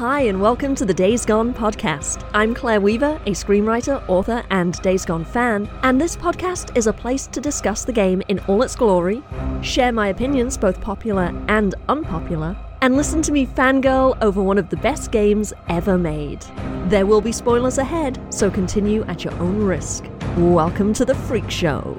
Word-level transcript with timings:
Hi, 0.00 0.22
and 0.22 0.40
welcome 0.40 0.74
to 0.76 0.86
the 0.86 0.94
Days 0.94 1.26
Gone 1.26 1.52
podcast. 1.52 2.26
I'm 2.32 2.54
Claire 2.54 2.80
Weaver, 2.80 3.20
a 3.26 3.32
screenwriter, 3.32 4.02
author, 4.08 4.42
and 4.48 4.80
Days 4.80 5.04
Gone 5.04 5.26
fan, 5.26 5.68
and 5.82 6.00
this 6.00 6.16
podcast 6.16 6.74
is 6.74 6.86
a 6.86 6.92
place 6.94 7.26
to 7.26 7.38
discuss 7.38 7.84
the 7.84 7.92
game 7.92 8.22
in 8.28 8.38
all 8.48 8.62
its 8.62 8.74
glory, 8.74 9.22
share 9.60 9.92
my 9.92 10.08
opinions, 10.08 10.56
both 10.56 10.80
popular 10.80 11.38
and 11.48 11.74
unpopular, 11.90 12.56
and 12.80 12.96
listen 12.96 13.20
to 13.20 13.30
me 13.30 13.44
fangirl 13.44 14.16
over 14.22 14.42
one 14.42 14.56
of 14.56 14.70
the 14.70 14.78
best 14.78 15.12
games 15.12 15.52
ever 15.68 15.98
made. 15.98 16.46
There 16.86 17.04
will 17.04 17.20
be 17.20 17.30
spoilers 17.30 17.76
ahead, 17.76 18.18
so 18.32 18.50
continue 18.50 19.02
at 19.02 19.22
your 19.22 19.34
own 19.34 19.58
risk. 19.58 20.06
Welcome 20.38 20.94
to 20.94 21.04
the 21.04 21.14
Freak 21.14 21.50
Show. 21.50 21.98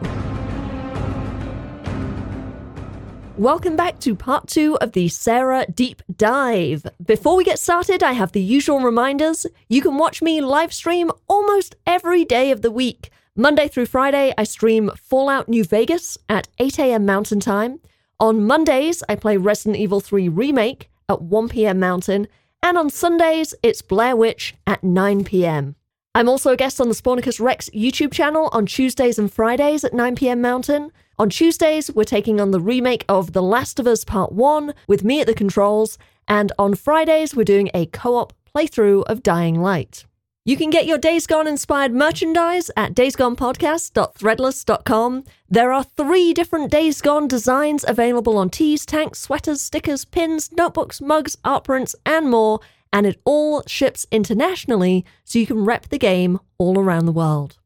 Welcome 3.42 3.76
back 3.76 4.00
to 4.02 4.14
part 4.14 4.48
two 4.48 4.78
of 4.82 4.92
the 4.92 5.08
Sarah 5.08 5.66
Deep 5.66 6.04
Dive. 6.16 6.86
Before 7.04 7.36
we 7.36 7.44
get 7.44 7.58
started, 7.58 8.04
I 8.04 8.12
have 8.12 8.34
the 8.34 8.40
usual 8.40 8.82
reminders. 8.82 9.48
You 9.68 9.82
can 9.82 9.98
watch 9.98 10.22
me 10.22 10.42
live 10.42 10.72
stream 10.72 11.10
almost 11.28 11.76
every 11.88 12.24
day 12.24 12.52
of 12.52 12.62
the 12.62 12.70
week. 12.70 13.10
Monday 13.36 13.68
through 13.68 13.88
Friday, 13.88 14.32
I 14.38 14.44
stream 14.44 14.92
Fallout 14.96 15.50
New 15.50 15.64
Vegas 15.64 16.20
at 16.30 16.50
8 16.60 16.78
a.m. 16.78 17.04
Mountain 17.08 17.40
Time. 17.40 17.80
On 18.20 18.46
Mondays, 18.46 19.02
I 19.10 19.16
play 19.16 19.38
Resident 19.38 19.78
Evil 19.78 20.02
3 20.02 20.30
Remake 20.30 20.92
at 21.10 21.24
1 21.24 21.50
p.m. 21.50 21.80
Mountain. 21.80 22.28
And 22.62 22.78
on 22.78 22.92
Sundays, 22.92 23.56
it's 23.64 23.82
Blair 23.82 24.16
Witch 24.16 24.54
at 24.68 24.84
9 24.84 25.24
p.m. 25.24 25.76
I'm 26.14 26.30
also 26.30 26.52
a 26.52 26.58
guest 26.58 26.80
on 26.80 26.90
the 26.90 26.94
Spornicus 26.94 27.40
Rex 27.40 27.72
YouTube 27.72 28.14
channel 28.14 28.50
on 28.52 28.68
Tuesdays 28.68 29.18
and 29.18 29.34
Fridays 29.34 29.84
at 29.84 29.96
9 29.96 30.16
p.m. 30.16 30.42
Mountain. 30.42 30.92
On 31.20 31.30
Tuesdays, 31.30 31.94
we're 31.94 32.04
taking 32.04 32.40
on 32.40 32.52
the 32.52 32.60
remake 32.60 33.06
of 33.08 33.34
The 33.34 33.44
Last 33.44 33.80
of 33.80 33.88
Us 33.88 34.04
Part 34.04 34.32
1 34.32 34.74
with 34.88 35.04
me 35.04 35.22
at 35.22 35.28
the 35.28 35.34
controls, 35.34 35.98
and 36.28 36.52
on 36.58 36.74
Fridays, 36.74 37.36
we're 37.36 37.44
doing 37.44 37.70
a 37.74 37.86
co 37.88 38.16
op 38.16 38.34
playthrough 38.56 39.04
of 39.04 39.22
Dying 39.22 39.62
Light. 39.62 40.06
You 40.44 40.58
can 40.58 40.72
get 40.72 40.88
your 40.88 40.98
Days 40.98 41.28
Gone 41.28 41.48
inspired 41.48 41.94
merchandise 41.94 42.72
at 42.76 42.96
daysgonepodcast.threadless.com. 42.96 45.24
There 45.48 45.72
are 45.72 45.84
three 45.84 46.34
different 46.34 46.72
Days 46.72 47.02
Gone 47.02 47.28
designs 47.28 47.86
available 47.88 48.40
on 48.40 48.50
tees, 48.50 48.84
tanks, 48.84 49.20
sweaters, 49.20 49.62
stickers, 49.62 50.06
pins, 50.06 50.52
notebooks, 50.52 51.02
mugs, 51.02 51.38
art 51.46 51.66
prints, 51.66 51.96
and 52.08 52.32
more, 52.32 52.60
and 52.92 53.06
it 53.06 53.22
all 53.26 53.62
ships 53.68 54.08
internationally 54.12 55.06
so 55.24 55.38
you 55.38 55.46
can 55.46 55.66
rep 55.66 55.90
the 55.90 56.00
game 56.00 56.40
all 56.58 56.80
around 56.80 57.06
the 57.06 57.12
world. 57.12 57.60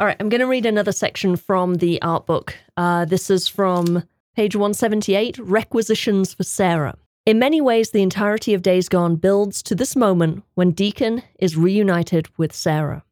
All 0.00 0.06
right, 0.06 0.16
I'm 0.18 0.30
going 0.30 0.40
to 0.40 0.46
read 0.46 0.64
another 0.64 0.92
section 0.92 1.36
from 1.36 1.74
the 1.74 2.00
art 2.00 2.24
book. 2.24 2.56
Uh, 2.74 3.04
this 3.04 3.28
is 3.28 3.48
from 3.48 4.02
page 4.34 4.56
178 4.56 5.36
Requisitions 5.36 6.32
for 6.32 6.42
Sarah. 6.42 6.96
In 7.26 7.38
many 7.38 7.60
ways, 7.60 7.90
the 7.90 8.00
entirety 8.00 8.54
of 8.54 8.62
Days 8.62 8.88
Gone 8.88 9.16
builds 9.16 9.62
to 9.64 9.74
this 9.74 9.94
moment 9.94 10.42
when 10.54 10.70
Deacon 10.70 11.22
is 11.38 11.54
reunited 11.54 12.30
with 12.38 12.54
Sarah. 12.54 13.04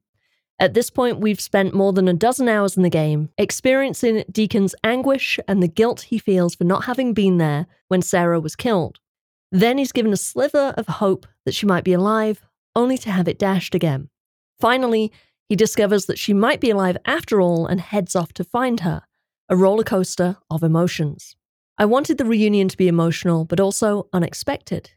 At 0.59 0.73
this 0.73 0.89
point, 0.89 1.21
we've 1.21 1.43
spent 1.43 1.75
more 1.75 1.93
than 1.93 2.09
a 2.09 2.15
dozen 2.15 2.49
hours 2.49 2.79
in 2.79 2.85
the 2.85 2.89
game, 2.89 3.29
experiencing 3.37 4.25
Deacon's 4.33 4.75
anguish 4.83 5.39
and 5.47 5.63
the 5.63 5.69
guilt 5.69 6.01
he 6.01 6.19
feels 6.19 6.55
for 6.55 6.65
not 6.65 6.87
having 6.87 7.13
been 7.13 7.37
there 7.37 7.67
when 7.89 8.01
Sarah 8.01 8.41
was 8.41 8.57
killed. 8.57 8.99
Then 9.53 9.77
he's 9.77 9.93
given 9.93 10.15
a 10.15 10.17
sliver 10.17 10.73
of 10.79 10.87
hope 10.87 11.27
that 11.45 11.55
she 11.55 11.67
might 11.67 11.85
be 11.85 11.93
alive, 11.93 12.41
only 12.75 12.97
to 12.97 13.11
have 13.11 13.29
it 13.29 13.39
dashed 13.39 13.75
again. 13.75 14.09
Finally, 14.59 15.13
he 15.49 15.57
discovers 15.57 16.07
that 16.07 16.19
she 16.19 16.35
might 16.35 16.61
be 16.61 16.71
alive 16.71 16.97
after 17.05 17.41
all 17.41 17.67
and 17.67 17.81
heads 17.81 18.15
off 18.15 18.33
to 18.35 18.45
find 18.45 18.81
her, 18.81 19.03
a 19.49 19.57
roller 19.57 19.85
coaster 19.85 20.37
of 20.51 20.63
emotions. 20.63 21.37
I 21.79 21.85
wanted 21.85 22.19
the 22.19 22.25
reunion 22.25 22.69
to 22.69 22.77
be 22.77 22.89
emotional, 22.89 23.45
but 23.45 23.61
also 23.61 24.09
unexpected. 24.13 24.91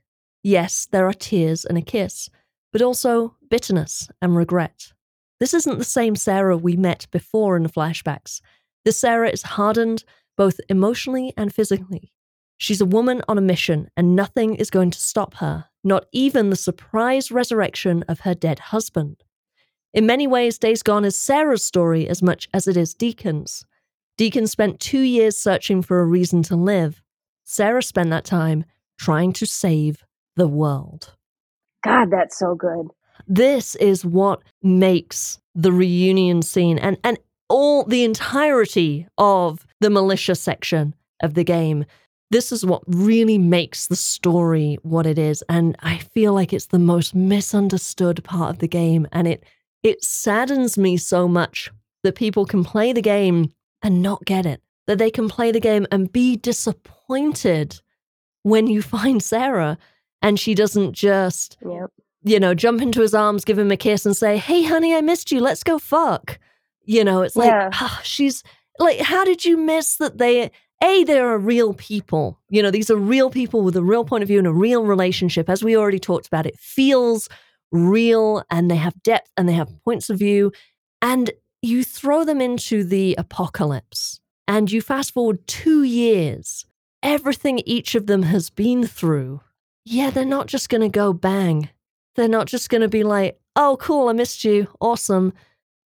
Yes, 0.44 0.88
there 0.92 1.08
are 1.08 1.14
tears 1.14 1.64
and 1.64 1.78
a 1.78 1.82
kiss, 1.82 2.30
but 2.74 2.82
also 2.82 3.38
bitterness 3.50 4.10
and 4.22 4.36
regret. 4.36 4.92
This 5.40 5.54
isn't 5.54 5.78
the 5.78 5.86
same 5.86 6.16
Sarah 6.16 6.58
we 6.58 6.76
met 6.76 7.08
before 7.12 7.56
in 7.56 7.64
the 7.64 7.70
flashbacks. 7.70 8.42
This 8.84 8.98
Sarah 8.98 9.30
is 9.30 9.44
hardened 9.44 10.04
both 10.38 10.60
emotionally 10.70 11.34
and 11.38 11.54
physically. 11.54 12.12
She's 12.58 12.82
a 12.82 12.86
woman 12.86 13.22
on 13.28 13.38
a 13.38 13.42
mission, 13.42 13.90
and 13.96 14.16
nothing 14.16 14.56
is 14.56 14.70
going 14.70 14.92
to 14.92 15.00
stop 15.00 15.36
her, 15.36 15.66
not 15.84 16.06
even 16.12 16.50
the 16.50 16.56
surprise 16.56 17.32
resurrection 17.32 18.04
of 18.08 18.22
her 18.22 18.36
dead 18.36 18.60
husband. 18.60 19.24
In 19.94 20.06
many 20.06 20.26
ways, 20.26 20.58
Days 20.58 20.84
Gone 20.84 21.04
is 21.04 21.22
Sarah's 21.22 21.64
story 21.64 22.08
as 22.08 22.24
much 22.24 22.48
as 22.54 22.68
it 22.68 22.78
is 22.78 22.94
Deacon's. 22.94 23.66
Deacon 24.18 24.48
spent 24.48 24.80
two 24.80 25.02
years 25.02 25.38
searching 25.38 25.82
for 25.82 26.00
a 26.00 26.06
reason 26.06 26.44
to 26.44 26.56
live. 26.56 27.02
Sarah 27.44 27.84
spent 27.84 28.10
that 28.12 28.24
time 28.24 28.64
trying 28.98 29.34
to 29.34 29.46
save 29.46 30.06
the 30.38 30.48
world. 30.48 31.14
God, 31.84 32.10
that's 32.10 32.38
so 32.38 32.56
good. 32.56 32.88
This 33.28 33.76
is 33.76 34.06
what 34.06 34.42
makes 34.64 35.40
the 35.56 35.74
reunion 35.74 36.42
scene 36.42 36.78
and, 36.78 36.98
and 37.04 37.20
all 37.50 37.84
the 37.84 38.06
entirety 38.06 39.08
of 39.18 39.66
the 39.82 39.90
militia 39.90 40.36
section 40.36 40.96
of 41.22 41.34
the 41.34 41.44
game. 41.44 41.84
This 42.30 42.54
is 42.54 42.66
what 42.66 42.84
really 42.88 43.38
makes 43.38 43.88
the 43.88 43.98
story 43.98 44.78
what 44.84 45.06
it 45.06 45.20
is. 45.20 45.44
And 45.50 45.76
I 45.82 45.98
feel 45.98 46.34
like 46.34 46.54
it's 46.54 46.68
the 46.68 46.80
most 46.80 47.14
misunderstood 47.14 48.24
part 48.24 48.52
of 48.52 48.60
the 48.60 48.70
game. 48.70 49.06
And 49.12 49.28
it 49.28 49.44
it 49.84 50.04
saddens 50.04 50.78
me 50.78 50.98
so 50.98 51.28
much 51.28 51.72
that 52.04 52.16
people 52.16 52.46
can 52.46 52.64
play 52.64 52.94
the 52.94 53.02
game 53.02 53.52
and 53.82 54.02
not 54.02 54.24
get 54.26 54.46
it, 54.46 54.62
that 54.88 54.98
they 54.98 55.12
can 55.12 55.28
play 55.30 55.52
the 55.52 55.60
game 55.60 55.88
and 55.92 56.12
be 56.12 56.36
disappointed 56.36 57.80
when 58.44 58.68
you 58.68 58.82
find 58.98 59.22
Sarah 59.22 59.78
and 60.22 60.40
she 60.40 60.54
doesn't 60.54 60.94
just, 60.94 61.58
yep. 61.66 61.90
you 62.24 62.40
know, 62.40 62.54
jump 62.54 62.82
into 62.82 63.02
his 63.02 63.14
arms, 63.16 63.46
give 63.46 63.58
him 63.58 63.72
a 63.72 63.78
kiss, 63.78 64.06
and 64.06 64.16
say, 64.16 64.38
Hey, 64.38 64.64
honey, 64.64 64.96
I 64.96 65.02
missed 65.02 65.32
you. 65.32 65.40
Let's 65.40 65.64
go 65.64 65.80
fuck. 65.80 66.40
You 66.84 67.04
know, 67.04 67.22
it's 67.22 67.36
like, 67.36 67.48
Yeah. 67.48 67.70
ah, 67.74 68.02
she's 68.04 68.44
like, 68.80 69.00
how 69.00 69.24
did 69.24 69.46
you 69.46 69.58
miss 69.58 69.98
that 69.98 70.18
they, 70.18 70.52
A, 70.84 71.04
they 71.04 71.20
are 71.20 71.38
real 71.38 71.74
people. 71.74 72.40
You 72.50 72.62
know, 72.64 72.72
these 72.72 72.90
are 72.90 72.96
real 72.96 73.30
people 73.30 73.62
with 73.62 73.76
a 73.76 73.84
real 73.84 74.06
point 74.06 74.24
of 74.24 74.28
view 74.28 74.40
and 74.40 74.48
a 74.48 74.54
real 74.54 74.84
relationship. 74.86 75.50
As 75.50 75.64
we 75.64 75.76
already 75.78 76.00
talked 76.00 76.28
about, 76.28 76.46
it 76.46 76.58
feels 76.58 77.30
real 77.72 78.44
and 78.50 78.70
they 78.70 78.76
have 78.76 79.02
depth 79.04 79.32
and 79.38 79.48
they 79.48 79.54
have 79.54 79.70
mm. 79.70 79.84
points 79.84 80.10
of 80.10 80.20
view. 80.20 80.52
And 81.02 81.32
you 81.62 81.84
throw 81.84 82.24
them 82.24 82.42
into 82.42 82.84
the 82.84 83.16
apocalypse 83.18 84.20
and 84.48 84.72
you 84.72 84.82
fast 84.82 85.14
forward 85.14 85.46
two 85.48 85.84
years, 85.84 86.66
everything 87.04 87.62
each 87.66 87.96
of 87.96 88.08
them 88.08 88.24
has 88.24 88.50
been 88.50 88.86
through. 88.86 89.42
Yeah, 89.86 90.10
they're 90.10 90.26
not 90.26 90.48
just 90.48 90.70
going 90.70 90.82
to 90.82 90.90
go 90.90 91.14
bang. 91.14 91.70
They're 92.16 92.28
not 92.28 92.48
just 92.48 92.70
going 92.70 92.82
to 92.82 92.88
be 92.88 93.04
like, 93.04 93.40
oh, 93.56 93.78
cool, 93.80 94.10
I 94.10 94.14
missed 94.14 94.44
you. 94.44 94.68
Awesome. 94.80 95.34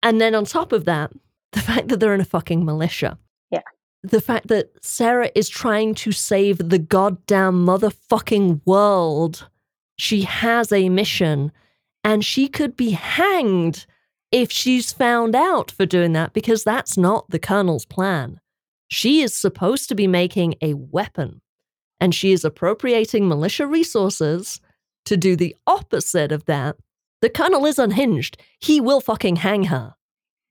And 0.02 0.20
then 0.20 0.34
on 0.34 0.44
top 0.44 0.72
of 0.72 0.84
that, 0.86 1.12
the 1.52 1.60
fact 1.60 1.88
that 1.88 2.00
they're 2.00 2.14
in 2.14 2.20
a 2.20 2.24
fucking 2.24 2.64
militia. 2.64 3.18
Yeah. 3.50 3.60
The 4.02 4.20
fact 4.20 4.48
that 4.48 4.70
Sarah 4.82 5.30
is 5.34 5.48
trying 5.48 5.94
to 5.96 6.12
save 6.12 6.58
the 6.58 6.78
goddamn 6.78 7.64
motherfucking 7.64 8.60
world. 8.64 9.48
She 9.96 10.22
has 10.22 10.72
a 10.72 10.88
mission 10.88 11.52
and 12.04 12.24
she 12.24 12.46
could 12.46 12.76
be 12.76 12.90
hanged 12.90 13.86
if 14.30 14.52
she's 14.52 14.92
found 14.92 15.34
out 15.34 15.70
for 15.70 15.86
doing 15.86 16.12
that 16.12 16.32
because 16.32 16.62
that's 16.62 16.96
not 16.98 17.30
the 17.30 17.38
Colonel's 17.38 17.86
plan. 17.86 18.40
She 18.88 19.22
is 19.22 19.34
supposed 19.34 19.88
to 19.88 19.94
be 19.94 20.06
making 20.06 20.54
a 20.60 20.74
weapon 20.74 21.40
and 22.00 22.14
she 22.14 22.32
is 22.32 22.44
appropriating 22.44 23.26
militia 23.26 23.66
resources 23.66 24.60
to 25.06 25.16
do 25.16 25.36
the 25.36 25.56
opposite 25.66 26.32
of 26.32 26.44
that. 26.44 26.76
The 27.22 27.30
Colonel 27.30 27.64
is 27.64 27.78
unhinged. 27.78 28.36
He 28.60 28.80
will 28.80 29.00
fucking 29.00 29.36
hang 29.36 29.64
her. 29.64 29.94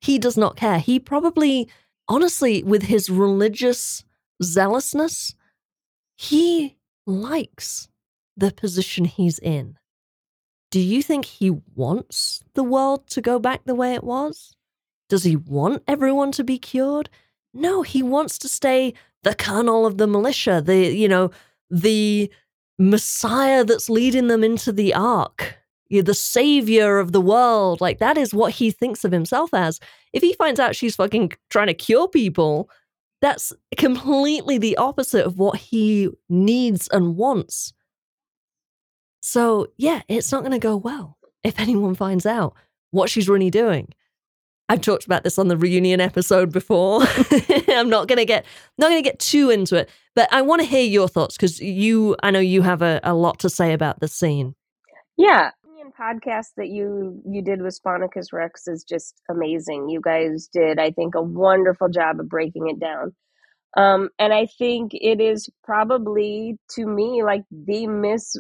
He 0.02 0.18
does 0.18 0.38
not 0.38 0.56
care. 0.56 0.80
He 0.80 1.00
probably, 1.00 1.70
honestly, 2.08 2.64
with 2.64 2.84
his 2.84 3.10
religious 3.10 4.04
zealousness, 4.42 5.36
he 6.16 6.78
likes 7.06 7.88
the 8.36 8.52
position 8.52 9.06
he's 9.06 9.40
in. 9.40 9.78
Do 10.74 10.80
you 10.80 11.04
think 11.04 11.26
he 11.26 11.52
wants 11.76 12.44
the 12.56 12.64
world 12.64 13.08
to 13.12 13.22
go 13.22 13.38
back 13.38 13.62
the 13.64 13.76
way 13.76 13.94
it 13.94 14.04
was? 14.04 14.56
Does 15.08 15.24
he 15.24 15.36
want 15.36 15.84
everyone 15.88 16.32
to 16.32 16.44
be 16.44 16.58
cured? 16.58 17.12
No, 17.54 17.84
he 17.84 18.02
wants 18.02 18.40
to 18.40 18.48
stay 18.48 18.96
the 19.22 19.36
colonel 19.36 19.86
of 19.86 20.00
the 20.00 20.08
militia, 20.08 20.64
the, 20.66 20.88
you 20.92 21.08
know, 21.08 21.30
the 21.70 22.32
messiah 22.80 23.64
that's 23.64 23.88
leading 23.88 24.30
them 24.30 24.44
into 24.44 24.72
the 24.72 24.96
ark, 24.96 25.60
you 25.90 26.00
know, 26.00 26.06
the 26.06 26.16
savior 26.16 26.98
of 26.98 27.12
the 27.12 27.22
world. 27.22 27.80
Like, 27.80 28.00
that 28.00 28.18
is 28.18 28.34
what 28.34 28.54
he 28.54 28.72
thinks 28.72 29.06
of 29.06 29.12
himself 29.12 29.54
as. 29.54 29.80
If 30.12 30.24
he 30.24 30.34
finds 30.34 30.60
out 30.60 30.76
she's 30.76 30.96
fucking 30.96 31.34
trying 31.52 31.68
to 31.68 31.76
cure 31.76 32.08
people, 32.08 32.68
that's 33.22 33.54
completely 33.78 34.58
the 34.58 34.78
opposite 34.78 35.24
of 35.24 35.38
what 35.38 35.58
he 35.58 36.10
needs 36.30 36.88
and 36.88 37.16
wants. 37.16 37.74
So, 39.34 39.66
yeah, 39.78 40.04
it's 40.08 40.32
not 40.32 40.42
going 40.42 40.52
to 40.52 40.60
go 40.60 40.78
well 40.78 41.18
if 41.44 41.60
anyone 41.60 41.96
finds 41.96 42.28
out 42.28 42.54
what 42.92 43.10
she's 43.10 43.28
really 43.28 43.50
doing. 43.50 43.88
I've 44.70 44.82
talked 44.82 45.06
about 45.06 45.24
this 45.24 45.40
on 45.40 45.48
the 45.48 45.58
reunion 45.58 46.00
episode 46.00 46.52
before. 46.52 47.02
I'm 47.68 47.90
not 47.90 48.08
going 48.08 48.20
to 48.20 48.26
get 48.26 48.46
not 48.78 48.92
going 48.92 49.04
to 49.04 49.10
get 49.10 49.18
too 49.18 49.50
into 49.50 49.76
it, 49.76 49.90
but 50.16 50.32
I 50.32 50.44
want 50.44 50.62
to 50.62 50.68
hear 50.68 50.84
your 50.84 51.08
thoughts 51.08 51.36
because 51.36 51.60
you 51.60 52.16
I 52.22 52.30
know 52.30 52.40
you 52.40 52.62
have 52.62 52.84
a, 52.84 53.00
a 53.04 53.16
lot 53.16 53.40
to 53.40 53.50
say 53.50 53.74
about 53.74 54.02
the 54.02 54.08
scene. 54.08 54.54
Yeah, 55.18 55.50
podcast 56.00 56.50
that 56.58 56.70
you 56.70 57.20
you 57.26 57.42
did 57.42 57.62
with 57.62 57.78
Sponicus 57.80 58.32
Rex 58.32 58.68
is 58.68 58.84
just 58.84 59.20
amazing. 59.30 59.90
You 59.90 60.00
guys 60.00 60.48
did, 60.54 60.80
I 60.80 60.92
think, 60.92 61.16
a 61.16 61.22
wonderful 61.22 61.90
job 61.90 62.20
of 62.20 62.30
breaking 62.30 62.70
it 62.70 62.80
down. 62.80 63.16
Um, 63.76 64.10
and 64.20 64.32
I 64.32 64.46
think 64.46 64.92
it 64.94 65.20
is 65.20 65.50
probably 65.64 66.58
to 66.76 66.86
me 66.86 67.24
like 67.24 67.44
the 67.52 67.88
miss 67.88 68.36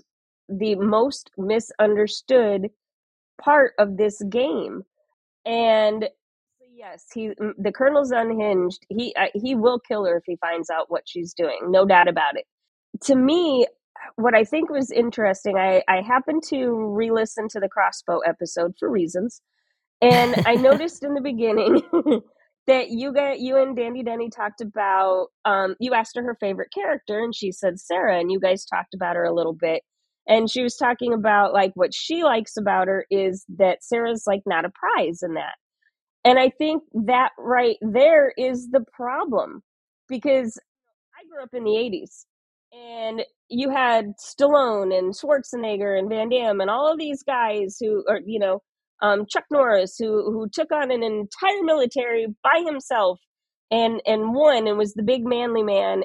the 0.49 0.75
most 0.75 1.31
misunderstood 1.37 2.69
part 3.41 3.73
of 3.79 3.97
this 3.97 4.21
game. 4.29 4.83
And 5.45 6.09
yes, 6.75 7.05
he 7.13 7.31
the 7.57 7.71
Colonel's 7.71 8.11
unhinged. 8.11 8.85
He 8.89 9.13
uh, 9.19 9.27
he 9.33 9.55
will 9.55 9.79
kill 9.79 10.05
her 10.05 10.17
if 10.17 10.23
he 10.25 10.37
finds 10.37 10.69
out 10.69 10.89
what 10.89 11.03
she's 11.05 11.33
doing. 11.33 11.59
No 11.69 11.85
doubt 11.85 12.07
about 12.07 12.37
it. 12.37 12.45
To 13.05 13.15
me, 13.15 13.65
what 14.15 14.35
I 14.35 14.43
think 14.43 14.69
was 14.69 14.91
interesting, 14.91 15.57
I, 15.57 15.83
I 15.87 16.01
happened 16.01 16.43
to 16.49 16.69
re 16.95 17.11
listen 17.11 17.47
to 17.49 17.59
the 17.59 17.69
crossbow 17.69 18.19
episode 18.19 18.73
for 18.79 18.89
reasons. 18.89 19.41
And 20.01 20.35
I 20.45 20.55
noticed 20.55 21.03
in 21.03 21.13
the 21.13 21.21
beginning 21.21 21.81
that 22.67 22.89
you 22.89 23.13
got 23.13 23.39
you 23.39 23.57
and 23.61 23.75
Dandy 23.75 24.03
Denny 24.03 24.29
talked 24.29 24.61
about 24.61 25.27
um, 25.45 25.75
you 25.79 25.93
asked 25.93 26.15
her 26.15 26.23
her 26.23 26.37
favorite 26.39 26.73
character 26.73 27.23
and 27.23 27.33
she 27.33 27.51
said 27.51 27.79
Sarah 27.79 28.19
and 28.19 28.31
you 28.31 28.39
guys 28.39 28.65
talked 28.65 28.93
about 28.93 29.15
her 29.15 29.23
a 29.23 29.33
little 29.33 29.53
bit 29.53 29.83
and 30.27 30.49
she 30.49 30.63
was 30.63 30.77
talking 30.77 31.13
about 31.13 31.53
like 31.53 31.71
what 31.75 31.93
she 31.93 32.23
likes 32.23 32.57
about 32.57 32.87
her 32.87 33.05
is 33.11 33.45
that 33.57 33.83
Sarah's 33.83 34.23
like 34.25 34.41
not 34.45 34.65
a 34.65 34.71
prize 34.71 35.21
in 35.23 35.33
that. 35.35 35.55
And 36.25 36.39
I 36.39 36.49
think 36.49 36.83
that 37.05 37.31
right 37.37 37.77
there 37.81 38.33
is 38.37 38.69
the 38.71 38.85
problem 38.93 39.61
because 40.07 40.57
I 41.19 41.27
grew 41.29 41.43
up 41.43 41.53
in 41.53 41.63
the 41.65 41.71
80s 41.71 42.25
and 42.73 43.23
you 43.49 43.69
had 43.69 44.13
Stallone 44.19 44.97
and 44.97 45.13
Schwarzenegger 45.13 45.97
and 45.97 46.09
Van 46.09 46.29
Damme 46.29 46.61
and 46.61 46.69
all 46.69 46.91
of 46.91 46.97
these 46.97 47.23
guys 47.23 47.77
who 47.79 48.05
are, 48.09 48.21
you 48.25 48.39
know, 48.39 48.61
um, 49.01 49.25
Chuck 49.29 49.45
Norris 49.51 49.97
who 49.99 50.31
who 50.31 50.47
took 50.51 50.71
on 50.71 50.89
an 50.89 51.03
entire 51.03 51.61
military 51.63 52.27
by 52.43 52.63
himself 52.65 53.19
and 53.69 54.01
and 54.05 54.33
won 54.33 54.67
and 54.67 54.77
was 54.77 54.93
the 54.93 55.03
big 55.03 55.25
manly 55.25 55.63
man. 55.63 56.03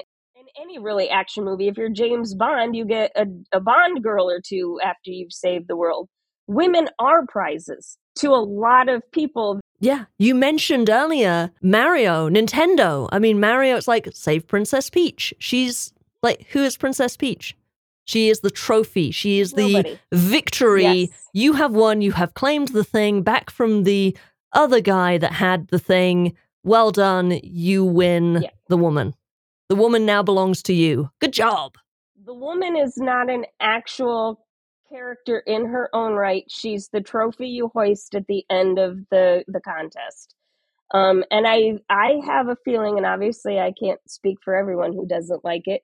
Any 0.59 0.77
really 0.79 1.09
action 1.09 1.45
movie, 1.45 1.67
if 1.67 1.77
you're 1.77 1.89
James 1.89 2.33
Bond, 2.35 2.75
you 2.75 2.83
get 2.85 3.11
a, 3.15 3.25
a 3.53 3.59
Bond 3.61 4.03
girl 4.03 4.29
or 4.29 4.41
two 4.45 4.79
after 4.83 5.09
you've 5.09 5.31
saved 5.31 5.67
the 5.67 5.77
world. 5.77 6.09
Women 6.47 6.89
are 6.99 7.25
prizes 7.27 7.97
to 8.17 8.31
a 8.31 8.43
lot 8.43 8.89
of 8.89 9.01
people. 9.11 9.61
Yeah, 9.79 10.05
you 10.17 10.35
mentioned 10.35 10.89
earlier 10.89 11.51
Mario, 11.61 12.27
Nintendo. 12.29 13.07
I 13.11 13.19
mean, 13.19 13.39
Mario, 13.39 13.77
it's 13.77 13.87
like 13.87 14.09
save 14.13 14.47
Princess 14.47 14.89
Peach. 14.89 15.33
She's 15.39 15.93
like, 16.21 16.47
who 16.49 16.63
is 16.63 16.75
Princess 16.75 17.15
Peach? 17.15 17.55
She 18.03 18.27
is 18.27 18.41
the 18.41 18.49
trophy. 18.51 19.11
She 19.11 19.39
is 19.39 19.55
Nobody. 19.55 19.97
the 20.11 20.17
victory. 20.17 20.83
Yes. 20.83 21.09
You 21.31 21.53
have 21.53 21.71
won. 21.73 22.01
You 22.01 22.11
have 22.13 22.33
claimed 22.33 22.69
the 22.69 22.83
thing 22.83 23.21
back 23.21 23.49
from 23.49 23.83
the 23.83 24.17
other 24.51 24.81
guy 24.81 25.19
that 25.19 25.31
had 25.33 25.67
the 25.69 25.79
thing. 25.79 26.35
Well 26.63 26.91
done. 26.91 27.39
You 27.43 27.85
win 27.85 28.41
Yeah. 28.41 28.49
the 28.67 28.77
woman. 28.77 29.13
The 29.69 29.75
woman 29.75 30.03
now 30.03 30.23
belongs 30.23 30.63
to 30.63 30.73
you. 30.73 31.11
Good 31.21 31.33
job. 31.33 31.75
The 32.25 32.33
woman 32.33 32.75
is 32.75 32.97
not 32.97 33.29
an 33.29 33.45
actual 33.59 34.45
character 34.91 35.43
in 35.45 35.67
her 35.67 35.89
own 35.93 36.13
right. 36.13 36.43
She's 36.49 36.89
the 36.91 37.01
trophy 37.01 37.47
you 37.47 37.69
hoist 37.73 38.15
at 38.15 38.25
the 38.27 38.43
end 38.49 38.79
of 38.79 38.97
the 39.11 39.43
the 39.47 39.61
contest. 39.61 40.33
Um, 40.91 41.23
and 41.29 41.45
I 41.47 41.77
I 41.87 42.19
have 42.25 42.47
a 42.47 42.57
feeling, 42.65 42.97
and 42.97 43.05
obviously 43.05 43.59
I 43.59 43.71
can't 43.79 43.99
speak 44.07 44.39
for 44.43 44.55
everyone 44.55 44.93
who 44.93 45.05
doesn't 45.05 45.45
like 45.45 45.67
it, 45.67 45.83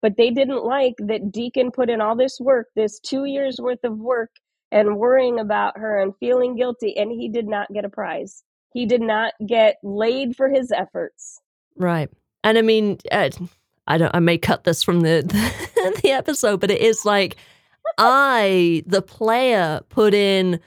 but 0.00 0.16
they 0.16 0.30
didn't 0.30 0.64
like 0.64 0.94
that 0.98 1.30
Deacon 1.30 1.70
put 1.70 1.90
in 1.90 2.00
all 2.00 2.16
this 2.16 2.38
work, 2.40 2.68
this 2.74 2.98
two 3.00 3.26
years 3.26 3.56
worth 3.60 3.84
of 3.84 3.98
work, 3.98 4.30
and 4.72 4.96
worrying 4.96 5.38
about 5.38 5.76
her 5.76 6.00
and 6.00 6.14
feeling 6.18 6.56
guilty, 6.56 6.96
and 6.96 7.10
he 7.10 7.28
did 7.28 7.46
not 7.46 7.70
get 7.70 7.84
a 7.84 7.90
prize. 7.90 8.42
He 8.72 8.86
did 8.86 9.02
not 9.02 9.34
get 9.46 9.76
laid 9.82 10.36
for 10.36 10.48
his 10.48 10.72
efforts. 10.72 11.38
Right. 11.76 12.08
And 12.46 12.56
I 12.56 12.62
mean, 12.62 12.98
uh, 13.10 13.30
I 13.88 13.98
don't. 13.98 14.14
I 14.14 14.20
may 14.20 14.38
cut 14.38 14.62
this 14.62 14.82
from 14.82 15.00
the 15.00 15.22
the 16.02 16.10
episode, 16.12 16.60
but 16.60 16.70
it 16.70 16.80
is 16.80 17.04
like 17.04 17.36
I, 17.98 18.84
the 18.86 19.02
player, 19.02 19.80
put 19.88 20.14
in 20.14 20.60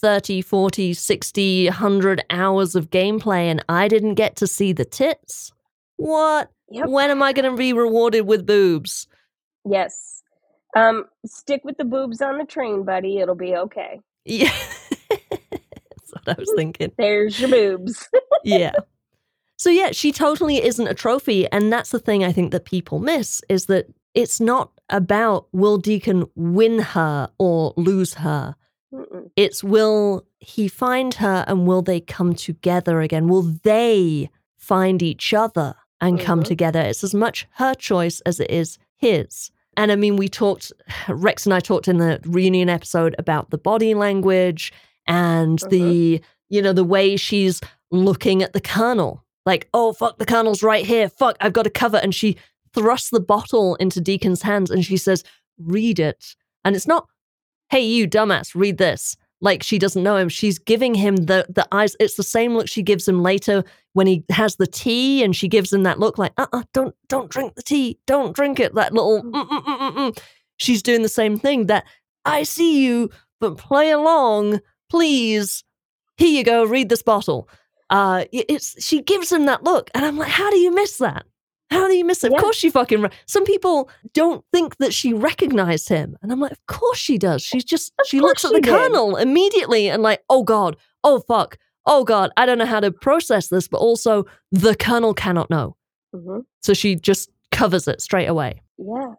30, 0.00 0.40
40, 0.42 0.94
60, 0.94 1.66
100 1.66 2.24
hours 2.30 2.74
of 2.74 2.90
gameplay 2.90 3.44
and 3.50 3.64
I 3.68 3.88
didn't 3.88 4.14
get 4.14 4.36
to 4.36 4.46
see 4.46 4.72
the 4.72 4.84
tits. 4.84 5.52
What? 5.96 6.50
Yep. 6.70 6.88
When 6.88 7.10
am 7.10 7.22
I 7.22 7.32
going 7.32 7.50
to 7.50 7.56
be 7.56 7.72
rewarded 7.72 8.26
with 8.26 8.46
boobs? 8.46 9.06
Yes. 9.68 10.22
Um, 10.74 11.04
stick 11.24 11.62
with 11.64 11.76
the 11.78 11.84
boobs 11.84 12.20
on 12.20 12.38
the 12.38 12.44
train, 12.44 12.84
buddy. 12.84 13.18
It'll 13.18 13.34
be 13.34 13.54
okay. 13.54 14.00
Yeah. 14.28 14.52
That's 15.08 16.12
what 16.12 16.28
I 16.28 16.34
was 16.36 16.52
thinking. 16.56 16.90
There's 16.98 17.38
your 17.38 17.48
boobs. 17.48 18.08
yeah. 18.44 18.72
So 19.56 19.70
yeah, 19.70 19.90
she 19.92 20.12
totally 20.12 20.62
isn't 20.64 20.86
a 20.86 20.94
trophy, 20.94 21.50
and 21.50 21.72
that's 21.72 21.90
the 21.90 21.98
thing 21.98 22.22
I 22.24 22.32
think 22.32 22.52
that 22.52 22.64
people 22.66 22.98
miss 22.98 23.42
is 23.48 23.66
that 23.66 23.86
it's 24.14 24.40
not 24.40 24.70
about 24.90 25.46
will 25.52 25.78
Deacon 25.78 26.24
win 26.34 26.78
her 26.78 27.30
or 27.38 27.72
lose 27.76 28.14
her. 28.14 28.54
Mm-mm. 28.94 29.30
It's 29.34 29.64
will 29.64 30.24
he 30.38 30.68
find 30.68 31.14
her 31.14 31.44
and 31.48 31.66
will 31.66 31.82
they 31.82 32.00
come 32.00 32.34
together 32.34 33.00
again? 33.00 33.28
Will 33.28 33.42
they 33.62 34.30
find 34.56 35.02
each 35.02 35.34
other 35.34 35.74
and 36.00 36.20
come 36.20 36.40
Mhm. 36.42 36.46
together? 36.46 36.80
It's 36.80 37.02
as 37.04 37.14
much 37.14 37.46
her 37.54 37.74
choice 37.74 38.20
as 38.20 38.40
it 38.40 38.50
is 38.50 38.78
his. 38.96 39.50
And 39.76 39.90
I 39.92 39.96
mean, 39.96 40.16
we 40.16 40.28
talked, 40.28 40.72
Rex 41.08 41.44
and 41.46 41.52
I 41.54 41.60
talked 41.60 41.88
in 41.88 41.98
the 41.98 42.20
reunion 42.24 42.68
episode 42.68 43.14
about 43.18 43.50
the 43.50 43.58
body 43.58 43.94
language 43.94 44.72
and 45.06 45.58
the, 45.70 46.20
you 46.48 46.62
know, 46.62 46.72
the 46.72 46.84
way 46.84 47.16
she's 47.16 47.60
looking 47.90 48.42
at 48.42 48.52
the 48.52 48.60
colonel. 48.60 49.22
Like, 49.46 49.68
oh, 49.72 49.92
fuck, 49.92 50.18
the 50.18 50.26
colonel's 50.26 50.62
right 50.62 50.84
here. 50.84 51.08
Fuck, 51.08 51.36
I've 51.40 51.52
got 51.52 51.62
to 51.62 51.70
cover. 51.70 51.96
And 51.96 52.14
she 52.14 52.36
thrusts 52.74 53.10
the 53.10 53.20
bottle 53.20 53.76
into 53.76 54.00
Deacon's 54.00 54.42
hands 54.42 54.70
and 54.70 54.84
she 54.84 54.96
says, 54.96 55.24
read 55.58 55.98
it. 55.98 56.34
And 56.64 56.76
it's 56.76 56.86
not, 56.86 57.06
hey, 57.70 57.80
you 57.80 58.08
dumbass, 58.08 58.54
read 58.54 58.78
this. 58.78 59.16
Like 59.40 59.62
she 59.62 59.78
doesn't 59.78 60.02
know 60.02 60.16
him. 60.16 60.28
She's 60.28 60.58
giving 60.58 60.94
him 60.94 61.16
the 61.16 61.44
the 61.48 61.68
eyes. 61.70 61.94
It's 62.00 62.16
the 62.16 62.22
same 62.22 62.54
look 62.54 62.68
she 62.68 62.82
gives 62.82 63.06
him 63.06 63.22
later 63.22 63.64
when 63.92 64.06
he 64.06 64.24
has 64.30 64.56
the 64.56 64.66
tea, 64.66 65.22
and 65.22 65.36
she 65.36 65.46
gives 65.46 65.72
him 65.72 65.82
that 65.82 65.98
look 65.98 66.16
like, 66.16 66.32
uh, 66.38 66.46
uh 66.52 66.62
don't 66.72 66.94
don't 67.08 67.30
drink 67.30 67.54
the 67.54 67.62
tea, 67.62 67.98
don't 68.06 68.34
drink 68.34 68.58
it. 68.58 68.74
That 68.74 68.94
little, 68.94 69.22
mm, 69.22 69.32
mm, 69.32 69.48
mm, 69.48 69.78
mm, 69.78 69.94
mm. 69.94 70.18
she's 70.56 70.82
doing 70.82 71.02
the 71.02 71.08
same 71.08 71.38
thing. 71.38 71.66
That 71.66 71.84
I 72.24 72.44
see 72.44 72.82
you, 72.82 73.10
but 73.38 73.58
play 73.58 73.90
along, 73.90 74.60
please. 74.88 75.62
Here 76.16 76.30
you 76.30 76.42
go. 76.42 76.64
Read 76.64 76.88
this 76.88 77.02
bottle. 77.02 77.46
Uh, 77.90 78.24
it's 78.32 78.82
she 78.84 79.02
gives 79.02 79.30
him 79.30 79.46
that 79.46 79.62
look, 79.64 79.90
and 79.94 80.04
I'm 80.04 80.16
like, 80.18 80.30
how 80.30 80.50
do 80.50 80.58
you 80.58 80.74
miss 80.74 80.98
that? 80.98 81.24
How 81.70 81.88
do 81.88 81.94
you 81.96 82.04
miss 82.04 82.22
it? 82.24 82.30
Yeah. 82.30 82.38
Of 82.38 82.42
course 82.44 82.56
she 82.56 82.70
fucking. 82.70 83.02
Re- 83.02 83.10
Some 83.26 83.44
people 83.44 83.90
don't 84.12 84.44
think 84.52 84.76
that 84.78 84.92
she 84.94 85.12
recognized 85.12 85.88
him, 85.88 86.16
and 86.22 86.30
I'm 86.32 86.40
like, 86.40 86.52
of 86.52 86.64
course 86.66 86.98
she 86.98 87.18
does. 87.18 87.42
She's 87.42 87.64
just 87.64 87.92
Of 88.00 88.06
she 88.06 88.20
looks 88.20 88.44
at 88.44 88.52
the 88.52 88.60
did. 88.60 88.70
colonel 88.72 89.16
immediately 89.16 89.88
and 89.88 90.02
like, 90.02 90.22
oh 90.30 90.42
god, 90.42 90.76
oh 91.04 91.20
fuck, 91.20 91.58
oh 91.86 92.04
god, 92.04 92.30
I 92.36 92.46
don't 92.46 92.58
know 92.58 92.66
how 92.66 92.80
to 92.80 92.90
process 92.92 93.48
this, 93.48 93.68
but 93.68 93.78
also 93.78 94.24
the 94.52 94.74
colonel 94.76 95.14
cannot 95.14 95.50
know, 95.50 95.76
hmm 96.14 96.40
so 96.62 96.74
she 96.74 96.96
just 96.96 97.30
covers 97.52 97.86
it 97.88 98.00
straight 98.00 98.26
away. 98.26 98.60
Yeah. 98.78 99.14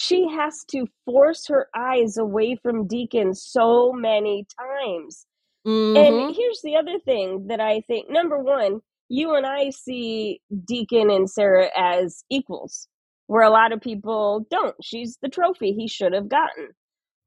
She 0.00 0.28
has 0.28 0.64
to 0.70 0.86
force 1.04 1.46
her 1.48 1.68
eyes 1.74 2.18
away 2.18 2.54
from 2.62 2.86
Deacon 2.86 3.34
so 3.34 3.92
many 3.92 4.46
times. 4.56 5.26
Mhm. 5.68 6.28
And 6.28 6.36
here's 6.36 6.62
the 6.62 6.76
other 6.76 6.98
thing 7.00 7.48
that 7.48 7.60
I 7.60 7.82
think 7.82 8.10
number 8.10 8.38
one, 8.38 8.82
you 9.10 9.34
and 9.36 9.46
I 9.46 9.70
see 9.70 10.42
Deacon 10.66 11.10
and 11.10 11.30
Sarah 11.30 11.70
as 11.76 12.24
equals, 12.30 12.88
where 13.28 13.42
a 13.44 13.50
lot 13.50 13.72
of 13.72 13.80
people 13.82 14.46
don't. 14.50 14.76
She's 14.82 15.18
the 15.22 15.30
trophy 15.30 15.72
he 15.74 15.88
should 15.88 16.14
have 16.14 16.28
gotten. 16.28 16.70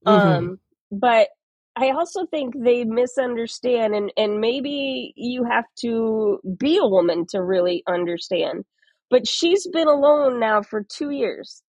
Mhm. 0.07 0.11
Um, 0.11 0.59
but 0.91 1.29
I 1.75 1.91
also 1.91 2.25
think 2.27 2.55
they 2.57 2.85
misunderstand, 2.85 3.95
and, 3.95 4.13
and 4.17 4.41
maybe 4.41 5.13
you 5.17 5.43
have 5.45 5.65
to 5.81 6.39
be 6.57 6.77
a 6.77 6.87
woman 6.87 7.25
to 7.27 7.43
really 7.43 7.83
understand. 7.87 8.65
But 9.09 9.27
she's 9.27 9.67
been 9.67 9.87
alone 9.89 10.39
now 10.39 10.63
for 10.63 10.83
two 10.83 11.11
years 11.11 11.63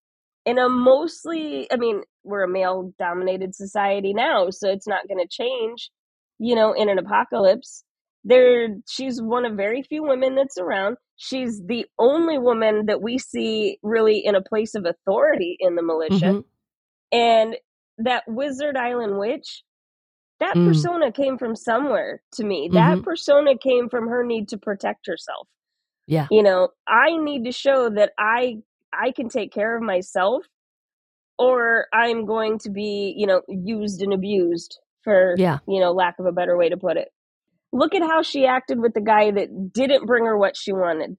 in 0.46 0.58
a 0.58 0.68
mostly, 0.68 1.70
I 1.72 1.76
mean, 1.76 2.02
we're 2.24 2.44
a 2.44 2.48
male 2.48 2.92
dominated 2.98 3.54
society 3.54 4.14
now, 4.14 4.50
so 4.50 4.70
it's 4.70 4.88
not 4.88 5.08
going 5.08 5.20
to 5.20 5.28
change, 5.28 5.90
you 6.38 6.54
know, 6.54 6.72
in 6.72 6.88
an 6.88 6.98
apocalypse. 6.98 7.84
There, 8.24 8.68
she's 8.88 9.20
one 9.22 9.44
of 9.44 9.56
very 9.56 9.82
few 9.82 10.02
women 10.04 10.34
that's 10.36 10.58
around. 10.58 10.96
She's 11.16 11.62
the 11.66 11.86
only 11.98 12.38
woman 12.38 12.86
that 12.86 13.02
we 13.02 13.18
see 13.18 13.78
really 13.82 14.18
in 14.18 14.34
a 14.34 14.42
place 14.42 14.74
of 14.74 14.86
authority 14.86 15.56
in 15.60 15.76
the 15.76 15.82
militia 15.82 16.32
Mhm. 16.32 16.44
and 17.12 17.56
that 17.98 18.24
wizard 18.26 18.76
island 18.76 19.18
witch 19.18 19.62
that 20.40 20.56
Mm. 20.56 20.62
persona 20.62 21.12
came 21.12 21.38
from 21.38 21.56
somewhere 21.56 22.22
to 22.32 22.44
me 22.44 22.70
that 22.74 23.02
Mhm. 23.02 23.04
persona 23.04 23.56
came 23.58 23.88
from 23.88 24.08
her 24.08 24.24
need 24.24 24.48
to 24.48 24.58
protect 24.58 25.06
herself 25.06 25.48
Yeah. 26.06 26.28
you 26.30 26.42
know 26.42 26.68
i 26.88 27.16
need 27.18 27.44
to 27.44 27.52
show 27.52 27.90
that 27.90 28.12
i 28.18 28.56
i 28.92 29.12
can 29.12 29.28
take 29.28 29.52
care 29.52 29.76
of 29.76 29.82
myself 29.82 30.44
or 31.38 31.86
I'm 31.92 32.26
going 32.26 32.58
to 32.60 32.70
be, 32.70 33.14
you 33.16 33.26
know, 33.26 33.42
used 33.48 34.02
and 34.02 34.12
abused 34.12 34.78
for, 35.02 35.34
Yeah. 35.38 35.58
you 35.66 35.80
know, 35.80 35.92
lack 35.92 36.18
of 36.18 36.26
a 36.26 36.32
better 36.32 36.56
way 36.56 36.68
to 36.68 36.76
put 36.76 36.96
it. 36.96 37.08
Look 37.72 37.94
at 37.94 38.02
how 38.02 38.22
she 38.22 38.46
acted 38.46 38.80
with 38.80 38.94
the 38.94 39.00
guy 39.00 39.30
that 39.30 39.72
didn't 39.72 40.06
bring 40.06 40.26
her 40.26 40.36
what 40.36 40.56
she 40.56 40.72
wanted. 40.72 41.16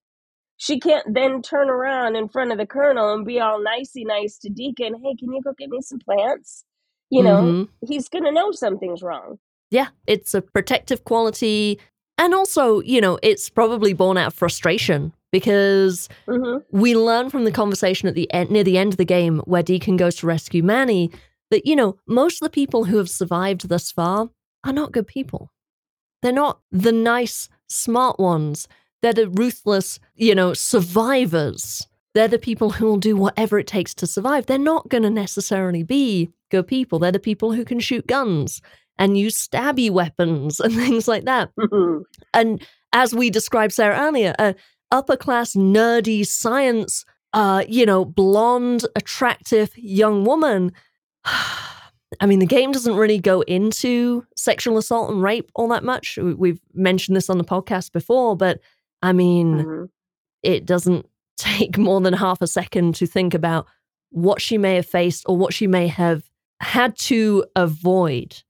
She 0.57 0.79
can't 0.79 1.13
then 1.13 1.41
turn 1.41 1.69
around 1.69 2.15
in 2.15 2.29
front 2.29 2.51
of 2.51 2.57
the 2.57 2.65
colonel 2.67 3.13
and 3.13 3.25
be 3.25 3.39
all 3.39 3.61
nicey 3.61 4.05
nice 4.05 4.37
to 4.39 4.49
Deacon. 4.49 4.93
Hey, 5.03 5.15
can 5.15 5.31
you 5.33 5.41
go 5.43 5.53
get 5.57 5.69
me 5.69 5.81
some 5.81 5.99
plants? 5.99 6.63
You 7.09 7.23
know, 7.23 7.41
Mhm. 7.41 7.69
he's 7.87 8.07
going 8.07 8.23
to 8.23 8.31
know 8.31 8.51
something's 8.51 9.01
wrong. 9.01 9.39
Yeah, 9.71 9.87
it's 10.07 10.33
a 10.33 10.41
protective 10.41 11.03
quality. 11.03 11.79
And 12.19 12.33
also, 12.35 12.79
you 12.81 13.01
know, 13.01 13.17
it's 13.23 13.49
probably 13.49 13.93
born 13.93 14.17
out 14.17 14.27
of 14.27 14.33
frustration 14.35 15.13
because 15.31 16.07
hmm 16.27 16.57
we 16.71 16.95
learn 16.95 17.29
from 17.31 17.43
the 17.43 17.51
conversation 17.51 18.07
at 18.07 18.13
the 18.15 18.31
end, 18.31 18.51
near 18.51 18.63
the 18.63 18.77
end 18.77 18.93
of 18.93 18.97
the 18.97 19.05
game 19.05 19.39
where 19.45 19.63
Deacon 19.63 19.97
goes 19.97 20.15
to 20.17 20.27
rescue 20.27 20.61
Manny 20.63 21.11
that, 21.53 21.67
you 21.67 21.75
know, 21.75 21.97
most 22.07 22.41
of 22.41 22.45
the 22.47 22.49
people 22.49 22.85
who 22.85 22.97
have 22.97 23.09
survived 23.09 23.69
thus 23.69 23.91
far 23.91 24.31
are 24.63 24.73
not 24.73 24.91
good 24.91 25.05
people. 25.05 25.51
They're 26.23 26.31
not 26.31 26.61
the 26.71 26.91
nice, 26.91 27.47
smart 27.67 28.19
ones. 28.19 28.67
They're 29.03 29.13
the 29.13 29.29
ruthless, 29.29 29.99
you 30.15 30.33
know, 30.33 30.55
survivors. 30.55 31.87
They're 32.15 32.27
the 32.27 32.39
people 32.39 32.71
who 32.71 32.85
will 32.87 32.97
do 32.97 33.15
whatever 33.15 33.59
it 33.59 33.67
takes 33.67 33.93
to 33.95 34.07
survive. 34.07 34.47
They're 34.47 34.57
not 34.57 34.89
going 34.89 35.03
to 35.03 35.11
necessarily 35.11 35.83
be 35.83 36.31
good 36.49 36.65
people. 36.65 36.97
They're 36.97 37.11
the 37.11 37.19
people 37.19 37.51
who 37.51 37.65
can 37.65 37.79
shoot 37.79 38.07
guns 38.07 38.59
and 38.97 39.15
use 39.15 39.47
stabby 39.47 39.91
weapons 39.91 40.59
and 40.59 40.73
things 40.73 41.07
like 41.07 41.25
that. 41.25 41.51
And 42.33 42.65
as 42.93 43.13
we 43.13 43.29
described 43.29 43.73
Sarah 43.73 43.99
earlier, 43.99 44.33
a 44.39 44.55
upper 44.89 45.17
class, 45.17 45.53
nerdy 45.53 46.25
science, 46.25 47.05
uh, 47.33 47.63
you 47.67 47.85
know, 47.85 48.05
blonde, 48.05 48.87
attractive 48.95 49.77
young 49.77 50.23
woman. 50.23 50.71
I 51.25 52.25
mean, 52.27 52.39
the 52.39 52.45
game 52.45 52.71
doesn't 52.71 52.95
really 52.95 53.17
go 53.17 53.41
into 53.41 54.25
sexual 54.35 54.77
assault 54.77 55.09
and 55.11 55.21
rape 55.21 55.49
all 55.55 55.67
that 55.69 55.83
much. 55.83 56.17
We- 56.17 56.33
We've 56.35 56.59
mentioned 56.73 57.15
this 57.17 57.29
on 57.29 57.37
the 57.37 57.43
podcast 57.43 57.91
before, 57.91 58.35
but 58.37 58.59
I 59.01 59.13
mean, 59.13 59.63
Mhm. 59.63 59.89
it 60.43 60.65
doesn't 60.65 61.07
take 61.37 61.77
more 61.77 61.99
than 62.01 62.13
half 62.13 62.41
a 62.41 62.47
second 62.47 62.95
to 62.95 63.07
think 63.07 63.33
about 63.33 63.65
what 64.11 64.41
she 64.41 64.57
may 64.57 64.75
have 64.75 64.85
faced 64.85 65.23
or 65.27 65.35
what 65.35 65.53
she 65.53 65.65
may 65.67 65.87
have 65.87 66.29
had 66.59 66.95
to 66.97 67.43
avoid. 67.55 68.43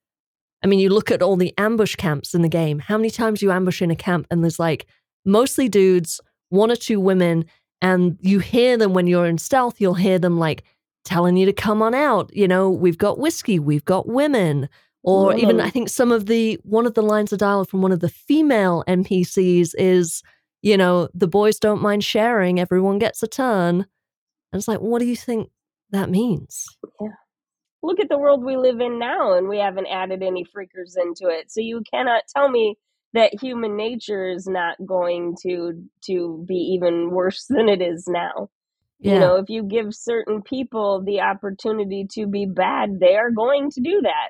I 0.64 0.68
mean, 0.68 0.80
you 0.80 0.90
look 0.90 1.10
at 1.12 1.22
all 1.22 1.36
the 1.38 1.54
ambush 1.58 1.96
camps 1.96 2.34
in 2.36 2.42
the 2.42 2.50
game. 2.50 2.80
How 2.80 2.98
many 2.98 3.10
times 3.10 3.42
you 3.42 3.52
ambush 3.52 3.82
in 3.82 3.90
a 3.92 3.96
camp 3.96 4.28
and 4.30 4.44
there's 4.44 4.60
like 4.60 4.86
mostly 5.26 5.70
dudes, 5.70 6.20
one 6.50 6.70
or 6.72 6.76
two 6.76 7.00
women, 7.00 7.46
and 7.82 8.18
you 8.22 8.40
hear 8.40 8.78
them 8.78 8.94
when 8.94 9.08
you're 9.08 9.26
in 9.26 9.38
stealth, 9.38 9.80
you'll 9.82 9.94
hear 9.96 10.20
them 10.20 10.38
like 10.38 10.64
telling 11.04 11.38
you 11.38 11.46
to 11.46 11.54
come 11.54 11.82
on 11.82 11.94
out. 11.94 12.36
You 12.36 12.48
know, 12.48 12.70
we've 12.70 12.98
got 12.98 13.20
whiskey, 13.20 13.60
we've 13.60 13.86
got 13.86 14.08
women. 14.08 14.70
Or 15.06 15.36
even, 15.36 15.60
I 15.60 15.70
think 15.70 15.90
some 15.90 16.14
of 16.14 16.28
the, 16.28 16.58
one 16.64 16.86
of 16.86 16.94
the 16.94 17.02
lines 17.02 17.34
of 17.34 17.40
dialogue 17.40 17.68
from 17.68 17.82
one 17.82 17.92
of 17.92 18.00
the 18.00 18.08
female 18.08 18.86
NPCs 18.88 19.72
is, 19.78 20.24
you 20.62 20.78
know, 20.78 21.10
the 21.14 21.28
boys 21.28 21.60
don't 21.60 21.82
mind 21.82 22.06
sharing, 22.06 22.58
everyone 22.58 23.00
gets 23.00 23.22
a 23.22 23.28
turn. 23.28 23.86
And 24.54 24.60
it's 24.60 24.68
like, 24.68 24.80
what 24.80 25.00
do 25.00 25.06
you 25.06 25.18
think 25.18 25.50
that 25.90 26.10
means? 26.10 26.66
Look 27.82 28.00
at 28.00 28.08
the 28.08 28.18
world 28.18 28.46
we 28.46 28.56
live 28.56 28.80
in 28.80 28.98
now, 28.98 29.34
and 29.34 29.50
we 29.50 29.58
haven't 29.58 29.88
added 29.88 30.24
any 30.24 30.46
freakers 30.46 30.96
into 30.98 31.28
it. 31.28 31.52
So 31.52 31.60
you 31.60 31.84
cannot 31.94 32.24
tell 32.34 32.50
me 32.50 32.78
that 33.14 33.40
human 33.42 33.76
nature 33.76 34.30
is 34.30 34.48
not 34.48 34.78
going 34.86 35.36
to 35.44 35.84
to 36.06 36.46
be 36.48 36.56
even 36.56 37.12
worse 37.12 37.46
than 37.50 37.68
it 37.68 37.82
is 37.82 38.06
now. 38.08 38.50
Yeah. 39.04 39.14
You 39.16 39.20
know, 39.20 39.36
if 39.36 39.50
you 39.50 39.64
give 39.64 39.94
certain 39.94 40.42
people 40.42 41.04
the 41.06 41.20
opportunity 41.22 42.08
to 42.12 42.26
be 42.26 42.46
bad, 42.46 43.00
they 43.00 43.16
are 43.16 43.32
going 43.32 43.70
to 43.72 43.82
do 43.82 44.02
that. 44.02 44.30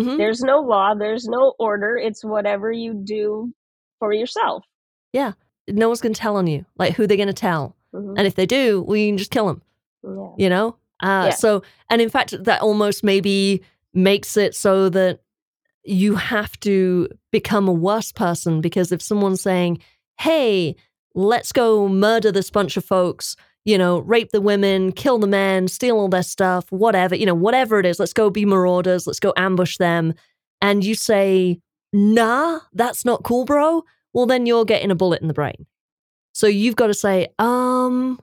Mhm. 0.00 0.16
There's 0.16 0.40
no 0.42 0.60
law, 0.60 0.94
there's 0.94 1.26
no 1.26 1.54
order. 1.58 1.96
It's 1.96 2.24
whatever 2.24 2.70
you 2.70 2.94
do 2.94 3.52
for 3.98 4.12
yourself. 4.12 4.64
Yeah. 5.12 5.32
No 5.68 5.88
one's 5.88 6.00
going 6.00 6.14
to 6.14 6.20
tell 6.20 6.36
on 6.36 6.46
you. 6.46 6.64
Like, 6.78 6.94
who 6.94 7.06
they're 7.06 7.16
going 7.16 7.26
to 7.28 7.32
tell. 7.32 7.74
Mhm. 7.94 8.14
And 8.18 8.26
if 8.26 8.34
they 8.36 8.46
do, 8.46 8.82
we 8.86 9.08
can 9.08 9.18
just 9.18 9.30
kill 9.30 9.46
them, 9.46 9.62
Yeah. 10.04 10.28
you 10.38 10.48
know? 10.48 10.76
Uh, 11.02 11.26
Yeah. 11.26 11.30
So, 11.30 11.62
and 11.90 12.00
in 12.00 12.08
fact, 12.08 12.44
that 12.44 12.62
almost 12.62 13.02
maybe 13.02 13.62
makes 13.92 14.36
it 14.36 14.54
so 14.54 14.88
that 14.90 15.20
you 15.82 16.14
have 16.16 16.58
to 16.60 17.08
become 17.32 17.66
a 17.68 17.72
worse 17.72 18.12
person 18.12 18.60
because 18.60 18.92
if 18.92 19.00
someone's 19.02 19.40
saying, 19.40 19.78
hey, 20.20 20.76
let's 21.14 21.52
go 21.52 21.88
murder 21.88 22.30
this 22.30 22.50
bunch 22.50 22.76
of 22.76 22.84
folks, 22.84 23.36
you 23.66 23.76
know, 23.76 23.98
rape 23.98 24.30
the 24.30 24.40
women, 24.40 24.92
kill 24.92 25.18
the 25.18 25.26
men, 25.26 25.66
steal 25.66 25.96
all 25.96 26.08
their 26.08 26.22
stuff, 26.22 26.70
whatever, 26.70 27.16
you 27.16 27.26
know, 27.26 27.34
whatever 27.34 27.80
it 27.80 27.84
is, 27.84 27.98
let's 27.98 28.12
go 28.12 28.30
be 28.30 28.46
marauders, 28.46 29.08
let's 29.08 29.18
go 29.18 29.34
ambush 29.36 29.76
them. 29.76 30.14
And 30.62 30.84
you 30.84 30.94
say, 30.94 31.60
nah, 31.92 32.60
that's 32.72 33.04
not 33.04 33.24
cool, 33.24 33.44
bro. 33.44 33.82
Well, 34.14 34.24
then 34.24 34.46
you're 34.46 34.64
getting 34.64 34.92
a 34.92 34.94
bullet 34.94 35.20
in 35.20 35.26
the 35.26 35.34
brain. 35.34 35.66
So 36.32 36.46
you've 36.46 36.76
got 36.76 36.86
to 36.86 36.94
say, 36.94 37.26
um, 37.40 38.20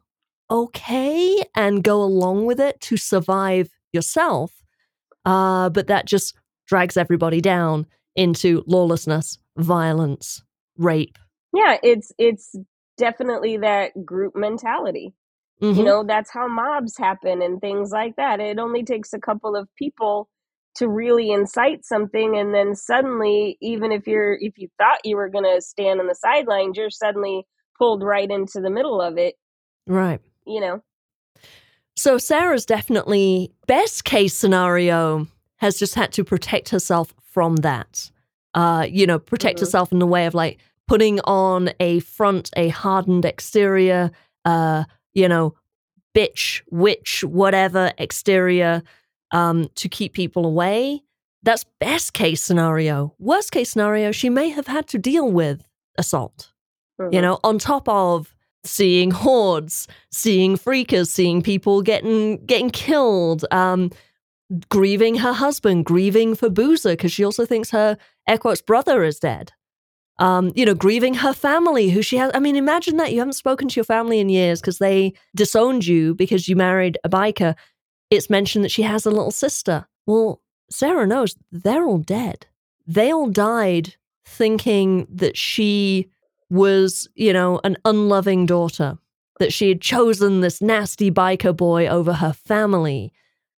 okay, 0.50 1.44
and 1.56 1.84
go 1.84 2.02
along 2.02 2.46
with 2.46 2.62
it 2.62 2.80
to 2.82 2.96
survive 2.96 3.70
yourself. 3.92 4.64
Uh, 5.26 5.70
but 5.70 5.88
that 5.88 6.06
just 6.06 6.36
drags 6.68 6.96
everybody 6.96 7.42
down 7.42 7.86
into 8.16 8.64
lawlessness, 8.66 9.40
violence, 9.58 10.42
rape. 10.78 11.18
Yeah, 11.54 11.78
it's 11.84 12.14
it's 12.18 12.56
definitely 12.98 13.58
that 13.58 14.06
group 14.06 14.36
mentality. 14.36 15.14
Mhm. 15.63 15.77
You 15.77 15.84
know, 15.84 16.03
that's 16.03 16.32
how 16.32 16.48
mobs 16.48 16.98
happen 16.98 17.41
and 17.41 17.62
things 17.62 17.91
like 17.91 18.17
that. 18.17 18.41
It 18.41 18.60
only 18.60 18.84
takes 18.84 19.13
a 19.13 19.20
couple 19.20 19.55
of 19.55 19.70
people 19.77 20.27
to 20.75 20.89
really 20.89 21.32
incite 21.32 21.86
something 21.86 22.36
and 22.36 22.53
then 22.53 22.75
suddenly 22.75 23.58
even 23.62 23.91
if 23.91 24.08
you're 24.08 24.34
if 24.41 24.58
you 24.58 24.67
thought 24.77 25.00
you 25.05 25.15
were 25.15 25.29
going 25.29 25.46
to 25.46 25.62
stand 25.62 26.00
on 26.01 26.08
the 26.08 26.15
sidelines, 26.15 26.75
you're 26.77 26.89
suddenly 26.89 27.46
pulled 27.77 28.03
right 28.03 28.29
into 28.29 28.60
the 28.60 28.70
middle 28.70 29.00
of 29.00 29.17
it, 29.17 29.36
right. 29.88 30.20
you 30.46 30.60
know. 30.60 30.82
So 31.96 32.17
Sarah's 32.17 32.65
definitely 32.65 33.53
best 33.67 34.03
case 34.03 34.34
scenario 34.34 35.27
has 35.58 35.77
just 35.77 35.96
had 35.96 36.12
to 36.13 36.24
protect 36.24 36.70
herself 36.70 37.13
from 37.22 37.58
that. 37.58 38.10
Uh, 38.53 38.86
you 38.89 39.05
know, 39.08 39.20
protect 39.20 39.58
Mhm. 39.58 39.62
herself 39.62 39.91
in 39.91 40.00
the 40.00 40.08
way 40.08 40.25
of 40.25 40.34
like 40.34 40.58
putting 40.88 41.20
on 41.22 41.70
a 41.79 42.00
front, 42.00 42.50
a 42.58 42.70
hardened 42.70 43.25
exterior, 43.25 44.12
uh, 44.43 44.84
you 45.13 45.27
know, 45.27 45.55
bitch, 46.15 46.62
witch, 46.72 47.24
whatever 47.24 47.91
exterior, 47.98 48.84
um, 49.32 49.70
to 49.75 49.89
keep 49.89 50.13
people 50.13 50.46
away. 50.46 51.01
That's 51.41 51.65
best 51.79 52.13
case 52.13 52.41
scenario. 52.43 53.13
Worst 53.20 53.51
case 53.51 53.72
scenario, 53.72 54.12
she 54.12 54.29
may 54.29 54.50
have 54.50 54.67
had 54.67 54.88
to 54.89 54.98
deal 54.98 55.29
with 55.32 55.67
assault 55.98 56.50
you 57.00 57.20
Mhm. 57.20 57.22
know, 57.24 57.39
on 57.43 57.58
top 57.58 57.89
of 57.89 58.36
seeing 58.63 59.10
hordes, 59.12 59.88
seeing 60.12 60.55
freakers, 60.55 61.08
seeing 61.08 61.41
people 61.41 61.82
getting 61.82 62.38
getting 62.46 62.70
killed, 62.70 63.43
um, 63.51 63.89
grieving 64.70 65.15
her 65.15 65.34
husband, 65.34 65.86
grieving 65.86 66.36
for 66.36 66.50
Boozer 66.50 66.91
because 66.91 67.12
she 67.12 67.24
also 67.25 67.46
thinks 67.46 67.72
her 67.72 67.98
air 68.27 68.38
quotes 68.38 68.62
brother 68.62 69.03
is 69.03 69.20
dead. 69.20 69.51
Um, 70.24 70.53
you 70.56 70.65
know, 70.65 70.74
grieving 70.74 71.15
her 71.15 71.34
family, 71.34 71.89
who 71.89 72.01
she 72.01 72.15
has. 72.15 72.32
I 72.34 72.39
mean, 72.39 72.56
imagine 72.56 72.96
that 72.96 73.12
you 73.12 73.20
haven't 73.20 73.34
spoken 73.34 73.68
to 73.68 73.75
your 73.75 73.84
family 73.84 74.22
in 74.22 74.30
years 74.30 74.62
because 74.62 74.77
they 74.77 75.13
disowned 75.36 75.86
you 75.86 76.15
because 76.15 76.48
you 76.48 76.56
married 76.56 76.98
a 77.03 77.10
biker. 77.10 77.56
It's 78.10 78.30
mentioned 78.30 78.63
that 78.63 78.72
she 78.72 78.84
has 78.84 79.06
a 79.06 79.12
little 79.12 79.32
sister. 79.32 79.86
Well, 80.06 80.39
Sarah 80.70 81.06
knows 81.06 81.36
they're 81.51 81.86
all 81.86 81.98
dead. 81.98 82.46
They 82.88 83.12
all 83.12 83.27
died 83.30 83.96
thinking 84.25 85.08
that 85.10 85.36
she 85.36 86.10
was, 86.50 87.10
you 87.15 87.34
know, 87.34 87.60
an 87.65 87.75
unloving 87.84 88.46
daughter, 88.46 88.98
that 89.39 89.51
she 89.51 89.68
had 89.68 89.82
chosen 89.82 90.39
this 90.39 90.62
nasty 90.62 91.12
biker 91.12 91.56
boy 91.56 91.86
over 91.88 92.13
her 92.13 92.32
family. 92.32 93.12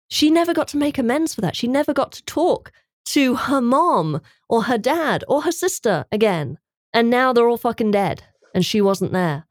She 0.08 0.30
never 0.30 0.54
got 0.54 0.68
to 0.68 0.78
make 0.78 0.96
amends 0.96 1.34
for 1.34 1.42
that. 1.42 1.56
She 1.56 1.68
never 1.68 1.92
got 1.92 2.12
to 2.12 2.24
talk 2.24 2.72
to 3.06 3.34
her 3.34 3.60
mom 3.60 4.20
or 4.48 4.64
her 4.64 4.78
dad 4.78 5.24
or 5.28 5.42
her 5.42 5.52
sister 5.52 6.04
again. 6.10 6.58
And 6.92 7.10
now 7.10 7.32
they're 7.32 7.48
all 7.48 7.56
fucking 7.56 7.90
dead 7.90 8.24
and 8.54 8.64
she 8.64 8.80
wasn't 8.80 9.12
there. 9.12 9.46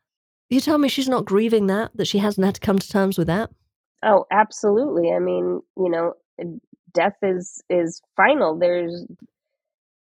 You 0.49 0.61
tell 0.61 0.77
me 0.77 0.87
she's 0.87 1.09
not 1.09 1.25
grieving 1.25 1.67
that, 1.67 1.91
that 1.95 2.07
she 2.07 2.19
hasn't 2.19 2.45
had 2.45 2.55
to 2.55 2.61
come 2.61 2.79
to 2.79 2.89
terms 2.89 3.17
with 3.17 3.27
that? 3.27 3.49
Oh, 4.03 4.25
absolutely. 4.31 5.11
I 5.11 5.19
mean, 5.19 5.61
you 5.77 5.89
know, 5.89 6.13
eh, 6.39 6.45
death 6.93 7.17
is 7.21 7.63
is 7.69 8.01
final. 8.15 8.57
There's 8.57 9.05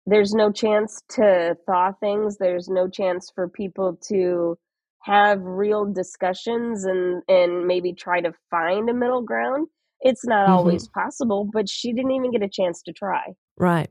there's 0.06 0.34
no 0.34 0.52
chance 0.52 1.02
to 1.10 1.56
thaw 1.66 1.92
things. 2.00 2.38
There's 2.38 2.68
no 2.68 2.88
chance 2.88 3.32
for 3.34 3.48
people 3.48 3.98
to 4.08 4.58
have 5.02 5.40
real 5.42 5.86
discussions 5.86 6.86
and 6.86 7.22
and 7.28 7.68
maybe 7.68 7.94
try 7.94 8.22
to 8.22 8.34
find 8.50 8.90
a 8.90 8.94
middle 8.94 9.22
ground. 9.22 9.68
It's 10.02 10.26
not 10.26 10.48
Mhm. 10.48 10.52
always 10.52 10.88
possible, 10.88 11.50
but 11.52 11.68
she 11.70 11.94
didn't 11.94 12.12
even 12.12 12.32
get 12.32 12.42
a 12.44 12.50
chance 12.50 12.82
to 12.84 12.94
try. 12.94 13.34
Right. 13.58 13.90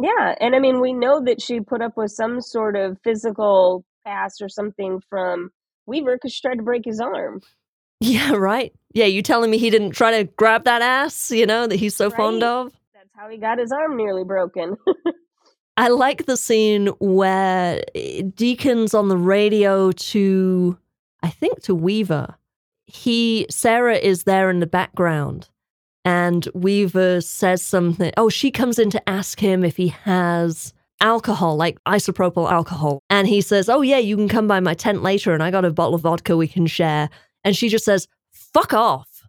Yeah, 0.00 0.34
and 0.40 0.54
I 0.54 0.58
mean, 0.58 0.80
we 0.80 0.92
know 0.92 1.20
that 1.24 1.42
she 1.42 1.60
put 1.60 1.82
up 1.82 1.96
with 1.96 2.10
some 2.12 2.40
sort 2.40 2.76
of 2.76 2.98
physical 3.02 3.84
past 4.04 4.40
or 4.40 4.48
something 4.48 5.00
from 5.08 5.50
Weaver 5.86 6.16
because 6.16 6.32
she 6.32 6.40
tried 6.42 6.56
to 6.56 6.62
break 6.62 6.84
his 6.84 7.00
arm. 7.00 7.40
Yeah, 8.00 8.34
right. 8.34 8.72
Yeah, 8.94 9.04
you 9.06 9.22
telling 9.22 9.50
me 9.50 9.58
he 9.58 9.68
didn't 9.68 9.90
try 9.90 10.10
to 10.18 10.24
grab 10.24 10.64
that 10.64 10.80
ass, 10.80 11.30
you 11.30 11.44
know, 11.46 11.66
that 11.66 11.76
he's 11.76 11.94
so 11.94 12.10
fond 12.10 12.42
of? 12.42 12.72
That's 12.94 13.10
how 13.14 13.28
he 13.28 13.36
got 13.36 13.58
his 13.58 13.72
arm 13.72 13.96
nearly 13.96 14.24
broken. 14.24 14.76
I 15.76 15.88
like 15.88 16.26
the 16.26 16.36
scene 16.36 16.88
where 16.98 17.82
eh, 17.94 18.22
Deacon's 18.34 18.94
on 18.94 19.08
the 19.08 19.16
radio 19.16 19.92
to, 19.92 20.78
I 21.22 21.28
think, 21.30 21.62
to 21.62 21.74
Weaver. 21.74 22.36
He, 22.92 23.46
Sarah 23.50 23.96
is 23.96 24.24
there 24.24 24.50
in 24.50 24.60
the 24.60 24.66
background, 24.66 25.48
and 26.04 26.48
Weaver 26.54 27.20
says 27.20 27.62
something. 27.62 28.12
Oh, 28.16 28.28
she 28.28 28.50
comes 28.50 28.78
in 28.78 28.90
to 28.90 29.08
ask 29.08 29.40
him 29.40 29.64
if 29.64 29.76
he 29.76 29.88
has 29.88 30.72
alcohol, 31.00 31.56
like 31.56 31.82
isopropyl 31.84 32.50
alcohol. 32.50 33.00
And 33.08 33.26
he 33.28 33.40
says, 33.40 33.68
Oh, 33.68 33.82
yeah, 33.82 33.98
you 33.98 34.16
can 34.16 34.28
come 34.28 34.46
by 34.46 34.60
my 34.60 34.74
tent 34.74 35.02
later, 35.02 35.32
and 35.32 35.42
I 35.42 35.50
got 35.50 35.64
a 35.64 35.70
bottle 35.70 35.94
of 35.94 36.02
vodka 36.02 36.36
we 36.36 36.48
can 36.48 36.66
share. 36.66 37.10
And 37.44 37.56
she 37.56 37.68
just 37.68 37.84
says, 37.84 38.06
Fuck 38.32 38.74
off. 38.74 39.26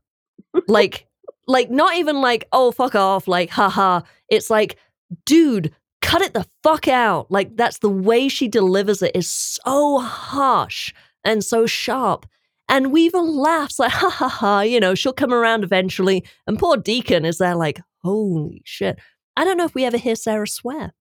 like, 0.68 1.08
like, 1.48 1.70
not 1.70 1.96
even 1.98 2.22
like, 2.22 2.48
Oh, 2.52 2.72
fuck 2.72 2.96
off, 2.96 3.28
like, 3.28 3.50
haha. 3.50 4.02
It's 4.30 4.50
like, 4.50 4.78
dude, 5.26 5.74
cut 6.02 6.22
it 6.22 6.34
the 6.34 6.46
fuck 6.64 6.88
out. 6.88 7.32
Like 7.32 7.56
that's 7.56 7.80
the 7.80 7.90
way 7.90 8.28
she 8.28 8.48
delivers 8.48 9.02
it 9.02 9.16
is 9.16 9.32
so 9.32 10.00
harsh 10.00 10.94
and 11.24 11.44
so 11.44 11.66
sharp. 11.66 12.26
And 12.72 12.92
Weaver 12.92 13.20
laughs 13.20 13.78
like, 13.80 13.92
ha 13.92 14.10
ha 14.10 14.28
ha, 14.30 14.62
you 14.62 14.80
know, 14.80 14.96
she'll 14.96 15.14
come 15.14 15.34
around 15.34 15.64
eventually. 15.64 16.26
And 16.48 16.58
poor 16.58 16.78
Deacon 16.78 17.26
is 17.26 17.38
there 17.38 17.54
like, 17.56 17.82
holy 18.02 18.62
shit. 18.66 18.98
I 19.38 19.44
don't 19.44 19.58
know 19.58 19.66
if 19.66 19.76
we 19.76 19.86
ever 19.86 19.98
hear 19.98 20.16
Sarah 20.16 20.48
swear 20.48 20.94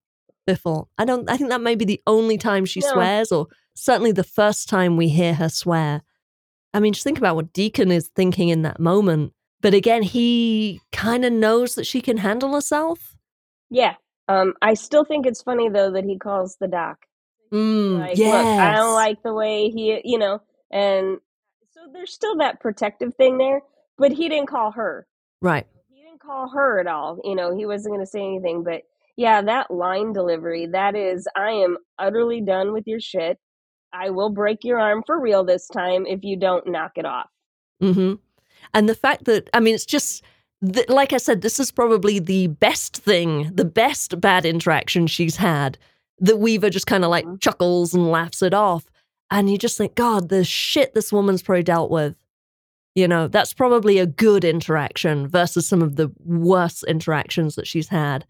before. 0.47 0.89
I 0.99 1.05
don't, 1.05 1.31
I 1.31 1.37
think 1.37 1.49
that 1.51 1.61
may 1.63 1.77
be 1.77 1.85
the 1.85 2.03
only 2.07 2.37
time 2.39 2.65
she 2.67 2.81
No. 2.81 2.89
swears, 2.93 3.31
or 3.33 3.47
certainly 3.75 4.13
the 4.13 4.25
first 4.25 4.69
time 4.69 4.97
we 4.97 5.09
hear 5.09 5.33
her 5.35 5.49
swear. 5.49 6.03
I 6.75 6.81
mean, 6.81 6.93
just 6.93 7.05
think 7.05 7.19
about 7.19 7.37
what 7.37 7.53
Deacon 7.53 7.91
is 7.91 8.09
thinking 8.15 8.49
in 8.51 8.63
that 8.63 8.79
moment. 8.81 9.33
But 9.61 9.75
again, 9.75 10.03
he 10.03 10.81
kind 10.93 11.25
of 11.25 11.33
knows 11.33 11.75
that 11.77 11.87
she 11.87 12.01
can 12.01 12.17
handle 12.19 12.55
herself. 12.55 13.17
yeah. 13.71 13.95
Um, 14.29 14.55
I 14.63 14.75
still 14.75 15.05
think 15.05 15.27
it's 15.27 15.43
funny 15.43 15.69
though 15.69 15.91
that 15.91 16.05
he 16.05 16.17
calls 16.17 16.57
the 16.61 16.69
doc. 16.69 16.99
Mm, 17.53 17.99
Like, 17.99 18.17
yes. 18.17 18.61
I 18.61 18.77
don't 18.77 18.95
like 18.95 19.23
the 19.25 19.35
way 19.35 19.71
he, 19.71 20.01
you 20.05 20.19
know, 20.19 20.41
and 20.71 21.19
so 21.85 21.91
there's 21.93 22.13
still 22.13 22.37
that 22.37 22.61
protective 22.61 23.15
thing 23.15 23.39
there, 23.39 23.63
but 23.99 24.13
he 24.13 24.29
didn't 24.29 24.49
call 24.49 24.71
her. 24.73 25.07
Right. 25.41 25.67
He 25.89 26.03
didn't 26.03 26.21
call 26.21 26.49
her 26.51 26.81
at 26.81 26.87
all. 26.87 27.19
You 27.25 27.35
know, 27.35 27.57
he 27.57 27.67
wasn't 27.67 27.95
going 27.95 28.05
to 28.05 28.11
say 28.11 28.21
anything, 28.21 28.63
but 28.63 28.83
yeah, 29.17 29.43
that 29.43 29.71
line 29.71 30.13
delivery, 30.13 30.67
that 30.67 30.95
is, 30.95 31.27
I 31.37 31.51
am 31.51 31.79
utterly 31.99 32.41
done 32.41 32.73
with 32.73 32.87
your 32.87 33.01
shit. 33.01 33.39
I 33.93 34.11
will 34.11 34.31
break 34.31 34.63
your 34.63 34.79
arm 34.79 35.03
for 35.07 35.19
real 35.21 35.45
this 35.45 35.67
time 35.69 36.07
if 36.07 36.21
you 36.23 36.37
don't 36.37 36.67
knock 36.69 36.93
it 36.97 37.05
off. 37.07 37.29
hmm 37.81 38.15
And 38.75 38.89
the 38.89 38.95
fact 38.95 39.25
that, 39.25 39.49
I 39.55 39.61
mean, 39.61 39.75
it's 39.75 39.87
just, 39.87 40.23
th- 40.65 40.89
like 40.89 41.13
I 41.13 41.17
said, 41.19 41.41
this 41.41 41.59
is 41.59 41.71
probably 41.71 42.19
the 42.19 42.49
best 42.49 42.97
thing, 42.97 43.51
the 43.55 43.65
best 43.65 44.21
bad 44.21 44.45
interaction 44.45 45.07
she's 45.07 45.37
had. 45.37 45.79
That 46.19 46.37
Weaver 46.37 46.69
just 46.69 46.87
kind 46.87 47.03
of 47.05 47.11
like 47.11 47.25
Mhm. 47.25 47.41
chuckles 47.41 47.95
and 47.95 48.11
laughs 48.11 48.43
it 48.43 48.53
off. 48.53 48.85
And 49.31 49.51
you 49.51 49.59
just 49.59 49.79
think, 49.79 49.95
God, 49.95 50.29
the 50.29 50.45
shit 50.45 50.95
this 50.95 51.13
woman's 51.13 51.43
probably 51.43 51.63
dealt 51.63 51.91
with. 51.91 52.17
You 52.95 53.07
know, 53.07 53.29
that's 53.29 53.53
probably 53.53 53.99
a 53.99 54.07
good 54.07 54.45
interaction 54.45 55.29
versus 55.29 55.69
some 55.69 55.81
of 55.81 55.97
the 55.97 56.13
worst 56.19 56.85
interactions 56.89 57.55
that 57.55 57.67
she's 57.67 57.89
had. 57.89 58.27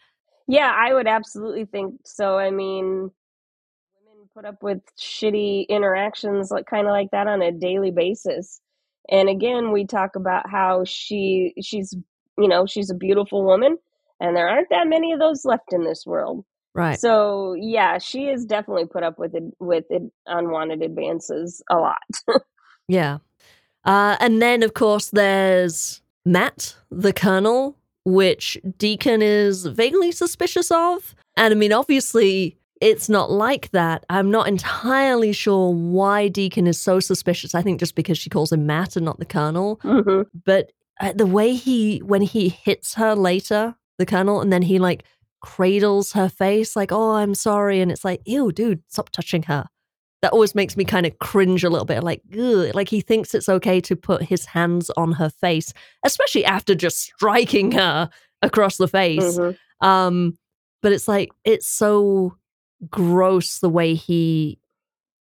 Yeah, 0.47 0.71
I 0.77 0.93
would 0.93 1.07
absolutely 1.07 1.65
think 1.65 1.95
so. 2.05 2.39
I 2.39 2.51
mean, 2.51 3.11
women 4.05 4.29
put 4.35 4.45
up 4.45 4.63
with 4.63 4.81
shitty 5.01 5.69
interactions 5.69 6.51
like 6.51 6.67
kind 6.67 6.87
of 6.87 6.91
like 6.91 7.11
that 7.13 7.27
on 7.27 7.41
a 7.41 7.53
daily 7.53 7.91
basis. 7.91 8.61
And 9.09 9.29
again, 9.29 9.73
we 9.73 9.87
talk 9.87 10.15
about 10.15 10.51
how 10.51 10.85
she 10.85 11.55
she's, 11.63 11.95
you 12.37 12.49
know, 12.49 12.67
she's 12.67 12.91
a 12.91 12.95
beautiful 12.95 13.45
woman 13.45 13.79
and 14.21 14.37
there 14.37 14.49
aren't 14.49 14.69
that 14.71 14.87
many 14.87 15.13
of 15.13 15.19
those 15.19 15.45
left 15.45 15.73
in 15.73 15.85
this 15.85 16.05
world. 16.07 16.45
Right. 16.75 17.01
So, 17.01 17.55
yeah, 17.55 17.99
she 17.99 18.27
has 18.27 18.45
definitely 18.45 18.87
put 18.87 19.03
up 19.03 19.19
with 19.19 19.35
it 19.35 19.43
with 19.59 19.85
it, 19.91 20.03
unwanted 20.27 20.83
advances 20.83 21.63
a 21.71 21.77
lot. 21.77 21.99
Yeah. 22.89 23.19
Uh, 23.85 24.17
and 24.19 24.43
then, 24.43 24.65
of 24.65 24.75
course, 24.75 25.11
there's 25.11 26.03
Matt, 26.25 26.75
the 26.91 27.13
colonel, 27.13 27.77
which 28.05 28.59
Deacon 28.79 29.23
is 29.23 29.65
vaguely 29.67 30.11
suspicious 30.11 30.73
of. 30.73 31.15
And 31.37 31.55
I 31.55 31.57
mean, 31.57 31.73
obviously, 31.73 32.59
it's 32.81 33.09
not 33.09 33.31
like 33.31 33.71
that. 33.71 34.05
I'm 34.11 34.31
not 34.31 34.49
entirely 34.49 35.33
sure 35.33 35.73
why 35.73 36.27
Deacon 36.27 36.67
is 36.67 36.81
so 36.81 36.99
suspicious. 36.99 37.55
I 37.55 37.63
think 37.63 37.79
just 37.79 37.95
because 37.95 38.19
she 38.19 38.29
calls 38.29 38.51
him 38.51 38.67
Matt 38.67 38.97
and 38.97 39.05
not 39.05 39.21
the 39.21 39.25
colonel. 39.25 39.77
Mhm. 39.85 40.27
But 40.45 40.73
uh, 41.01 41.13
the 41.13 41.27
way 41.27 41.55
he, 41.55 41.99
when 41.99 42.23
he 42.23 42.49
hits 42.49 42.95
her 42.95 43.15
later, 43.15 43.77
the 43.99 44.07
colonel, 44.07 44.41
and 44.41 44.53
then 44.53 44.63
he 44.63 44.81
like 44.81 45.05
cradles 45.41 46.13
her 46.13 46.29
face, 46.29 46.77
like, 46.77 46.93
oh, 46.93 47.13
I'm 47.13 47.35
sorry. 47.35 47.81
And 47.81 47.91
it's 47.91 48.05
like, 48.05 48.21
ew, 48.25 48.53
dude, 48.53 48.83
stop 48.89 49.11
touching 49.11 49.43
her 49.45 49.67
that 50.23 50.33
always 50.35 50.55
makes 50.55 50.77
me 50.77 50.85
kind 50.85 51.07
of 51.07 51.19
cringe 51.19 51.65
a 51.65 51.71
little 51.71 51.87
bit 51.87 52.05
like 52.05 52.21
ugh, 52.39 52.75
like 52.75 52.91
he 52.91 53.01
thinks 53.01 53.35
it's 53.35 53.49
okay 53.49 53.81
to 53.81 53.97
put 53.97 54.23
his 54.23 54.45
hands 54.45 54.91
on 54.99 55.13
her 55.13 55.31
face 55.31 55.73
especially 56.05 56.45
after 56.45 56.75
just 56.75 56.99
striking 56.99 57.73
her 57.73 58.11
across 58.43 58.77
the 58.77 58.87
face 58.87 59.39
Mhm. 59.39 59.57
um 59.81 60.37
but 60.83 60.93
it's 60.93 61.09
like 61.09 61.31
it's 61.45 61.67
so 61.67 62.37
gross 62.91 63.61
the 63.61 63.71
way 63.71 63.95
he 63.95 64.59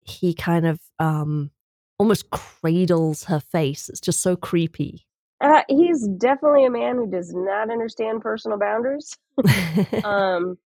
he 0.04 0.34
kind 0.34 0.66
of 0.66 0.82
um 1.00 1.50
almost 1.98 2.30
cradles 2.32 3.24
her 3.24 3.40
face 3.40 3.88
it's 3.88 4.02
just 4.02 4.22
so 4.22 4.36
creepy 4.36 5.06
Uh, 5.42 5.64
he's 5.70 6.08
definitely 6.08 6.66
a 6.66 6.70
man 6.72 6.96
who 6.98 7.10
does 7.10 7.34
not 7.34 7.72
understand 7.72 8.22
personal 8.22 8.58
boundaries. 8.60 9.18
um 10.04 10.58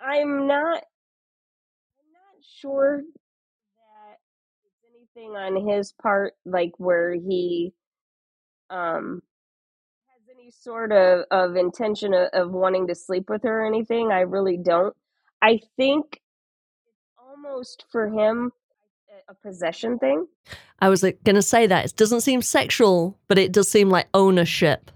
i'm 0.00 0.46
not 0.46 0.78
i'm 1.98 2.12
not 2.12 2.36
sure 2.60 2.98
that 3.76 4.18
it's 4.66 5.16
anything 5.16 5.32
on 5.36 5.68
his 5.68 5.92
part 6.02 6.34
like 6.46 6.72
where 6.78 7.14
he 7.14 7.72
um 8.70 9.22
has 10.08 10.22
any 10.38 10.50
sort 10.50 10.92
of 10.92 11.24
of 11.30 11.56
intention 11.56 12.14
of, 12.14 12.28
of 12.34 12.52
wanting 12.52 12.88
to 12.88 12.94
sleep 12.94 13.30
with 13.30 13.42
her 13.44 13.62
or 13.64 13.66
anything 13.66 14.12
i 14.12 14.20
really 14.20 14.58
don't 14.58 14.94
i 15.42 15.60
think 15.76 16.20
it's 16.86 17.06
almost 17.18 17.84
for 17.92 18.08
him 18.08 18.52
a, 19.28 19.34
possession 19.34 19.98
thing? 19.98 20.26
I 20.80 20.88
was 20.88 21.02
like, 21.02 21.22
gonna 21.24 21.42
say 21.42 21.66
that. 21.66 21.86
It 21.86 21.96
doesn't 21.96 22.20
seem 22.22 22.42
sexual 22.42 23.18
but 23.28 23.38
it 23.38 23.52
does 23.52 23.70
seem 23.70 23.90
like 23.90 24.08
ownership. 24.14 24.90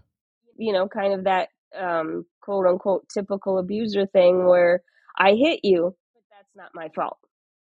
You 0.56 0.72
know 0.72 0.88
kind 0.88 1.14
of 1.14 1.24
that 1.24 1.48
um 1.78 2.24
quote 2.40 2.66
unquote 2.66 3.08
typical 3.12 3.58
abuser 3.58 4.06
thing 4.06 4.46
where 4.46 4.80
i 5.18 5.32
hit 5.32 5.60
you 5.62 5.94
but 6.14 6.22
that's 6.30 6.56
not 6.56 6.70
my 6.74 6.88
fault. 6.94 7.18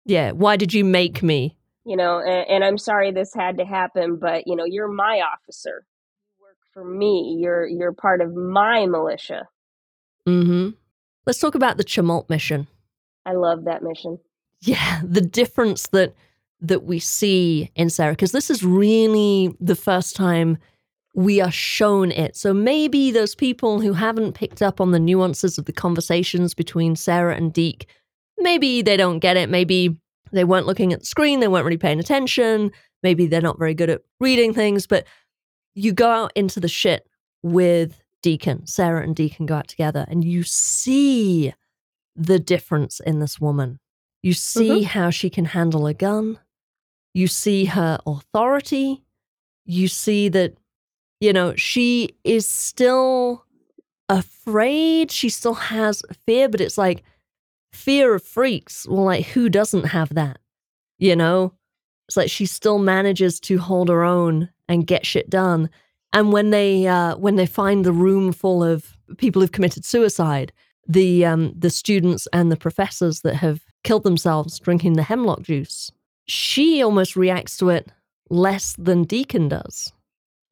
Yeah 0.04 0.30
why 0.32 0.56
did 0.56 0.72
you 0.72 0.84
make 0.84 1.22
me? 1.22 1.56
You 1.84 1.96
know 1.96 2.18
and, 2.18 2.48
and 2.48 2.64
i'm 2.64 2.78
sorry 2.78 3.10
this 3.10 3.34
had 3.34 3.58
to 3.58 3.64
happen 3.64 4.16
but 4.16 4.44
you 4.46 4.56
know 4.56 4.64
you're 4.64 4.88
my 4.88 5.22
officer. 5.32 5.84
You 6.38 6.44
work 6.44 6.56
for 6.72 6.84
me. 6.84 7.36
You're 7.40 7.66
you're 7.66 7.92
part 7.92 8.20
of 8.20 8.34
my 8.34 8.86
militia. 8.86 9.48
Mm-hmm. 10.28 10.70
Let's 11.26 11.38
talk 11.38 11.54
about 11.54 11.76
the 11.76 11.84
Chemult 11.84 12.30
mission. 12.30 12.68
I 13.26 13.32
love 13.32 13.64
that 13.64 13.82
mission. 13.82 14.18
Yeah 14.60 15.02
the 15.04 15.20
difference 15.20 15.88
that 15.88 16.14
that 16.60 16.84
we 16.84 16.98
see 16.98 17.70
in 17.74 17.90
sarah 17.90 18.12
because 18.12 18.32
this 18.32 18.50
is 18.50 18.62
really 18.62 19.54
the 19.60 19.76
first 19.76 20.14
time 20.16 20.58
we 21.14 21.40
are 21.40 21.50
shown 21.50 22.12
it. 22.12 22.36
So 22.36 22.54
maybe 22.54 23.10
those 23.10 23.34
people 23.34 23.80
who 23.80 23.92
haven't 23.94 24.34
picked 24.34 24.62
up 24.62 24.80
on 24.80 24.92
the 24.92 25.00
nuances 25.00 25.58
of 25.58 25.64
the 25.64 25.72
conversations 25.72 26.54
between 26.54 26.96
sarah 26.96 27.34
and 27.34 27.52
deke 27.52 27.88
maybe 28.38 28.82
they 28.82 28.96
don't 28.96 29.18
get 29.18 29.36
it. 29.36 29.48
Maybe 29.50 29.96
they 30.32 30.44
weren't 30.44 30.66
looking 30.66 30.92
at 30.92 31.00
the 31.00 31.06
screen 31.06 31.40
they 31.40 31.48
weren't 31.48 31.64
really 31.64 31.76
paying 31.76 32.00
attention. 32.00 32.72
Maybe 33.02 33.26
they're 33.26 33.40
not 33.40 33.58
very 33.58 33.74
good 33.74 33.90
at 33.90 34.02
reading 34.18 34.54
things. 34.54 34.86
But 34.86 35.06
you 35.74 35.92
go 35.92 36.10
out 36.10 36.32
into 36.34 36.60
the 36.60 36.68
shit 36.68 37.06
with 37.42 38.02
deacon 38.22 38.66
sarah 38.66 39.02
and 39.02 39.16
deacon 39.16 39.46
go 39.46 39.54
out 39.56 39.66
together 39.66 40.04
and 40.06 40.22
you 40.22 40.42
see 40.42 41.54
the 42.14 42.38
difference 42.38 43.00
in 43.00 43.18
this 43.18 43.40
woman. 43.40 43.78
You 44.22 44.34
see 44.34 44.80
mm-hmm. 44.80 44.84
how 44.84 45.10
she 45.10 45.30
can 45.30 45.46
handle 45.46 45.86
a 45.86 45.94
gun. 45.94 46.38
You 47.14 47.26
see 47.26 47.66
her 47.66 47.98
authority. 48.06 49.02
You 49.64 49.88
see 49.88 50.28
that, 50.30 50.54
you 51.20 51.32
know, 51.32 51.54
she 51.56 52.16
is 52.24 52.46
still 52.46 53.44
afraid. 54.08 55.10
She 55.10 55.28
still 55.28 55.54
has 55.54 56.02
fear, 56.26 56.48
but 56.48 56.60
it's 56.60 56.78
like 56.78 57.02
fear 57.72 58.14
of 58.14 58.22
freaks. 58.22 58.86
Well, 58.88 59.04
like, 59.04 59.26
who 59.26 59.48
doesn't 59.48 59.84
have 59.84 60.14
that? 60.14 60.38
You 60.98 61.16
know? 61.16 61.54
It's 62.08 62.16
like 62.16 62.30
she 62.30 62.46
still 62.46 62.78
manages 62.78 63.38
to 63.40 63.58
hold 63.58 63.88
her 63.88 64.02
own 64.02 64.48
and 64.68 64.84
get 64.86 65.06
shit 65.06 65.30
done. 65.30 65.70
And 66.12 66.32
when 66.32 66.50
they 66.50 66.88
uh, 66.88 67.16
when 67.16 67.36
they 67.36 67.46
find 67.46 67.84
the 67.84 67.92
room 67.92 68.32
full 68.32 68.64
of 68.64 68.96
people 69.16 69.40
who've 69.40 69.52
committed 69.52 69.84
suicide, 69.84 70.52
the 70.88 71.24
um, 71.24 71.52
the 71.56 71.70
students 71.70 72.26
and 72.32 72.50
the 72.50 72.56
professors 72.56 73.20
that 73.20 73.36
have 73.36 73.60
killed 73.84 74.02
themselves 74.02 74.58
drinking 74.58 74.94
the 74.94 75.04
hemlock 75.04 75.42
juice, 75.42 75.92
she 76.30 76.82
almost 76.82 77.16
reacts 77.16 77.56
to 77.58 77.70
it 77.70 77.90
less 78.30 78.74
than 78.78 79.02
Deacon 79.04 79.48
does. 79.48 79.92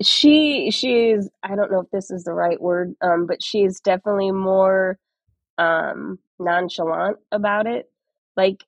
she 0.02 0.70
she 0.70 1.10
is 1.10 1.30
I 1.42 1.54
don't 1.56 1.70
know 1.72 1.80
if 1.80 1.90
this 1.90 2.10
is 2.10 2.24
the 2.24 2.32
right 2.32 2.60
word, 2.60 2.94
um, 3.00 3.26
but 3.26 3.42
she's 3.42 3.80
definitely 3.80 4.32
more 4.32 4.98
um 5.58 6.18
nonchalant 6.38 7.18
about 7.32 7.66
it. 7.66 7.90
Like, 8.36 8.64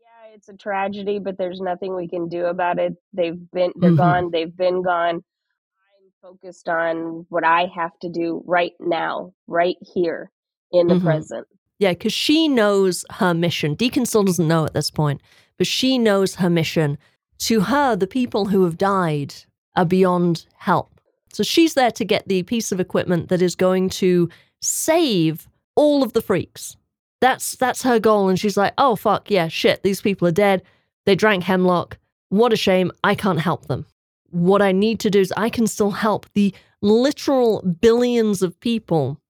yeah, 0.00 0.34
it's 0.34 0.48
a 0.48 0.56
tragedy, 0.56 1.18
but 1.18 1.38
there's 1.38 1.60
nothing 1.60 1.94
we 1.94 2.08
can 2.08 2.28
do 2.28 2.46
about 2.46 2.78
it. 2.78 2.94
They've 3.12 3.38
been 3.52 3.72
they're 3.76 3.92
Mhm. 3.92 3.96
gone, 3.96 4.30
they've 4.30 4.56
been 4.56 4.82
gone. 4.82 5.16
I'm 5.16 6.12
focused 6.22 6.68
on 6.68 7.26
what 7.28 7.44
I 7.44 7.66
have 7.74 7.96
to 8.00 8.08
do 8.08 8.42
right 8.46 8.72
now, 8.80 9.32
right 9.46 9.76
here 9.94 10.30
in 10.72 10.88
the 10.88 10.94
Mhm. 10.94 11.02
present. 11.04 11.46
Yeah, 11.78 11.92
because 11.92 12.12
she 12.12 12.48
knows 12.48 13.04
her 13.10 13.32
mission. 13.34 13.74
Deacon 13.74 14.06
still 14.06 14.24
doesn't 14.24 14.48
know 14.48 14.64
at 14.64 14.74
this 14.74 14.90
point, 14.90 15.20
but 15.58 15.66
she 15.66 15.98
knows 15.98 16.36
her 16.36 16.48
mission. 16.48 16.96
To 17.40 17.60
her, 17.60 17.94
the 17.94 18.06
people 18.06 18.46
who 18.46 18.64
have 18.64 18.78
died 18.78 19.34
are 19.76 19.84
beyond 19.84 20.46
help. 20.56 21.00
So 21.32 21.42
she's 21.42 21.74
there 21.74 21.90
to 21.92 22.04
get 22.04 22.26
the 22.26 22.42
piece 22.42 22.72
of 22.72 22.80
equipment 22.80 23.28
that 23.28 23.42
is 23.42 23.54
going 23.54 23.90
to 23.90 24.28
save 24.60 25.48
all 25.76 26.02
of 26.02 26.12
the 26.12 26.22
freaks. 26.22 26.76
That's 27.20 27.56
that's 27.56 27.82
her 27.82 27.98
goal, 27.98 28.28
and 28.28 28.38
she's 28.38 28.56
like, 28.56 28.74
"Oh 28.78 28.96
fuck, 28.96 29.30
yeah, 29.30 29.48
shit, 29.48 29.82
these 29.82 30.00
people 30.00 30.26
are 30.28 30.32
dead. 30.32 30.62
They 31.04 31.14
drank 31.14 31.44
hemlock. 31.44 31.98
What 32.28 32.52
a 32.52 32.56
shame. 32.56 32.92
I 33.02 33.14
can't 33.14 33.40
help 33.40 33.66
them. 33.66 33.86
What 34.30 34.62
I 34.62 34.72
need 34.72 35.00
to 35.00 35.10
do 35.10 35.20
is 35.20 35.32
I 35.36 35.48
can 35.48 35.66
still 35.66 35.90
help 35.90 36.26
the 36.34 36.54
literal 36.82 37.62
billions 37.62 38.42
of 38.42 38.58
people 38.60 39.20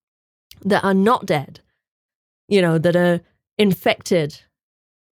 that 0.65 0.83
are 0.83 0.93
not 0.93 1.25
dead, 1.25 1.61
you 2.47 2.61
know, 2.61 2.77
that 2.77 2.95
are 2.95 3.21
infected. 3.57 4.41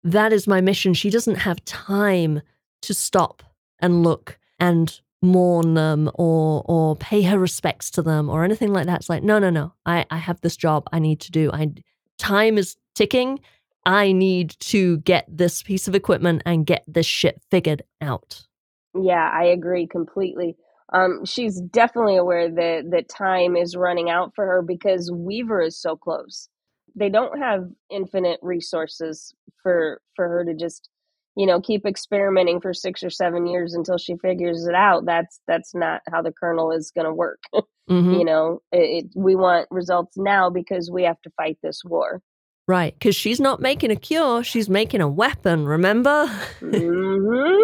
That 0.07 0.33
is 0.33 0.47
my 0.47 0.61
mission. 0.61 0.95
She 0.95 1.11
doesn't 1.11 1.35
have 1.35 1.64
time 1.64 2.40
to 2.83 2.95
stop 2.95 3.42
and 3.81 4.05
look 4.05 4.38
and 4.61 5.01
mourn 5.21 5.75
them 5.75 6.09
or 6.14 6.62
or 6.66 6.95
pay 6.95 7.23
her 7.23 7.37
respects 7.37 7.90
to 7.90 8.03
them 8.03 8.29
or 8.29 8.45
anything 8.45 8.73
like 8.73 8.87
that. 8.87 9.01
It's 9.01 9.09
like, 9.09 9.25
no, 9.25 9.40
no, 9.40 9.51
no. 9.51 9.73
I, 9.85 10.07
I 10.09 10.19
have 10.19 10.40
this 10.42 10.57
job 10.57 10.88
I 10.92 11.01
need 11.01 11.19
to 11.23 11.33
do. 11.33 11.51
I 11.53 11.73
time 12.21 12.57
is 12.57 12.77
ticking. 12.95 13.40
I 13.85 14.12
need 14.12 14.55
to 14.61 14.99
get 14.99 15.27
this 15.29 15.64
piece 15.64 15.88
of 15.88 15.97
equipment 15.97 16.42
and 16.47 16.64
get 16.64 16.85
this 16.87 17.07
shit 17.07 17.40
figured 17.51 17.83
out. 18.01 18.47
Yeah, 18.95 19.29
I 19.33 19.47
agree 19.47 19.88
completely. 19.88 20.57
Um, 20.92 21.25
she's 21.25 21.61
definitely 21.61 22.16
aware 22.16 22.49
that 22.49 22.90
that 22.92 23.09
time 23.09 23.57
is 23.57 23.75
running 23.75 24.09
out 24.09 24.37
for 24.37 24.47
her 24.47 24.62
because 24.62 25.11
Weaver 25.11 25.62
is 25.62 25.77
so 25.77 25.97
close. 25.97 26.49
They 26.96 27.09
don't 27.11 27.38
have 27.38 27.68
infinite 27.90 28.40
resources 28.42 29.35
for 29.62 30.00
for 30.14 30.26
her 30.28 30.44
to 30.44 30.54
just, 30.54 30.88
you 31.37 31.46
know, 31.46 31.61
keep 31.61 31.85
experimenting 31.87 32.61
for 32.61 32.72
six 32.72 33.02
or 33.02 33.11
seven 33.11 33.46
years 33.46 33.74
until 33.74 33.98
she 33.98 34.16
figures 34.16 34.66
it 34.66 34.74
out. 34.74 35.04
That's 35.04 35.40
that's 35.46 35.74
not 35.74 36.00
how 36.11 36.22
the 36.22 36.32
colonel 36.32 36.72
is 36.72 36.90
going 36.90 37.06
to 37.06 37.12
work. 37.14 37.40
Mhm. 37.88 38.18
you 38.18 38.24
know, 38.24 38.62
it, 38.72 39.04
it, 39.04 39.11
we 39.14 39.37
want 39.37 39.68
results 39.70 40.16
now 40.16 40.50
because 40.50 40.90
we 40.90 41.04
have 41.04 41.22
to 41.22 41.30
fight 41.37 41.56
this 41.62 41.82
war. 41.85 42.20
Right, 42.66 42.92
because 42.92 43.14
she's 43.14 43.38
not 43.38 43.61
making 43.61 43.92
a 43.92 43.94
cure, 43.96 44.42
she's 44.42 44.68
making 44.68 45.00
a 45.02 45.06
weapon, 45.09 45.66
remember? 45.66 46.26
mm-hmm. 46.61 47.62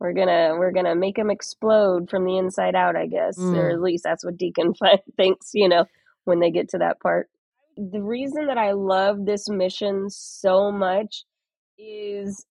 We're 0.00 0.12
gonna 0.14 0.56
we're 0.58 0.72
gonna 0.72 0.94
make 0.94 1.18
him 1.18 1.30
explode 1.30 2.10
from 2.10 2.24
the 2.24 2.36
inside 2.38 2.74
out, 2.74 2.96
I 2.96 3.06
guess, 3.06 3.38
or 3.38 3.42
Mm. 3.70 3.72
at 3.74 3.80
least 3.82 4.02
that's 4.04 4.24
what 4.24 4.36
Deacon 4.38 4.72
thinks. 5.16 5.50
You 5.54 5.68
know, 5.68 5.84
when 6.24 6.40
they 6.40 6.50
get 6.50 6.70
to 6.70 6.78
that 6.78 7.00
part. 7.00 7.28
The 7.76 8.02
reason 8.02 8.46
that 8.46 8.58
I 8.58 8.72
love 8.72 9.26
this 9.26 9.48
mission 9.48 10.08
so 10.10 10.70
much 10.70 11.24
is 11.78 12.46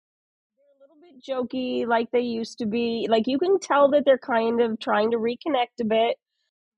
they're 0.56 0.66
a 0.66 0.80
little 0.80 0.96
bit 1.00 1.22
jokey, 1.22 1.87
like 1.87 2.11
they 2.11 2.20
used 2.20 2.59
to 2.59 2.66
be. 2.66 3.06
Like 3.11 3.24
you 3.26 3.38
can 3.38 3.59
tell 3.61 3.90
that 3.90 4.04
they're 4.06 4.18
kind 4.18 4.61
of 4.62 4.78
trying 4.80 5.11
to 5.11 5.18
reconnect 5.18 5.80
a 5.80 5.85
bit. 5.85 6.16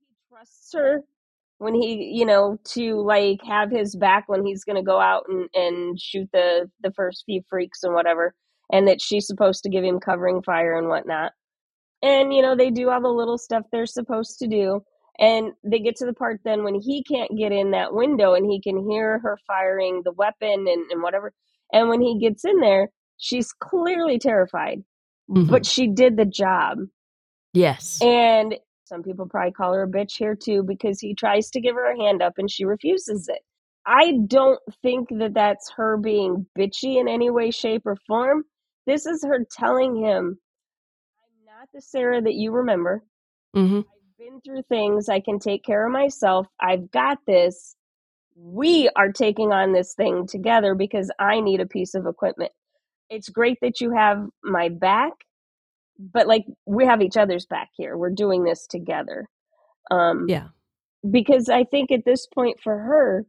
He 0.00 0.06
trusts 0.28 0.72
her 0.74 1.02
when 1.58 1.74
he, 1.74 2.12
you 2.14 2.26
know, 2.26 2.58
to 2.74 3.00
like 3.02 3.38
have 3.46 3.70
his 3.70 3.94
back 3.94 4.24
when 4.28 4.44
he's 4.44 4.64
going 4.64 4.76
to 4.76 4.82
go 4.82 5.00
out 5.00 5.24
and, 5.28 5.48
and 5.54 6.00
shoot 6.00 6.28
the 6.32 6.68
the 6.82 6.92
first 6.92 7.22
few 7.26 7.42
freaks 7.48 7.84
and 7.84 7.94
whatever, 7.94 8.34
and 8.72 8.88
that 8.88 9.00
she's 9.00 9.26
supposed 9.26 9.62
to 9.62 9.70
give 9.70 9.84
him 9.84 10.00
covering 10.00 10.42
fire 10.42 10.76
and 10.76 10.88
whatnot. 10.88 11.32
And 12.02 12.34
you 12.34 12.42
know, 12.42 12.56
they 12.56 12.70
do 12.70 12.90
all 12.90 13.00
the 13.00 13.08
little 13.08 13.38
stuff 13.38 13.64
they're 13.70 13.86
supposed 13.86 14.38
to 14.40 14.48
do. 14.48 14.82
And 15.18 15.52
they 15.62 15.78
get 15.78 15.96
to 15.96 16.06
the 16.06 16.14
part 16.14 16.40
then 16.44 16.64
when 16.64 16.74
he 16.74 17.02
can't 17.04 17.36
get 17.36 17.52
in 17.52 17.72
that 17.72 17.94
window 17.94 18.34
and 18.34 18.50
he 18.50 18.60
can 18.60 18.88
hear 18.88 19.18
her 19.20 19.38
firing 19.46 20.02
the 20.04 20.12
weapon 20.12 20.66
and, 20.68 20.90
and 20.90 21.02
whatever. 21.02 21.32
And 21.72 21.88
when 21.88 22.00
he 22.00 22.18
gets 22.18 22.44
in 22.44 22.60
there, 22.60 22.88
she's 23.18 23.52
clearly 23.52 24.18
terrified, 24.18 24.82
Mhm. 25.30 25.48
but 25.48 25.66
she 25.66 25.86
did 25.88 26.16
the 26.16 26.24
job. 26.24 26.78
Yes. 27.52 27.98
And 28.02 28.56
some 28.84 29.02
people 29.02 29.26
probably 29.26 29.52
call 29.52 29.74
her 29.74 29.82
a 29.84 29.88
bitch 29.88 30.16
here 30.18 30.34
too 30.34 30.62
because 30.62 31.00
he 31.00 31.14
tries 31.14 31.50
to 31.50 31.60
give 31.60 31.74
her 31.74 31.92
a 31.92 31.96
hand 31.96 32.22
up 32.22 32.34
and 32.38 32.50
she 32.50 32.64
refuses 32.64 33.28
it. 33.28 33.40
I 33.86 34.18
don't 34.26 34.60
think 34.82 35.08
that 35.18 35.34
that's 35.34 35.70
her 35.76 35.96
being 35.96 36.46
bitchy 36.58 37.00
in 37.00 37.08
any 37.08 37.30
way, 37.30 37.50
shape, 37.50 37.82
or 37.84 37.96
form. 38.06 38.44
This 38.86 39.06
is 39.06 39.24
her 39.24 39.44
telling 39.50 39.96
him, 39.96 40.38
I'm 41.20 41.44
not 41.44 41.68
the 41.74 41.80
Sarah 41.80 42.20
that 42.22 42.34
you 42.34 42.52
remember. 42.52 43.02
hmm 43.54 43.78
I've 43.80 44.01
been 44.22 44.40
through 44.40 44.62
things. 44.68 45.08
I 45.08 45.20
can 45.20 45.38
take 45.38 45.64
care 45.64 45.86
of 45.86 45.92
myself. 45.92 46.46
I've 46.60 46.90
got 46.90 47.18
this. 47.26 47.74
We 48.36 48.88
are 48.96 49.10
taking 49.12 49.52
on 49.52 49.72
this 49.72 49.94
thing 49.94 50.26
together 50.26 50.74
because 50.74 51.10
I 51.18 51.40
need 51.40 51.60
a 51.60 51.66
piece 51.66 51.94
of 51.94 52.06
equipment. 52.06 52.52
It's 53.10 53.28
great 53.28 53.58
that 53.60 53.80
you 53.80 53.90
have 53.94 54.24
my 54.42 54.68
back, 54.68 55.12
but 55.98 56.26
like 56.26 56.44
we 56.66 56.86
have 56.86 57.02
each 57.02 57.16
other's 57.16 57.46
back 57.46 57.70
here. 57.76 57.96
We're 57.96 58.10
doing 58.10 58.44
this 58.44 58.66
together. 58.66 59.28
Um, 59.90 60.26
Yeah. 60.28 60.48
because 61.10 61.48
I 61.48 61.64
think 61.64 61.90
at 61.90 62.04
this 62.04 62.26
point 62.26 62.60
for 62.62 62.78
her, 62.78 63.26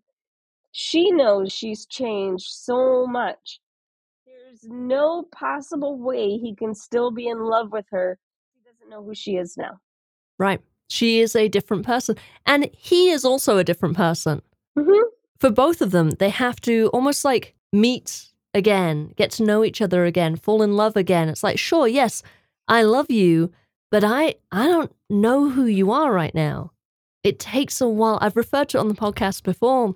she 0.71 1.11
knows 1.11 1.51
she's 1.51 1.85
changed 1.85 2.45
so 2.47 3.05
much. 3.07 3.59
There's 4.25 4.63
no 4.63 5.23
possible 5.35 5.97
way 5.97 6.37
he 6.37 6.55
can 6.55 6.73
still 6.73 7.11
be 7.11 7.27
in 7.27 7.39
love 7.43 7.71
with 7.71 7.85
her. 7.91 8.17
He 8.53 8.61
doesn't 8.69 8.89
know 8.89 9.03
who 9.03 9.13
she 9.13 9.35
is 9.35 9.57
now. 9.57 9.79
Right. 10.39 10.61
She 10.89 11.19
is 11.19 11.35
a 11.35 11.47
different 11.47 11.85
person. 11.85 12.15
And 12.45 12.69
he 12.77 13.09
is 13.09 13.25
also 13.25 13.57
a 13.57 13.63
different 13.63 13.95
person. 13.95 14.41
hmm 14.77 14.91
For 15.39 15.49
both 15.49 15.81
of 15.81 15.91
them, 15.91 16.11
they 16.11 16.29
have 16.29 16.59
to 16.61 16.89
almost 16.93 17.25
like 17.25 17.55
meet 17.71 18.27
again, 18.53 19.13
get 19.15 19.31
to 19.31 19.43
know 19.43 19.63
each 19.63 19.81
other 19.81 20.05
again, 20.05 20.35
fall 20.35 20.61
in 20.61 20.75
love 20.75 20.95
again. 20.95 21.29
It's 21.29 21.43
like, 21.43 21.57
sure, 21.57 21.87
yes, 21.87 22.21
I 22.67 22.83
love 22.83 23.09
you, 23.09 23.51
but 23.91 24.03
I 24.03 24.35
I 24.51 24.67
don't 24.67 24.91
know 25.09 25.49
who 25.49 25.65
you 25.65 25.91
are 25.91 26.11
right 26.11 26.33
now. 26.35 26.71
It 27.23 27.39
takes 27.39 27.81
a 27.81 27.87
while. 27.87 28.19
I've 28.21 28.35
referred 28.35 28.69
to 28.69 28.77
it 28.77 28.81
on 28.81 28.89
the 28.89 28.93
podcast 28.95 29.43
before 29.43 29.95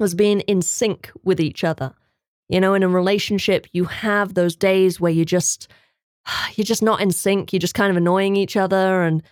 as 0.00 0.14
being 0.14 0.40
in 0.40 0.62
sync 0.62 1.10
with 1.24 1.40
each 1.40 1.64
other. 1.64 1.94
You 2.48 2.60
know, 2.60 2.74
in 2.74 2.82
a 2.82 2.88
relationship, 2.88 3.66
you 3.72 3.84
have 3.84 4.34
those 4.34 4.56
days 4.56 5.00
where 5.00 5.12
you 5.12 5.24
just 5.24 5.68
you're 6.54 6.64
just 6.64 6.82
not 6.82 7.00
in 7.00 7.10
sync. 7.10 7.52
You're 7.52 7.60
just 7.60 7.74
kind 7.74 7.90
of 7.90 7.96
annoying 7.96 8.36
each 8.36 8.56
other 8.56 9.02
and 9.02 9.22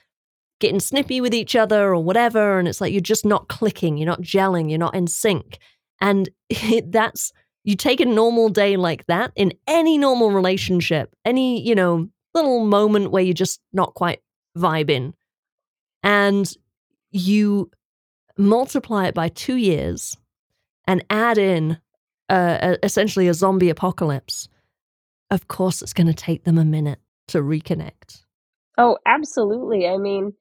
getting 0.60 0.80
snippy 0.80 1.20
with 1.20 1.34
each 1.34 1.54
other 1.54 1.92
or 1.92 2.02
whatever. 2.02 2.58
And 2.58 2.66
it's 2.66 2.80
like 2.80 2.92
you're 2.92 3.00
just 3.00 3.24
not 3.24 3.48
clicking, 3.48 3.96
you're 3.96 4.06
not 4.06 4.22
gelling, 4.22 4.68
you're 4.70 4.78
not 4.78 4.94
in 4.94 5.06
sync. 5.06 5.58
And 6.00 6.28
that's, 6.86 7.32
you 7.64 7.76
take 7.76 8.00
a 8.00 8.06
normal 8.06 8.48
day 8.48 8.76
like 8.76 9.06
that 9.06 9.32
in 9.34 9.52
any 9.66 9.98
normal 9.98 10.30
relationship, 10.30 11.14
any, 11.24 11.66
you 11.66 11.74
know, 11.74 12.08
little 12.34 12.64
moment 12.64 13.10
where 13.10 13.22
you're 13.22 13.34
just 13.34 13.60
not 13.72 13.94
quite 13.94 14.20
vibing, 14.56 15.14
and 16.02 16.52
you 17.10 17.70
multiply 18.38 19.06
it 19.06 19.14
by 19.14 19.28
two 19.28 19.56
years 19.56 20.16
and 20.86 21.04
add 21.10 21.38
in 21.38 21.78
uh, 22.28 22.58
a- 22.60 22.84
essentially 22.84 23.28
a 23.28 23.34
zombie 23.34 23.70
apocalypse. 23.70 24.48
Of 25.30 25.48
course, 25.48 25.82
it's 25.82 25.92
going 25.92 26.06
to 26.06 26.14
take 26.14 26.44
them 26.44 26.58
a 26.58 26.64
minute 26.64 27.00
to 27.28 27.38
reconnect. 27.38 28.22
Oh, 28.78 28.98
absolutely. 29.06 29.88
I 29.88 29.96
mean, 29.96 30.34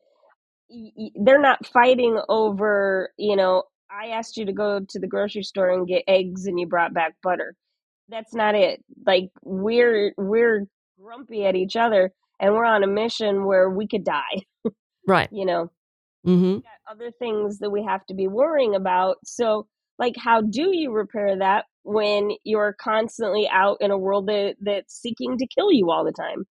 they're 1.23 1.39
not 1.41 1.65
fighting 1.67 2.19
over, 2.30 3.10
you 3.17 3.36
know, 3.36 3.63
I 3.89 4.08
asked 4.10 4.38
you 4.38 4.45
to 4.45 4.54
go 4.54 4.80
to 4.80 4.99
the 4.99 5.08
grocery 5.08 5.43
store 5.43 5.69
and 5.69 5.88
get 5.88 6.04
eggs 6.08 6.45
and 6.45 6.60
you 6.60 6.67
brought 6.67 6.93
back 6.93 7.15
butter. 7.23 7.56
That's 8.10 8.34
not 8.34 8.56
it. 8.56 8.84
Like 9.06 9.30
we're 9.43 10.13
we're 10.17 10.67
grumpy 10.99 11.45
at 11.45 11.56
each 11.56 11.75
other 11.75 12.12
and 12.39 12.54
we're 12.54 12.65
on 12.65 12.84
a 12.84 12.88
mission 12.88 13.45
where 13.45 13.69
we 13.69 13.88
could 13.88 14.04
die, 14.04 14.43
Right. 15.08 15.30
you 15.32 15.45
know. 15.45 15.71
hmm 16.25 16.60
got 16.63 16.93
other 16.93 17.12
things 17.19 17.60
that 17.60 17.71
we 17.71 17.84
have 17.84 18.06
to 18.08 18.13
be 18.13 18.28
worrying 18.28 18.75
about. 18.75 19.17
So, 19.23 19.67
like, 19.99 20.15
how 20.17 20.41
do 20.41 20.75
you 20.75 20.91
repair 20.91 21.38
that 21.39 21.65
when 21.84 22.32
you're 22.43 22.75
constantly 22.80 23.47
out 23.51 23.78
in 23.82 23.91
a 23.91 23.97
world 23.97 24.28
that, 24.28 24.56
that's 24.62 24.99
seeking 24.99 25.38
to 25.38 25.47
kill 25.47 25.71
you 25.71 25.91
all 25.91 26.04
the 26.06 26.12
time? 26.12 26.45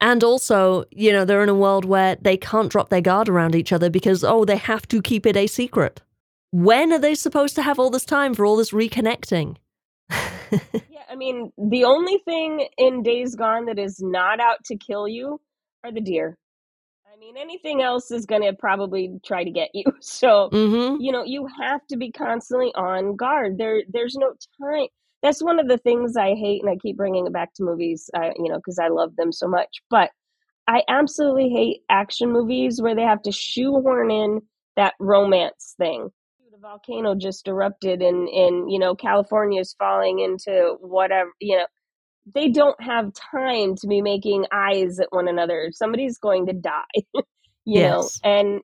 And 0.00 0.22
also, 0.22 0.84
you 0.90 1.10
know, 1.12 1.24
they're 1.24 1.42
in 1.42 1.48
a 1.48 1.54
world 1.54 1.84
where 1.84 2.16
they 2.20 2.36
can't 2.36 2.70
drop 2.70 2.90
their 2.90 3.00
guard 3.00 3.28
around 3.28 3.54
each 3.54 3.72
other 3.72 3.88
because, 3.90 4.22
oh, 4.24 4.44
they 4.44 4.56
have 4.56 4.86
to 4.88 5.00
keep 5.00 5.24
it 5.26 5.36
a 5.36 5.46
secret. 5.46 6.02
When 6.50 6.92
are 6.92 6.98
they 6.98 7.14
supposed 7.14 7.54
to 7.56 7.62
have 7.62 7.78
all 7.78 7.90
this 7.90 8.04
time 8.04 8.34
for 8.34 8.44
all 8.46 8.56
this 8.56 8.70
reconnecting? 8.72 9.56
Yeah, 10.88 11.02
I 11.10 11.16
mean, 11.16 11.50
the 11.58 11.84
only 11.84 12.18
thing 12.24 12.68
in 12.78 13.02
Days 13.02 13.34
Gone 13.34 13.66
that 13.66 13.78
is 13.78 14.00
not 14.00 14.38
out 14.40 14.62
to 14.66 14.76
kill 14.76 15.08
you 15.08 15.40
are 15.82 15.90
the 15.92 16.00
deer. 16.00 16.36
I 17.12 17.18
mean, 17.18 17.36
anything 17.36 17.82
else 17.82 18.10
is 18.12 18.26
going 18.26 18.42
to 18.42 18.52
probably 18.52 19.18
try 19.26 19.42
to 19.42 19.50
get 19.50 19.70
you. 19.74 19.84
So, 20.00 20.50
Mm-hmm. 20.52 21.00
you 21.00 21.10
know, 21.12 21.24
you 21.24 21.48
have 21.60 21.80
to 21.88 21.96
be 21.96 22.12
constantly 22.12 22.72
on 22.76 23.16
guard. 23.16 23.58
There, 23.58 23.82
there's 23.92 24.14
no 24.16 24.34
time. 24.62 24.86
That's 25.26 25.42
one 25.44 25.60
of 25.60 25.68
the 25.68 25.78
things 25.78 26.16
I 26.16 26.34
hate, 26.36 26.62
and 26.62 26.70
I 26.70 26.76
keep 26.76 26.96
bringing 26.96 27.26
it 27.26 27.34
back 27.34 27.54
to 27.56 27.64
movies, 27.64 28.10
uh, 28.16 28.30
you 28.36 28.50
know, 28.50 28.58
because 28.58 28.78
I 28.78 28.88
love 28.88 29.16
them 29.16 29.32
so 29.32 29.48
much. 29.48 29.82
But 29.90 30.10
I 30.68 30.82
absolutely 30.88 31.50
hate 31.50 31.82
action 31.90 32.32
movies 32.32 32.82
where 32.82 32.94
they 32.94 33.02
have 33.02 33.22
to 33.22 33.32
shoehorn 33.32 34.10
in 34.10 34.42
that 34.76 34.94
romance 35.00 35.74
thing. 35.78 36.10
The 36.52 36.58
volcano 36.58 37.14
just 37.16 37.48
erupted, 37.48 38.02
and 38.02 38.28
and 38.28 38.72
you 38.72 38.78
know, 38.80 38.94
California 38.96 39.60
is 39.60 39.74
falling 39.78 40.20
into 40.20 40.76
whatever 40.80 41.30
you 41.40 41.58
know 41.58 41.66
they 42.34 42.48
don't 42.50 42.80
have 42.82 43.12
time 43.14 43.76
to 43.76 43.88
be 43.88 44.02
making 44.02 44.46
eyes 44.52 45.00
at 45.00 45.08
one 45.10 45.28
another. 45.28 45.70
Somebody's 45.72 46.18
going 46.18 46.46
to 46.46 46.54
die, 46.54 46.84
you 47.66 47.80
Yes. 47.80 47.82
know, 47.82 48.12
and 48.24 48.62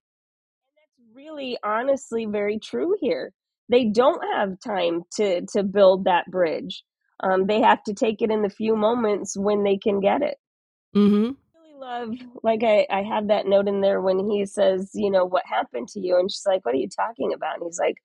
that's 0.76 1.00
really 1.14 1.58
honestly 1.64 2.26
very 2.26 2.58
true 2.58 2.96
here. 3.00 3.32
They 3.72 3.86
don't 3.86 4.22
have 4.34 4.60
time 4.60 5.02
to 5.16 5.40
to 5.46 5.64
build 5.64 6.04
that 6.04 6.30
bridge. 6.30 6.84
Um, 7.24 7.46
they 7.46 7.60
have 7.60 7.82
to 7.84 7.94
take 7.94 8.20
it 8.20 8.30
in 8.30 8.42
the 8.42 8.50
few 8.50 8.76
moments 8.76 9.36
when 9.36 9.62
they 9.64 9.78
can 9.78 10.00
get 10.00 10.22
it. 10.22 10.36
Mm-hmm. 10.94 11.30
I 11.54 11.58
really 11.60 11.80
love, 11.80 12.10
like 12.42 12.62
I, 12.64 12.86
I 12.90 13.02
have 13.02 13.28
that 13.28 13.46
note 13.46 13.68
in 13.68 13.80
there 13.80 14.00
when 14.00 14.28
he 14.28 14.44
says, 14.44 14.90
you 14.94 15.10
know, 15.10 15.24
what 15.24 15.44
happened 15.46 15.88
to 15.88 16.00
you? 16.00 16.18
And 16.18 16.30
she's 16.30 16.46
like, 16.46 16.64
what 16.64 16.74
are 16.74 16.78
you 16.78 16.88
talking 16.88 17.32
about? 17.32 17.56
And 17.56 17.64
he's 17.64 17.78
like, 17.78 17.96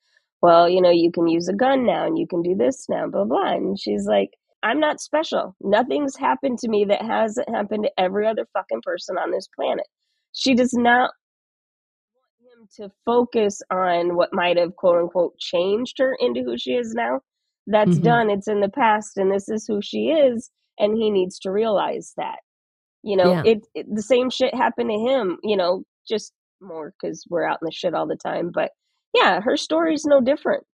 well, 0.42 0.70
you 0.70 0.82
know, 0.82 0.92
you 0.92 1.12
can 1.12 1.28
use 1.28 1.48
a 1.48 1.54
gun 1.54 1.86
now 1.86 2.06
and 2.06 2.18
you 2.18 2.28
can 2.28 2.42
do 2.44 2.56
this 2.56 2.88
now, 2.90 3.08
blah, 3.08 3.26
blah. 3.26 3.54
And 3.54 3.80
she's 3.80 4.06
like, 4.06 4.30
I'm 4.64 4.80
not 4.80 5.02
special. 5.02 5.56
Nothing's 5.62 6.16
happened 6.16 6.60
to 6.60 6.70
me 6.70 6.86
that 6.86 7.02
hasn't 7.02 7.50
happened 7.50 7.84
to 7.84 8.00
every 8.00 8.28
other 8.28 8.48
fucking 8.54 8.82
person 8.84 9.18
on 9.18 9.32
this 9.32 9.48
planet. 9.56 9.88
She 10.34 10.54
does 10.54 10.74
not 10.74 11.12
to 12.76 12.90
focus 13.06 13.62
on 13.72 14.16
what 14.16 14.34
might 14.34 14.58
have 14.58 14.76
quote 14.76 14.98
unquote 15.02 15.38
changed 15.38 15.98
her 16.00 16.16
into 16.20 16.42
who 16.44 16.58
she 16.58 16.72
is 16.74 16.94
now. 16.94 17.22
That's 17.68 17.98
Mhm. 17.98 18.04
done. 18.04 18.30
It's 18.30 18.48
in 18.48 18.62
the 18.62 18.70
past 18.70 19.18
and 19.18 19.32
this 19.32 19.50
is 19.50 19.66
who 19.68 19.82
she 19.82 20.10
is. 20.10 20.50
And 20.80 20.96
he 20.98 21.10
needs 21.10 21.40
to 21.40 21.52
realize 21.52 22.14
that. 22.18 22.40
You 23.04 23.18
know, 23.18 23.32
Yeah. 23.32 23.44
it, 23.46 23.68
it 23.76 23.86
the 23.94 24.02
same 24.02 24.30
shit 24.30 24.54
happened 24.54 24.90
to 24.90 24.98
him, 25.00 25.38
you 25.44 25.56
know, 25.58 25.84
just 26.08 26.34
more 26.62 26.94
because 27.00 27.26
we're 27.30 27.44
out 27.46 27.60
in 27.62 27.66
the 27.66 27.72
shit 27.72 27.94
all 27.94 28.08
the 28.08 28.16
time. 28.16 28.52
But 28.54 28.72
yeah, 29.14 29.42
her 29.42 29.58
story's 29.58 30.06
no 30.06 30.22
different. 30.22 30.66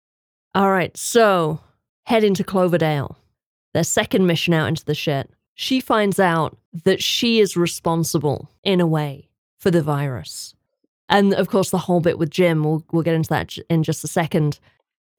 All 0.54 0.70
right, 0.70 0.96
so 0.96 1.60
head 2.06 2.24
into 2.24 2.44
Cloverdale. 2.44 3.16
Their 3.74 3.84
second 3.84 4.26
mission 4.26 4.52
out 4.54 4.68
into 4.68 4.84
the 4.84 4.94
shit. 4.94 5.30
She 5.54 5.80
finds 5.80 6.18
out 6.20 6.56
that 6.84 7.02
she 7.02 7.40
is 7.40 7.56
responsible, 7.56 8.50
in 8.62 8.80
a 8.80 8.86
way, 8.86 9.28
for 9.58 9.70
the 9.70 9.82
virus. 9.82 10.54
And 11.12 11.34
of 11.34 11.48
course, 11.48 11.70
the 11.70 11.78
whole 11.78 12.00
bit 12.00 12.18
with 12.18 12.30
Jim, 12.30 12.64
we'll, 12.64 12.82
we'll 12.90 13.02
get 13.02 13.14
into 13.14 13.28
that 13.28 13.56
in 13.68 13.82
just 13.82 14.02
a 14.02 14.08
second. 14.08 14.58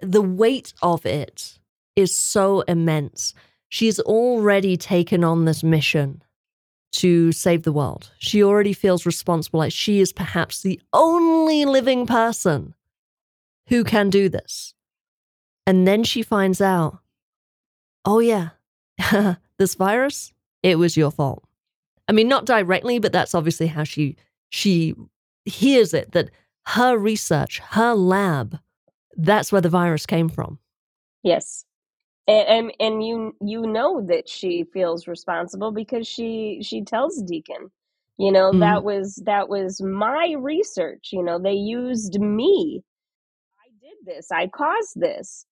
The 0.01 0.23
weight 0.23 0.73
of 0.81 1.05
it 1.05 1.59
is 1.95 2.15
so 2.15 2.61
immense. 2.61 3.35
She's 3.69 3.99
already 3.99 4.75
taken 4.75 5.23
on 5.23 5.45
this 5.45 5.63
mission 5.63 6.23
to 6.93 7.31
save 7.31 7.61
the 7.61 7.71
world. 7.71 8.11
She 8.17 8.43
already 8.43 8.73
feels 8.73 9.05
responsible, 9.05 9.59
like 9.59 9.71
she 9.71 9.99
is 9.99 10.11
perhaps 10.11 10.61
the 10.61 10.81
only 10.93 11.63
living 11.65 12.07
person 12.07 12.73
who 13.69 13.83
can 13.83 14.09
do 14.09 14.29
this. 14.29 14.73
And 15.67 15.87
then 15.87 16.03
she 16.03 16.23
finds 16.23 16.59
out, 16.59 16.99
oh, 18.03 18.19
yeah, 18.19 18.49
this 19.59 19.75
virus, 19.75 20.33
it 20.63 20.79
was 20.79 20.97
your 20.97 21.11
fault. 21.11 21.43
I 22.07 22.13
mean, 22.13 22.27
not 22.27 22.45
directly, 22.45 22.97
but 22.97 23.11
that's 23.11 23.35
obviously 23.35 23.67
how 23.67 23.83
she 23.83 24.17
she 24.49 24.93
hears 25.45 25.93
it 25.93 26.11
that 26.13 26.29
her 26.67 26.97
research, 26.97 27.59
her 27.71 27.93
lab, 27.93 28.59
that's 29.15 29.51
where 29.51 29.61
the 29.61 29.69
virus 29.69 30.05
came 30.05 30.29
from. 30.29 30.59
Yes. 31.23 31.65
And, 32.27 32.47
and 32.47 32.73
and 32.79 33.05
you 33.05 33.35
you 33.41 33.61
know 33.63 34.01
that 34.07 34.29
she 34.29 34.63
feels 34.73 35.07
responsible 35.07 35.71
because 35.71 36.07
she 36.07 36.59
she 36.63 36.83
tells 36.83 37.21
Deacon, 37.21 37.69
you 38.17 38.31
know, 38.31 38.51
Mhm. 38.51 38.59
that 38.61 38.83
was 38.83 39.21
that 39.25 39.49
was 39.49 39.81
my 39.81 40.33
research. 40.39 41.09
You 41.11 41.21
know, 41.23 41.37
they 41.37 41.53
used 41.53 42.19
me. 42.19 42.81
I 43.59 43.69
did 43.81 43.97
this. 44.15 44.31
I 44.31 44.47
caused 44.47 44.99
this. 44.99 45.45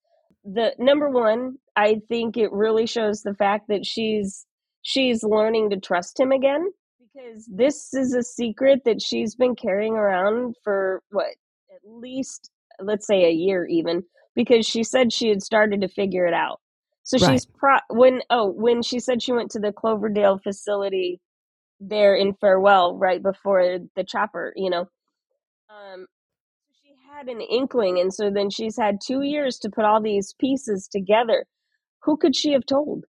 The 0.45 0.73
number 0.79 1.09
one, 1.09 1.57
I 1.75 2.01
think 2.07 2.37
it 2.37 2.51
really 2.53 2.85
shows 2.87 3.21
the 3.21 3.33
fact 3.35 3.67
that 3.67 3.85
she's 3.85 4.45
she's 4.81 5.23
learning 5.23 5.71
to 5.71 5.79
trust 5.79 6.19
him 6.19 6.31
again 6.31 6.71
because 7.13 7.45
this 7.47 7.93
is 7.93 8.13
a 8.13 8.23
secret 8.23 8.81
that 8.85 9.01
she's 9.01 9.35
been 9.35 9.55
carrying 9.55 9.93
around 9.93 10.55
for 10.63 11.01
what 11.11 11.27
at 11.73 11.81
least 11.85 12.49
let's 12.79 13.07
say 13.07 13.25
a 13.25 13.31
year 13.31 13.65
even 13.65 14.03
because 14.35 14.65
she 14.65 14.83
said 14.83 15.11
she 15.11 15.29
had 15.29 15.41
started 15.41 15.81
to 15.81 15.87
figure 15.87 16.25
it 16.25 16.33
out. 16.33 16.59
So 17.03 17.17
Right. 17.17 17.31
she's 17.31 17.45
pro 17.45 17.77
when 17.89 18.21
oh 18.29 18.47
when 18.47 18.81
she 18.81 18.99
said 18.99 19.21
she 19.21 19.33
went 19.33 19.51
to 19.51 19.59
the 19.59 19.73
Cloverdale 19.73 20.39
facility 20.39 21.19
there 21.79 22.15
in 22.15 22.33
Farewell 22.35 22.97
right 22.97 23.21
before 23.21 23.79
the 23.95 24.03
chopper, 24.03 24.53
you 24.55 24.69
know. 24.69 24.87
Um 25.69 26.05
she 26.83 26.93
had 27.11 27.27
an 27.27 27.41
inkling 27.41 27.99
and 27.99 28.13
so 28.13 28.29
then 28.29 28.49
she's 28.49 28.77
had 28.77 28.99
2 29.05 29.21
years 29.21 29.57
to 29.59 29.69
put 29.69 29.85
all 29.85 30.01
these 30.01 30.33
pieces 30.39 30.87
together. 30.87 31.45
Who 32.03 32.17
could 32.17 32.35
she 32.35 32.51
have 32.53 32.65
told? 32.65 33.05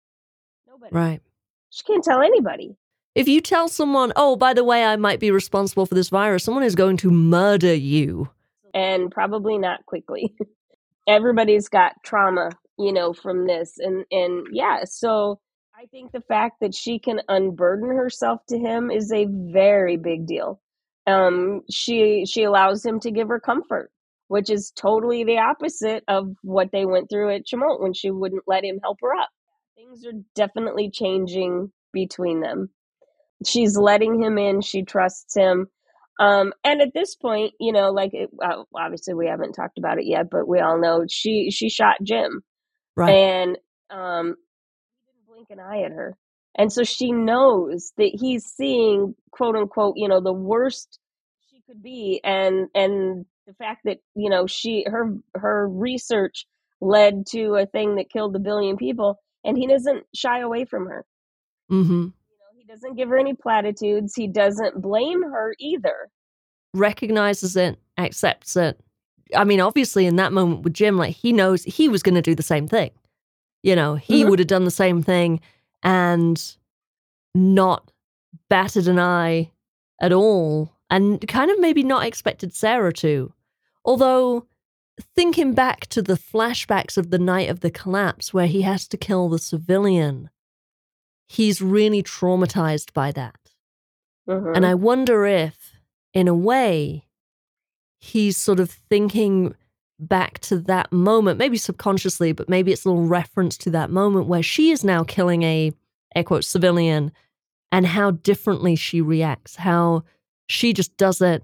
Nobody. 0.67 0.93
Right. 0.93 1.21
She 1.69 1.83
can't 1.83 2.03
tell 2.03 2.21
anybody. 2.21 2.75
If 3.17 3.27
you 3.27 3.41
tell 3.41 3.67
someone, 3.67 4.13
oh, 4.15 4.35
by 4.35 4.53
the 4.53 4.63
way, 4.63 4.85
I 4.85 4.95
might 4.95 5.19
be 5.19 5.31
responsible 5.31 5.87
for 5.87 5.95
this 5.95 6.09
virus, 6.09 6.43
someone 6.43 6.61
is 6.63 6.75
going 6.75 6.97
to 6.97 7.09
murder 7.09 7.73
you. 7.73 8.29
and 8.75 9.09
probably 9.09 9.57
not 9.57 9.83
quickly. 9.87 10.35
Everybody's 11.07 11.67
got 11.67 11.93
trauma, 12.03 12.51
you 12.77 12.93
know, 12.93 13.13
from 13.13 13.47
this 13.47 13.79
and 13.79 14.05
and 14.11 14.45
yeah, 14.51 14.83
so 14.83 15.39
I 15.75 15.87
think 15.87 16.11
the 16.11 16.21
fact 16.21 16.59
that 16.61 16.75
she 16.75 16.99
can 16.99 17.21
unburden 17.27 17.89
herself 17.89 18.41
to 18.49 18.59
him 18.59 18.91
is 18.91 19.11
a 19.11 19.25
very 19.25 19.97
big 19.97 20.27
deal. 20.27 20.61
Um 21.07 21.61
she 21.71 22.27
she 22.27 22.43
allows 22.43 22.85
him 22.85 22.99
to 22.99 23.09
give 23.09 23.29
her 23.29 23.39
comfort, 23.39 23.89
which 24.27 24.51
is 24.51 24.71
totally 24.75 25.23
the 25.23 25.39
opposite 25.39 26.03
of 26.07 26.35
what 26.43 26.71
they 26.71 26.85
went 26.85 27.09
through 27.09 27.31
at 27.31 27.47
Chemult 27.47 27.81
when 27.81 27.93
she 27.93 28.11
wouldn't 28.11 28.43
let 28.45 28.63
him 28.63 28.79
help 28.83 28.99
her 29.01 29.15
up. 29.15 29.29
Things 29.75 30.05
are 30.05 30.21
definitely 30.35 30.91
changing 30.91 31.71
between 31.93 32.41
them. 32.41 32.69
She's 33.45 33.77
letting 33.77 34.21
him 34.21 34.37
in, 34.37 34.61
she 34.61 34.83
trusts 34.83 35.35
him. 35.35 35.67
Um, 36.19 36.53
and 36.63 36.81
at 36.81 36.93
this 36.93 37.15
point, 37.15 37.53
you 37.59 37.71
know, 37.71 37.91
like 37.91 38.13
it, 38.13 38.29
uh, 38.43 38.63
obviously 38.75 39.13
we 39.13 39.27
haven't 39.27 39.53
talked 39.53 39.77
about 39.77 39.99
it 39.99 40.05
yet, 40.05 40.29
but 40.31 40.47
we 40.47 40.59
all 40.59 40.79
know 40.79 41.05
she 41.09 41.51
she 41.51 41.69
shot 41.69 41.97
Jim, 42.03 42.41
Right. 42.95 43.17
and 43.17 43.57
um, 43.89 44.35
he 45.05 45.11
didn't 45.11 45.27
blink 45.27 45.47
an 45.51 45.59
eye 45.59 45.83
at 45.83 45.91
her, 45.91 46.17
and 46.57 46.71
so 46.73 46.83
she 46.83 47.11
knows 47.11 47.93
that 47.97 48.11
he's 48.19 48.45
seeing 48.45 49.15
quote 49.31 49.55
unquote, 49.55 49.95
you 49.97 50.07
know, 50.09 50.21
the 50.21 50.33
worst 50.33 50.99
she 51.51 51.61
could 51.67 51.83
be, 51.83 52.21
and 52.23 52.67
and 52.75 53.25
the 53.47 53.53
fact 53.55 53.81
that 53.85 53.99
you 54.15 54.29
know 54.29 54.47
she 54.47 54.85
her 54.87 55.15
her 55.35 55.67
research 55.69 56.47
led 56.81 57.25
to 57.27 57.55
a 57.55 57.65
thing 57.67 57.95
that 57.95 58.09
killed 58.11 58.35
a 58.35 58.39
billion 58.39 58.77
people, 58.77 59.19
and 59.45 59.57
he 59.57 59.67
doesn't 59.67 60.05
shy 60.15 60.39
away 60.41 60.65
from 60.65 60.87
her. 60.87 61.05
hmm 61.69 62.07
he 62.09 62.16
doesn't 62.81 62.95
give 62.95 63.09
her 63.09 63.17
any 63.17 63.33
platitudes. 63.33 64.15
He 64.15 64.27
doesn't 64.27 64.81
blame 64.81 65.23
her 65.23 65.55
either. 65.59 66.09
Recognizes 66.73 67.55
it, 67.55 67.79
accepts 67.97 68.55
it. 68.55 68.79
I 69.35 69.43
mean, 69.43 69.59
obviously, 69.59 70.05
in 70.05 70.15
that 70.17 70.31
moment 70.33 70.61
with 70.63 70.73
Jim, 70.73 70.97
like 70.97 71.15
he 71.15 71.33
knows 71.33 71.63
he 71.63 71.89
was 71.89 72.03
going 72.03 72.15
to 72.15 72.21
do 72.21 72.35
the 72.35 72.43
same 72.43 72.67
thing. 72.67 72.91
You 73.63 73.75
know, 73.75 73.95
he 73.95 74.23
Mhm. 74.23 74.29
would 74.29 74.39
have 74.39 74.47
done 74.47 74.63
the 74.65 74.71
same 74.71 75.01
thing 75.01 75.41
and 75.83 76.55
not 77.35 77.91
batted 78.49 78.87
an 78.87 78.99
eye 78.99 79.51
at 80.01 80.13
all, 80.13 80.71
and 80.89 81.27
kind 81.27 81.51
of 81.51 81.59
maybe 81.59 81.83
not 81.83 82.05
expected 82.05 82.53
Sarah 82.53 82.93
to. 82.93 83.33
Although, 83.83 84.45
thinking 85.15 85.53
back 85.53 85.87
to 85.87 86.01
the 86.01 86.13
flashbacks 86.13 86.97
of 86.97 87.09
the 87.09 87.19
night 87.19 87.49
of 87.49 87.59
the 87.59 87.71
collapse 87.71 88.33
where 88.33 88.47
he 88.47 88.61
has 88.61 88.87
to 88.89 88.97
kill 88.97 89.27
the 89.29 89.39
civilian, 89.39 90.29
he's 91.27 91.61
really 91.61 92.01
traumatized 92.01 92.93
by 92.93 93.11
that. 93.11 93.35
Mhm. 94.27 94.55
And 94.55 94.65
I 94.65 94.73
wonder 94.73 95.25
if, 95.25 95.73
in 96.13 96.27
a 96.27 96.35
way, 96.35 97.05
he's 97.99 98.37
sort 98.37 98.59
of 98.59 98.69
thinking 98.69 99.55
back 99.99 100.39
to 100.39 100.57
that 100.57 100.91
moment, 100.91 101.39
maybe 101.39 101.57
subconsciously, 101.57 102.31
but 102.31 102.49
maybe 102.49 102.71
it's 102.71 102.85
a 102.85 102.89
little 102.89 103.07
reference 103.07 103.57
to 103.57 103.69
that 103.71 103.89
moment 103.89 104.27
where 104.27 104.43
she 104.43 104.71
is 104.71 104.83
now 104.83 105.03
killing 105.03 105.43
a, 105.43 105.71
air 106.15 106.23
quotes, 106.23 106.47
civilian 106.47 107.11
and 107.71 107.85
how 107.85 108.11
differently 108.11 108.75
she 108.75 109.01
reacts, 109.01 109.55
how 109.55 110.03
she 110.47 110.71
just 110.71 110.95
does 110.97 111.21
it, 111.21 111.43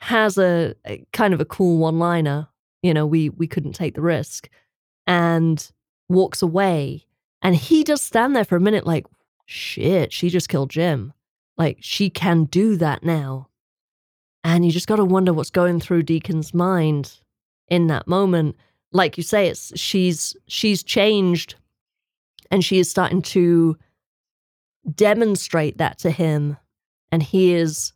has 0.00 0.38
a, 0.38 0.74
a 0.86 1.04
kind 1.12 1.32
of 1.32 1.40
a 1.40 1.44
cool 1.44 1.78
one 1.78 1.98
liner, 1.98 2.48
you 2.82 2.92
know, 2.92 3.06
we, 3.06 3.30
we 3.30 3.46
couldn't 3.46 3.72
take 3.72 3.94
the 3.94 4.00
risk, 4.00 4.48
and 5.06 5.70
walks 6.08 6.42
away. 6.42 7.06
And 7.42 7.54
he 7.54 7.84
does 7.84 8.02
stand 8.02 8.34
there 8.34 8.44
for 8.44 8.56
a 8.56 8.60
minute 8.60 8.86
like, 8.86 9.06
shit, 9.46 10.12
she 10.12 10.28
just 10.28 10.48
killed 10.48 10.70
Jim. 10.70 11.12
Like, 11.56 11.78
she 11.80 12.10
can 12.10 12.44
do 12.44 12.76
that 12.76 13.02
now. 13.02 13.48
And 14.44 14.64
you 14.64 14.70
just 14.70 14.86
got 14.86 14.96
to 14.96 15.04
wonder 15.04 15.32
what's 15.32 15.50
going 15.50 15.80
through 15.80 16.04
Deacon's 16.04 16.54
mind 16.54 17.18
in 17.68 17.88
that 17.88 18.06
moment. 18.06 18.56
Like 18.92 19.16
you 19.16 19.22
say, 19.22 19.48
it's 19.48 19.78
she's 19.78 20.36
she's 20.46 20.82
changed 20.82 21.56
and 22.50 22.64
she 22.64 22.78
is 22.78 22.90
starting 22.90 23.22
to 23.22 23.76
demonstrate 24.94 25.78
that 25.78 25.98
to 25.98 26.10
him. 26.10 26.56
And 27.12 27.22
he 27.22 27.54
is, 27.54 27.92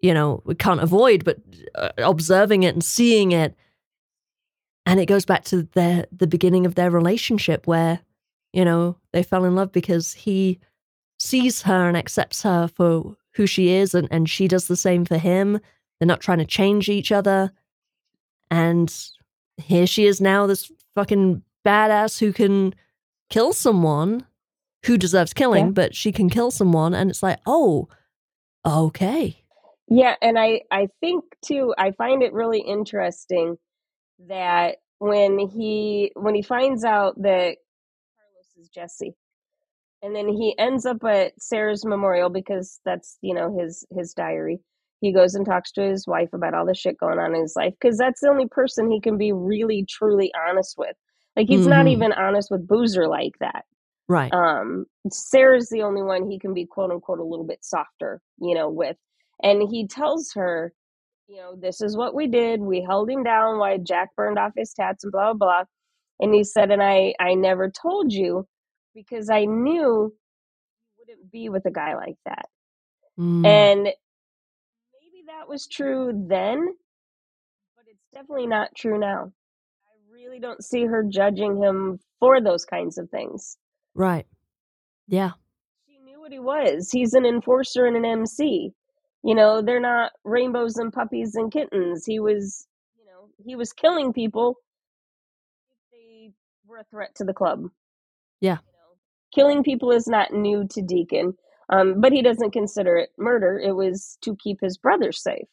you 0.00 0.14
know, 0.14 0.42
we 0.44 0.54
can't 0.54 0.80
avoid 0.80 1.24
but 1.24 1.38
uh, 1.74 1.90
observing 1.98 2.64
it 2.64 2.74
and 2.74 2.82
seeing 2.82 3.32
it. 3.32 3.54
And 4.84 4.98
it 4.98 5.06
goes 5.06 5.24
back 5.24 5.44
to 5.44 5.62
their 5.74 6.06
the 6.10 6.26
beginning 6.26 6.66
of 6.66 6.74
their 6.74 6.90
relationship 6.90 7.66
where, 7.66 8.00
you 8.52 8.64
know, 8.64 8.96
they 9.12 9.22
fell 9.22 9.44
in 9.44 9.54
love 9.54 9.72
because 9.72 10.12
he 10.12 10.60
sees 11.18 11.62
her 11.62 11.88
and 11.88 11.96
accepts 11.96 12.42
her 12.42 12.68
for 12.68 13.16
who 13.34 13.46
she 13.46 13.70
is 13.70 13.94
and, 13.94 14.08
and 14.10 14.28
she 14.28 14.48
does 14.48 14.66
the 14.66 14.76
same 14.76 15.04
for 15.04 15.18
him. 15.18 15.60
They're 15.98 16.06
not 16.06 16.20
trying 16.20 16.38
to 16.38 16.44
change 16.44 16.88
each 16.88 17.12
other. 17.12 17.52
And 18.50 18.94
here 19.56 19.86
she 19.86 20.06
is 20.06 20.20
now, 20.20 20.46
this 20.46 20.70
fucking 20.94 21.42
badass 21.64 22.18
who 22.18 22.32
can 22.32 22.74
kill 23.30 23.52
someone 23.52 24.26
who 24.84 24.98
deserves 24.98 25.32
killing, 25.32 25.66
yeah. 25.66 25.72
but 25.72 25.94
she 25.94 26.12
can 26.12 26.28
kill 26.28 26.50
someone. 26.50 26.92
And 26.92 27.08
it's 27.08 27.22
like, 27.22 27.38
oh, 27.46 27.88
okay. 28.66 29.42
Yeah. 29.88 30.16
And 30.20 30.38
I, 30.38 30.62
I 30.70 30.88
think 31.00 31.24
too, 31.42 31.74
I 31.78 31.92
find 31.92 32.22
it 32.22 32.32
really 32.32 32.60
interesting 32.60 33.56
that 34.28 34.78
when 34.98 35.38
he 35.38 36.12
when 36.14 36.34
he 36.34 36.42
finds 36.42 36.84
out 36.84 37.20
that 37.22 37.56
is 38.62 38.68
Jesse, 38.68 39.14
and 40.02 40.14
then 40.14 40.28
he 40.28 40.56
ends 40.58 40.86
up 40.86 41.04
at 41.04 41.32
Sarah's 41.40 41.84
memorial 41.84 42.30
because 42.30 42.80
that's 42.84 43.18
you 43.20 43.34
know 43.34 43.58
his 43.58 43.84
his 43.90 44.14
diary. 44.14 44.60
He 45.00 45.12
goes 45.12 45.34
and 45.34 45.44
talks 45.44 45.72
to 45.72 45.82
his 45.82 46.06
wife 46.06 46.32
about 46.32 46.54
all 46.54 46.64
the 46.64 46.74
shit 46.74 46.96
going 46.96 47.18
on 47.18 47.34
in 47.34 47.42
his 47.42 47.56
life 47.56 47.74
because 47.80 47.98
that's 47.98 48.20
the 48.20 48.28
only 48.28 48.46
person 48.46 48.90
he 48.90 49.00
can 49.00 49.18
be 49.18 49.32
really 49.32 49.84
truly 49.88 50.32
honest 50.48 50.76
with. 50.78 50.96
Like 51.36 51.48
he's 51.48 51.62
mm-hmm. 51.62 51.70
not 51.70 51.88
even 51.88 52.12
honest 52.12 52.50
with 52.50 52.68
Boozer 52.68 53.08
like 53.08 53.32
that. 53.40 53.64
Right. 54.08 54.32
Um, 54.32 54.86
Sarah's 55.10 55.70
the 55.70 55.82
only 55.82 56.02
one 56.02 56.30
he 56.30 56.38
can 56.38 56.54
be 56.54 56.66
quote 56.66 56.90
unquote 56.90 57.18
a 57.18 57.24
little 57.24 57.46
bit 57.46 57.64
softer, 57.64 58.20
you 58.38 58.54
know, 58.54 58.68
with. 58.68 58.96
And 59.42 59.68
he 59.68 59.88
tells 59.88 60.32
her, 60.34 60.72
you 61.26 61.38
know, 61.38 61.56
this 61.56 61.80
is 61.80 61.96
what 61.96 62.14
we 62.14 62.28
did. 62.28 62.60
We 62.60 62.82
held 62.82 63.10
him 63.10 63.24
down 63.24 63.58
while 63.58 63.78
Jack 63.78 64.10
burned 64.16 64.38
off 64.38 64.52
his 64.56 64.72
tats 64.72 65.02
and 65.02 65.12
blah 65.12 65.32
blah 65.32 65.62
blah. 65.62 65.64
And 66.20 66.34
he 66.34 66.44
said, 66.44 66.70
and 66.70 66.82
I 66.82 67.14
I 67.18 67.34
never 67.34 67.70
told 67.70 68.12
you 68.12 68.46
because 68.94 69.30
I 69.30 69.44
knew 69.44 70.12
you 70.12 70.92
wouldn't 70.98 71.30
be 71.30 71.48
with 71.48 71.66
a 71.66 71.70
guy 71.70 71.94
like 71.94 72.16
that. 72.24 72.46
Mm. 73.18 73.46
And 73.46 73.82
maybe 73.84 75.24
that 75.26 75.48
was 75.48 75.66
true 75.66 76.12
then, 76.28 76.66
but 77.76 77.84
it's 77.88 78.06
definitely 78.12 78.46
not 78.46 78.74
true 78.76 78.98
now. 78.98 79.32
I 79.86 80.12
really 80.12 80.38
don't 80.38 80.64
see 80.64 80.84
her 80.84 81.02
judging 81.02 81.62
him 81.62 81.98
for 82.18 82.40
those 82.40 82.64
kinds 82.64 82.98
of 82.98 83.10
things. 83.10 83.56
Right. 83.94 84.26
Yeah. 85.08 85.32
She 85.86 85.98
knew 85.98 86.20
what 86.20 86.32
he 86.32 86.38
was. 86.38 86.90
He's 86.90 87.14
an 87.14 87.26
enforcer 87.26 87.86
and 87.86 87.96
an 87.96 88.04
MC. 88.04 88.70
You 89.24 89.34
know, 89.34 89.62
they're 89.62 89.80
not 89.80 90.12
rainbows 90.24 90.76
and 90.78 90.92
puppies 90.92 91.36
and 91.36 91.52
kittens. 91.52 92.04
He 92.04 92.18
was, 92.18 92.66
you 92.98 93.06
know, 93.06 93.28
he 93.44 93.54
was 93.54 93.72
killing 93.72 94.12
people 94.12 94.56
if 95.70 95.78
they 95.92 96.32
were 96.66 96.78
a 96.78 96.84
threat 96.84 97.14
to 97.16 97.24
the 97.24 97.34
club. 97.34 97.68
Yeah 98.40 98.58
killing 99.34 99.62
people 99.62 99.90
is 99.90 100.06
not 100.06 100.32
new 100.32 100.66
to 100.68 100.82
Deacon, 100.82 101.34
um, 101.68 102.00
but 102.00 102.12
he 102.12 102.22
doesn't 102.22 102.52
consider 102.52 102.96
it 102.96 103.10
murder. 103.18 103.58
It 103.58 103.72
was 103.72 104.18
to 104.22 104.36
keep 104.36 104.60
his 104.60 104.76
brother 104.76 105.12
safe. 105.12 105.48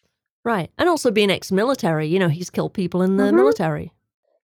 Right. 0.46 0.72
And 0.78 0.89
also 0.89 1.12
being 1.12 1.32
ex 1.32 1.52
military, 1.52 2.08
you 2.08 2.20
know, 2.20 2.30
he's 2.30 2.50
killed 2.50 2.74
people 2.74 3.02
in 3.02 3.18
the 3.18 3.26
mm-hmm. 3.26 3.36
military. 3.36 3.92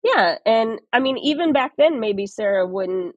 Yeah. 0.04 0.38
And 0.46 0.80
I 0.94 1.00
mean, 1.00 1.18
even 1.18 1.54
back 1.54 1.74
then, 1.78 2.00
maybe 2.00 2.28
Sarah 2.28 2.68
wouldn't 2.68 3.16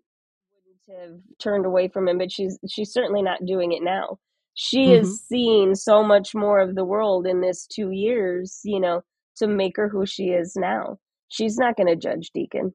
wouldn't 0.89 1.11
have 1.11 1.21
turned 1.39 1.67
away 1.67 1.89
from 1.89 2.09
him, 2.09 2.19
but 2.19 2.33
she's 2.33 2.59
she's 2.69 2.93
certainly 2.93 3.23
not 3.23 3.45
doing 3.45 3.73
it 3.73 3.83
now. 3.83 4.19
She 4.55 4.87
mm-hmm. 4.87 4.99
has 4.99 5.21
seen 5.21 5.75
so 5.75 6.03
much 6.03 6.35
more 6.35 6.61
of 6.61 6.75
the 6.75 6.85
world 6.85 7.27
in 7.27 7.41
this 7.41 7.67
two 7.67 7.91
years, 7.91 8.61
you 8.65 8.81
know, 8.81 9.03
to 9.37 9.47
make 9.47 9.77
her 9.77 9.89
who 9.89 10.07
she 10.07 10.31
is 10.31 10.57
now. 10.57 10.99
She's 11.29 11.59
not 11.59 11.77
going 11.77 11.89
to 11.89 11.97
judge 11.97 12.31
Deacon. 12.33 12.75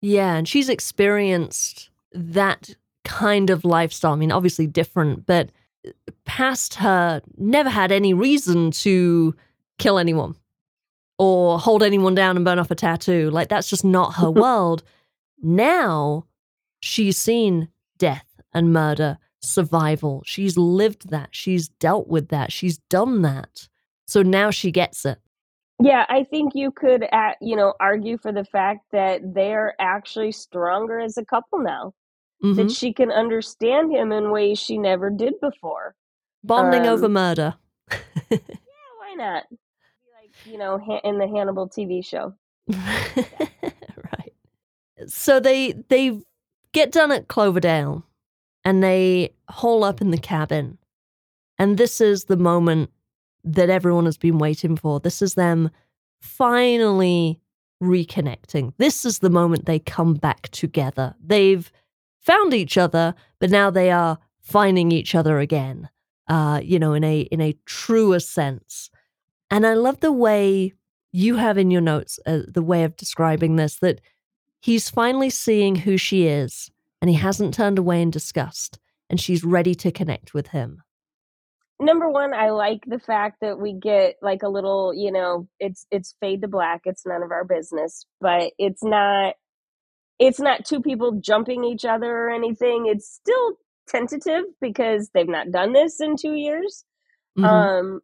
Yeah, 0.00 0.34
and 0.34 0.48
she's 0.48 0.68
experienced 0.68 1.90
that 2.12 2.74
kind 3.04 3.50
of 3.50 3.64
lifestyle. 3.64 4.12
I 4.12 4.16
mean, 4.16 4.32
obviously 4.32 4.66
different, 4.66 5.26
but 5.26 5.50
past 6.24 6.74
her 6.74 7.22
never 7.36 7.70
had 7.70 7.92
any 7.92 8.14
reason 8.14 8.70
to 8.70 9.34
kill 9.78 9.98
anyone 9.98 10.34
or 11.18 11.58
hold 11.58 11.82
anyone 11.82 12.14
down 12.14 12.36
and 12.36 12.44
burn 12.44 12.58
off 12.58 12.70
a 12.70 12.74
tattoo. 12.74 13.30
Like, 13.30 13.48
that's 13.48 13.68
just 13.68 13.84
not 13.84 14.14
her 14.14 14.30
world. 14.42 14.82
Now 15.42 16.26
she's 16.80 17.16
seen 17.16 17.68
death 17.98 18.26
and 18.52 18.72
murder, 18.72 19.18
survival. 19.40 20.22
She's 20.26 20.56
lived 20.56 21.10
that. 21.10 21.30
She's 21.32 21.68
dealt 21.68 22.08
with 22.08 22.28
that. 22.28 22.52
She's 22.52 22.78
done 22.90 23.22
that. 23.22 23.68
So 24.06 24.22
now 24.22 24.50
she 24.50 24.70
gets 24.70 25.04
it. 25.04 25.18
Yeah, 25.82 26.04
I 26.10 26.24
think 26.24 26.52
you 26.54 26.72
could, 26.72 27.04
at, 27.10 27.38
you 27.40 27.56
know, 27.56 27.72
argue 27.80 28.18
for 28.18 28.32
the 28.32 28.44
fact 28.44 28.84
that 28.92 29.34
they're 29.34 29.74
actually 29.80 30.32
stronger 30.32 31.00
as 31.00 31.16
a 31.16 31.24
couple 31.24 31.60
now 31.60 31.94
mm-hmm. 32.42 32.54
that 32.54 32.70
she 32.70 32.92
can 32.92 33.10
understand 33.10 33.92
him 33.92 34.12
in 34.12 34.30
ways 34.30 34.58
she 34.58 34.78
never 34.78 35.10
did 35.10 35.34
before. 35.40 35.94
Bonding 36.42 36.82
um, 36.82 36.94
over 36.94 37.08
murder. 37.08 37.54
yeah, 38.30 38.38
why 38.98 39.14
not? 39.16 39.44
Like, 39.50 40.34
you 40.44 40.58
know, 40.58 40.80
in 41.04 41.18
the 41.18 41.28
Hannibal 41.28 41.68
TV 41.68 42.04
show. 42.04 42.34
right. 42.68 44.32
So 45.06 45.40
they 45.40 45.72
they 45.88 46.18
get 46.72 46.92
done 46.92 47.12
at 47.12 47.28
Cloverdale 47.28 48.04
and 48.64 48.82
they 48.82 49.34
hole 49.48 49.84
up 49.84 50.00
in 50.00 50.10
the 50.10 50.18
cabin. 50.18 50.78
And 51.58 51.76
this 51.76 52.00
is 52.00 52.24
the 52.24 52.36
moment 52.36 52.90
that 53.44 53.70
everyone 53.70 54.04
has 54.04 54.16
been 54.16 54.38
waiting 54.38 54.76
for. 54.76 55.00
This 55.00 55.22
is 55.22 55.34
them 55.34 55.70
finally 56.20 57.40
reconnecting. 57.82 58.72
This 58.78 59.04
is 59.04 59.18
the 59.18 59.30
moment 59.30 59.66
they 59.66 59.78
come 59.78 60.14
back 60.14 60.48
together. 60.50 61.14
They've 61.22 61.70
found 62.20 62.54
each 62.54 62.78
other, 62.78 63.14
but 63.38 63.50
now 63.50 63.70
they 63.70 63.90
are 63.90 64.18
finding 64.40 64.92
each 64.92 65.14
other 65.14 65.38
again. 65.38 65.88
Uh, 66.28 66.60
you 66.62 66.78
know, 66.78 66.92
in 66.92 67.02
a 67.02 67.20
in 67.22 67.40
a 67.40 67.56
truer 67.66 68.20
sense. 68.20 68.90
And 69.50 69.66
I 69.66 69.74
love 69.74 69.98
the 69.98 70.12
way 70.12 70.74
you 71.10 71.36
have 71.36 71.58
in 71.58 71.72
your 71.72 71.80
notes 71.80 72.20
uh, 72.24 72.40
the 72.46 72.62
way 72.62 72.84
of 72.84 72.96
describing 72.96 73.56
this 73.56 73.78
that 73.80 74.00
he's 74.60 74.88
finally 74.88 75.30
seeing 75.30 75.74
who 75.74 75.96
she 75.96 76.26
is, 76.26 76.70
and 77.00 77.10
he 77.10 77.16
hasn't 77.16 77.54
turned 77.54 77.78
away 77.78 78.00
in 78.00 78.10
disgust, 78.10 78.78
and 79.08 79.20
she's 79.20 79.42
ready 79.42 79.74
to 79.74 79.90
connect 79.90 80.34
with 80.34 80.48
him 80.48 80.82
number 81.80 82.08
one 82.10 82.34
i 82.34 82.50
like 82.50 82.84
the 82.86 82.98
fact 82.98 83.38
that 83.40 83.58
we 83.58 83.72
get 83.72 84.16
like 84.20 84.42
a 84.42 84.48
little 84.48 84.92
you 84.94 85.10
know 85.10 85.48
it's 85.58 85.86
it's 85.90 86.14
fade 86.20 86.42
to 86.42 86.48
black 86.48 86.82
it's 86.84 87.06
none 87.06 87.22
of 87.22 87.30
our 87.30 87.44
business 87.44 88.04
but 88.20 88.52
it's 88.58 88.84
not 88.84 89.34
it's 90.20 90.38
not 90.38 90.66
two 90.66 90.80
people 90.80 91.18
jumping 91.20 91.64
each 91.64 91.84
other 91.84 92.06
or 92.06 92.30
anything. 92.30 92.84
It's 92.86 93.08
still 93.08 93.54
tentative 93.88 94.44
because 94.60 95.10
they've 95.12 95.26
not 95.26 95.50
done 95.50 95.72
this 95.72 95.98
in 95.98 96.14
two 96.16 96.34
years. 96.34 96.84
Mm-hmm. 97.38 97.44
Um, 97.46 98.00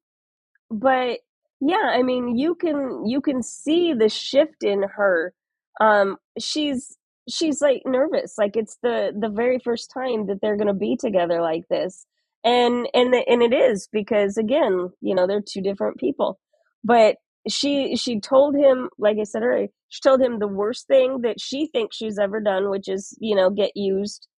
but 0.70 1.20
yeah, 1.61 1.92
I 1.92 2.02
mean, 2.02 2.37
you 2.37 2.55
can 2.55 3.07
you 3.07 3.20
can 3.20 3.42
see 3.42 3.92
the 3.92 4.09
shift 4.09 4.64
in 4.64 4.83
her. 4.83 5.35
Um, 5.81 6.16
she's 6.38 6.96
she's 7.29 7.61
like 7.61 7.83
nervous, 7.85 8.35
like 8.38 8.57
it's 8.57 8.79
the 8.83 9.12
the 9.18 9.28
very 9.28 9.59
first 9.59 9.90
time 9.93 10.26
that 10.26 10.38
they're 10.40 10.57
going 10.57 10.68
to 10.68 10.74
be 10.74 10.97
together 10.97 11.43
like 11.43 11.64
this, 11.68 12.07
and 12.45 12.88
and 12.95 13.12
the, 13.12 13.28
and 13.28 13.43
it 13.43 13.53
is 13.53 13.88
because 13.93 14.38
again, 14.38 14.90
you 15.03 15.14
know, 15.14 15.26
they're 15.26 15.43
two 15.47 15.61
different 15.61 15.99
people. 15.99 16.40
But 16.82 17.16
she 17.49 17.97
she 17.97 18.20
told 18.20 18.57
him 18.57 18.88
like 18.99 19.18
i 19.20 19.24
said 19.24 19.43
earlier 19.43 19.68
she 19.89 20.01
told 20.01 20.20
him 20.20 20.39
the 20.39 20.49
worst 20.49 20.87
thing 20.87 21.22
that 21.22 21.41
she 21.41 21.66
thinks 21.66 21.97
she's 21.97 22.18
ever 22.18 22.41
done 22.41 22.70
which 22.70 22.89
is 22.89 23.16
you 23.20 23.34
know 23.34 23.51
get 23.51 23.72
used 23.76 24.28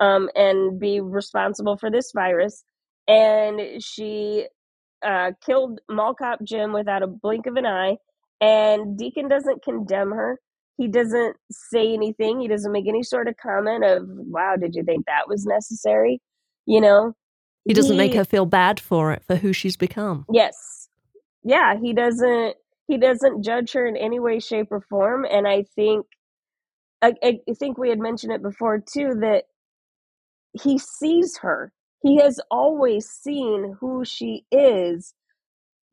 um 0.00 0.28
and 0.34 0.78
be 0.78 1.00
responsible 1.00 1.76
for 1.76 1.90
this 1.90 2.12
virus. 2.14 2.64
And 3.06 3.82
she 3.82 4.46
uh 5.04 5.32
killed 5.44 5.80
mall 5.88 6.14
cop 6.14 6.40
jim 6.42 6.72
without 6.72 7.02
a 7.02 7.06
blink 7.06 7.46
of 7.46 7.56
an 7.56 7.66
eye. 7.66 7.96
And 8.40 8.96
deacon 8.96 9.28
doesn't 9.28 9.62
condemn 9.62 10.10
her. 10.10 10.38
He 10.76 10.86
doesn't 10.86 11.36
say 11.50 11.92
anything. 11.92 12.40
He 12.40 12.46
doesn't 12.46 12.70
make 12.70 12.86
any 12.86 13.02
sort 13.02 13.28
of 13.28 13.36
comment 13.36 13.84
of 13.84 14.04
wow 14.06 14.56
did 14.56 14.74
you 14.74 14.84
think 14.84 15.06
that 15.06 15.28
was 15.28 15.44
necessary? 15.44 16.20
You 16.66 16.80
know? 16.80 17.14
He 17.64 17.74
doesn't 17.74 17.92
he, 17.92 17.98
make 17.98 18.14
her 18.14 18.24
feel 18.24 18.46
bad 18.46 18.80
for 18.80 19.12
it 19.12 19.22
for 19.24 19.36
who 19.36 19.52
she's 19.52 19.76
become. 19.76 20.24
Yes. 20.32 20.88
Yeah, 21.44 21.78
he 21.80 21.92
doesn't 21.92 22.56
he 22.88 22.98
doesn't 22.98 23.44
judge 23.44 23.72
her 23.72 23.86
in 23.86 23.96
any 23.96 24.18
way, 24.18 24.40
shape, 24.40 24.68
or 24.72 24.80
form. 24.80 25.24
And 25.24 25.46
I 25.46 25.64
think 25.76 26.06
I, 27.00 27.14
I 27.22 27.38
think 27.58 27.78
we 27.78 27.90
had 27.90 28.00
mentioned 28.00 28.32
it 28.32 28.42
before 28.42 28.80
too 28.80 29.14
that 29.20 29.44
he 30.60 30.78
sees 30.78 31.38
her. 31.38 31.72
He 32.02 32.20
has 32.20 32.40
always 32.50 33.06
seen 33.06 33.76
who 33.80 34.04
she 34.04 34.44
is 34.50 35.14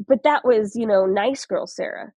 but 0.07 0.23
that 0.23 0.45
was, 0.45 0.75
you 0.75 0.85
know, 0.85 1.05
nice 1.05 1.45
girl 1.45 1.67
Sarah. 1.67 2.11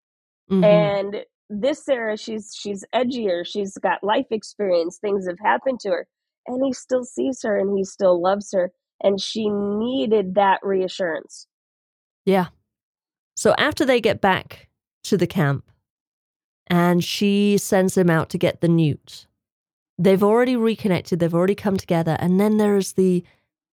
Mm-hmm. 0.51 0.65
And 0.65 1.17
this 1.49 1.85
Sarah, 1.85 2.17
she's 2.17 2.55
she's 2.59 2.85
edgier, 2.95 3.47
she's 3.47 3.77
got 3.79 4.03
life 4.03 4.27
experience, 4.31 4.99
things 4.99 5.27
have 5.27 5.39
happened 5.43 5.81
to 5.81 5.91
her, 5.91 6.09
and 6.47 6.65
he 6.65 6.73
still 6.73 7.05
sees 7.05 7.41
her 7.43 7.59
and 7.59 7.77
he 7.77 7.85
still 7.85 8.21
loves 8.21 8.51
her. 8.53 8.73
And 9.03 9.21
she 9.21 9.49
needed 9.49 10.35
that 10.35 10.61
reassurance. 10.63 11.47
Yeah. 12.25 12.47
So 13.37 13.55
after 13.57 13.85
they 13.85 14.01
get 14.01 14.21
back 14.21 14.68
to 15.09 15.17
the 15.17 15.27
camp 15.27 15.71
and 16.69 17.03
she 17.03 17.59
sends 17.59 17.97
him 17.97 18.11
out 18.11 18.29
to 18.31 18.39
get 18.39 18.61
the 18.61 18.69
newt, 18.69 19.27
they've 19.99 20.23
already 20.23 20.57
reconnected, 20.57 21.19
they've 21.19 21.35
already 21.35 21.55
come 21.55 21.77
together. 21.77 22.17
And 22.21 22.41
then 22.41 22.57
there 22.59 22.77
is 22.77 22.93
the, 22.93 23.25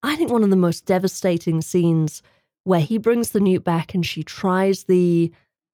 I 0.01 0.15
think, 0.15 0.31
one 0.31 0.43
of 0.43 0.49
the 0.49 0.55
most 0.55 0.85
devastating 0.85 1.61
scenes 1.61 2.21
where 2.63 2.79
he 2.79 2.97
brings 2.97 3.31
the 3.31 3.39
newt 3.39 3.63
back 3.63 3.93
and 3.93 4.05
she 4.05 4.23
tries 4.23 4.85
the 4.85 5.31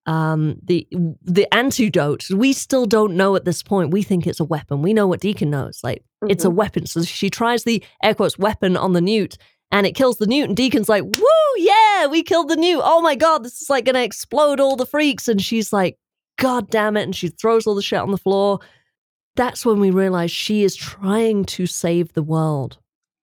um 0.07 0.57
the 0.63 0.87
the 1.21 1.51
antidote 1.53 2.27
we 2.31 2.53
still 2.53 2.87
don't 2.87 3.15
know 3.15 3.35
at 3.35 3.45
this 3.45 3.61
point 3.61 3.91
we 3.91 4.01
think 4.01 4.25
it's 4.25 4.39
a 4.39 4.43
weapon 4.43 4.81
we 4.81 4.93
know 4.93 5.05
what 5.05 5.19
deacon 5.19 5.51
knows 5.51 5.79
like 5.83 5.99
mm-hmm. 5.99 6.31
it's 6.31 6.43
a 6.43 6.47
mm-hmm. 6.47 6.57
weapon 6.57 6.85
so 6.87 7.03
she 7.03 7.29
tries 7.29 7.65
the 7.65 7.83
air 8.01 8.15
quotes 8.15 8.35
weapon 8.35 8.75
on 8.75 8.93
the 8.93 9.01
newt 9.01 9.37
and 9.71 9.85
it 9.85 9.95
kills 9.95 10.17
the 10.17 10.27
newt 10.27 10.47
and 10.47 10.57
deacon's 10.57 10.89
like 10.89 11.03
woo 11.03 11.57
yeah 11.57 12.07
we 12.07 12.23
killed 12.23 12.49
the 12.49 12.55
newt 12.55 12.81
oh 12.83 13.01
my 13.01 13.15
god 13.15 13.43
this 13.43 13.61
is 13.61 13.69
like 13.69 13.85
gonna 13.85 14.01
explode 14.01 14.59
all 14.59 14.75
the 14.75 14.85
freaks 14.85 15.27
and 15.27 15.41
she's 15.41 15.71
like 15.71 15.97
god 16.37 16.69
damn 16.69 16.97
it 16.97 17.03
and 17.03 17.15
she 17.15 17.27
throws 17.27 17.67
all 17.67 17.75
the 17.75 17.81
shit 17.81 17.99
on 17.99 18.11
the 18.11 18.17
floor 18.17 18.59
that's 19.35 19.65
when 19.65 19.79
we 19.79 19.91
realize 19.91 20.31
she 20.31 20.63
is 20.63 20.75
trying 20.75 21.45
to 21.45 21.65
save 21.65 22.13
the 22.13 22.23
world 22.23 22.77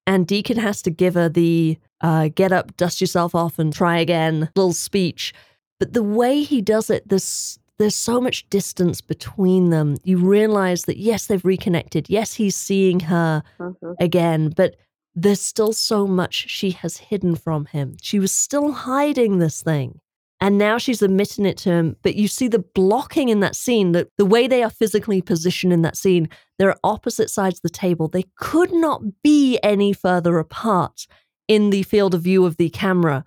and 0.07 0.26
deacon 0.26 0.57
has 0.57 0.82
to 0.82 0.90
give 0.90 1.14
her 1.14 1.28
the 1.28 1.78
uh, 2.01 2.28
get 2.34 2.53
up 2.53 2.76
dust 2.76 3.01
yourself 3.01 3.34
off 3.34 3.59
and 3.59 3.72
try 3.72 3.99
again 3.99 4.49
little 4.55 4.72
speech 4.72 5.34
but 5.78 5.92
the 5.92 6.03
way 6.03 6.42
he 6.42 6.61
does 6.61 6.90
it, 6.90 7.09
there's 7.09 7.59
there's 7.78 7.94
so 7.94 8.20
much 8.20 8.49
distance 8.51 9.01
between 9.01 9.70
them. 9.70 9.96
You 10.03 10.18
realize 10.18 10.84
that 10.86 10.99
yes, 10.99 11.26
they've 11.26 11.44
reconnected. 11.44 12.11
Yes, 12.11 12.34
he's 12.34 12.57
seeing 12.57 13.01
her 13.01 13.42
mm-hmm. 13.61 13.92
again, 14.01 14.53
but 14.57 14.74
there's 15.23 15.41
still 15.41 15.73
so 15.73 16.07
much 16.07 16.49
she 16.49 16.71
has 16.71 16.97
hidden 16.97 17.35
from 17.35 17.66
him. 17.66 17.97
She 18.01 18.19
was 18.19 18.31
still 18.31 18.73
hiding 18.73 19.39
this 19.39 19.62
thing. 19.62 20.01
And 20.41 20.57
now 20.57 20.79
she's 20.79 21.03
admitting 21.03 21.45
it 21.45 21.57
to 21.59 21.71
him. 21.71 21.97
But 22.03 22.14
you 22.14 22.29
see 22.29 22.47
the 22.47 22.61
blocking 22.61 23.29
in 23.29 23.41
that 23.41 23.57
scene, 23.57 23.91
that 23.93 24.09
the 24.16 24.25
way 24.25 24.47
they 24.47 24.62
are 24.62 24.71
physically 24.71 25.21
positioned 25.21 25.73
in 25.73 25.83
that 25.83 25.97
scene, 25.97 26.29
they're 26.59 26.77
opposite 26.85 27.29
sides 27.29 27.59
of 27.59 27.62
the 27.62 27.71
table. 27.71 28.07
They 28.07 28.27
could 28.37 28.73
not 28.73 29.03
be 29.23 29.59
any 29.64 29.93
further 29.93 30.39
apart 30.39 31.09
in 31.49 31.71
the 31.71 31.83
field 31.83 32.14
of 32.14 32.23
view 32.23 32.47
of 32.47 32.57
the 32.57 32.71
camera. 32.71 33.25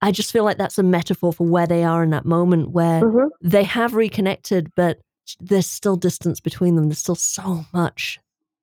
I 0.00 0.12
just 0.12 0.30
feel 0.30 0.44
like 0.44 0.58
that's 0.58 0.78
a 0.78 0.84
metaphor 0.84 1.32
for 1.32 1.46
where 1.46 1.66
they 1.66 1.82
are 1.82 2.04
in 2.04 2.10
that 2.10 2.24
moment 2.24 2.70
where 2.70 3.02
mm-hmm. 3.02 3.28
they 3.40 3.64
have 3.64 3.94
reconnected, 3.94 4.72
but 4.76 5.00
there's 5.40 5.66
still 5.66 5.96
distance 5.96 6.38
between 6.38 6.76
them. 6.76 6.88
There's 6.88 6.98
still 7.00 7.16
so 7.16 7.64
much 7.72 8.20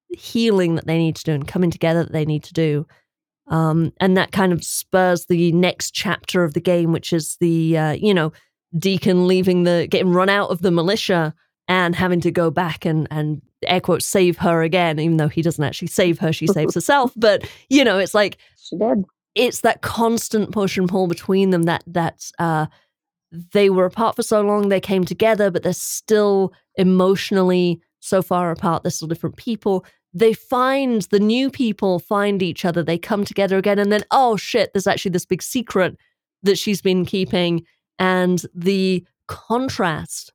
healing 0.10 0.76
that 0.76 0.88
they 0.88 0.98
need 0.98 1.16
to 1.18 1.24
do 1.24 1.34
and 1.34 1.48
coming 1.48 1.72
together 1.72 2.04
that 2.04 2.12
they 2.12 2.26
need 2.26 2.44
to 2.44 2.54
do. 2.54 2.86
Um, 3.48 3.94
and 4.00 4.16
that 4.16 4.32
kind 4.32 4.54
of 4.54 4.64
spurs 4.64 5.26
the 5.26 5.52
next 5.52 5.92
chapter 5.92 6.44
of 6.44 6.54
the 6.54 6.62
game, 6.62 6.92
which 6.92 7.12
is 7.14 7.38
the, 7.40 7.78
uh, 7.78 7.92
you 7.94 8.14
know, 8.14 8.32
Deacon 8.78 9.28
leaving 9.28 9.64
the, 9.64 9.88
getting 9.90 10.12
run 10.12 10.30
out 10.30 10.50
of 10.50 10.62
the 10.62 10.72
militia 10.72 11.34
and 11.68 11.96
having 11.96 12.22
to 12.22 12.32
go 12.32 12.52
back 12.52 12.86
and, 12.86 13.08
and 13.10 13.42
air 13.66 13.82
quotes, 13.82 14.06
save 14.06 14.38
her 14.38 14.62
again, 14.62 15.00
even 15.00 15.18
though 15.18 15.28
he 15.28 15.42
doesn't 15.42 15.64
actually 15.64 15.88
save 15.88 16.20
her, 16.20 16.32
she 16.32 16.48
saves 16.48 16.74
herself. 16.76 17.12
But, 17.16 17.50
you 17.70 17.84
know, 17.84 17.98
it's 17.98 18.14
like, 18.14 18.38
she 18.58 18.78
did 18.78 19.04
it's 19.36 19.62
that 19.62 19.82
constant 19.82 20.52
push 20.52 20.78
and 20.78 20.90
pull 20.90 21.08
between 21.08 21.50
them 21.52 21.64
that 21.64 21.84
that 21.88 22.32
uh, 22.40 22.66
they 23.32 23.70
were 23.70 23.86
apart 23.86 24.16
for 24.16 24.24
so 24.24 24.42
long 24.42 24.70
they 24.70 24.82
came 24.82 25.06
together 25.06 25.52
but 25.52 25.64
they're 25.64 25.74
still 25.74 26.54
emotionally 26.76 27.82
so 28.00 28.22
far 28.22 28.52
apart 28.52 28.84
they're 28.84 28.92
still 28.92 29.08
different 29.08 29.38
people 29.38 29.86
they 30.14 30.34
find 30.34 31.04
the 31.04 31.20
new 31.20 31.50
people 31.52 32.00
find 32.00 32.42
each 32.42 32.66
other 32.66 32.82
they 32.82 32.98
come 32.98 33.24
together 33.24 33.58
again 33.58 33.80
and 33.80 33.92
then 33.92 34.04
oh 34.12 34.36
shit 34.36 34.72
there's 34.74 34.88
actually 34.88 35.12
this 35.12 35.26
big 35.26 35.42
secret 35.42 35.96
that 36.44 36.58
she's 36.58 36.82
been 36.82 37.06
keeping 37.06 37.64
and 38.00 38.46
the 38.54 39.06
contrast 39.28 40.34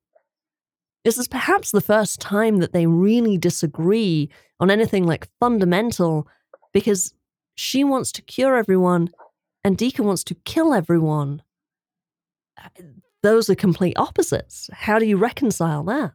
this 1.04 1.18
is 1.18 1.28
perhaps 1.28 1.70
the 1.70 1.82
first 1.82 2.20
time 2.20 2.58
that 2.58 2.72
they 2.72 2.86
really 2.86 3.36
disagree 3.36 4.30
on 4.58 4.70
anything 4.70 5.06
like 5.06 5.28
fundamental 5.38 6.26
because 6.72 7.12
she 7.54 7.84
wants 7.84 8.10
to 8.12 8.22
cure 8.22 8.56
everyone, 8.56 9.10
and 9.62 9.76
Deacon 9.76 10.06
wants 10.06 10.24
to 10.24 10.34
kill 10.34 10.72
everyone. 10.74 11.42
Uh, 12.58 12.68
those 13.22 13.48
are 13.48 13.54
complete 13.54 13.98
opposites. 13.98 14.68
How 14.72 14.98
do 14.98 15.06
you 15.06 15.16
reconcile 15.16 15.84
that? 15.84 16.12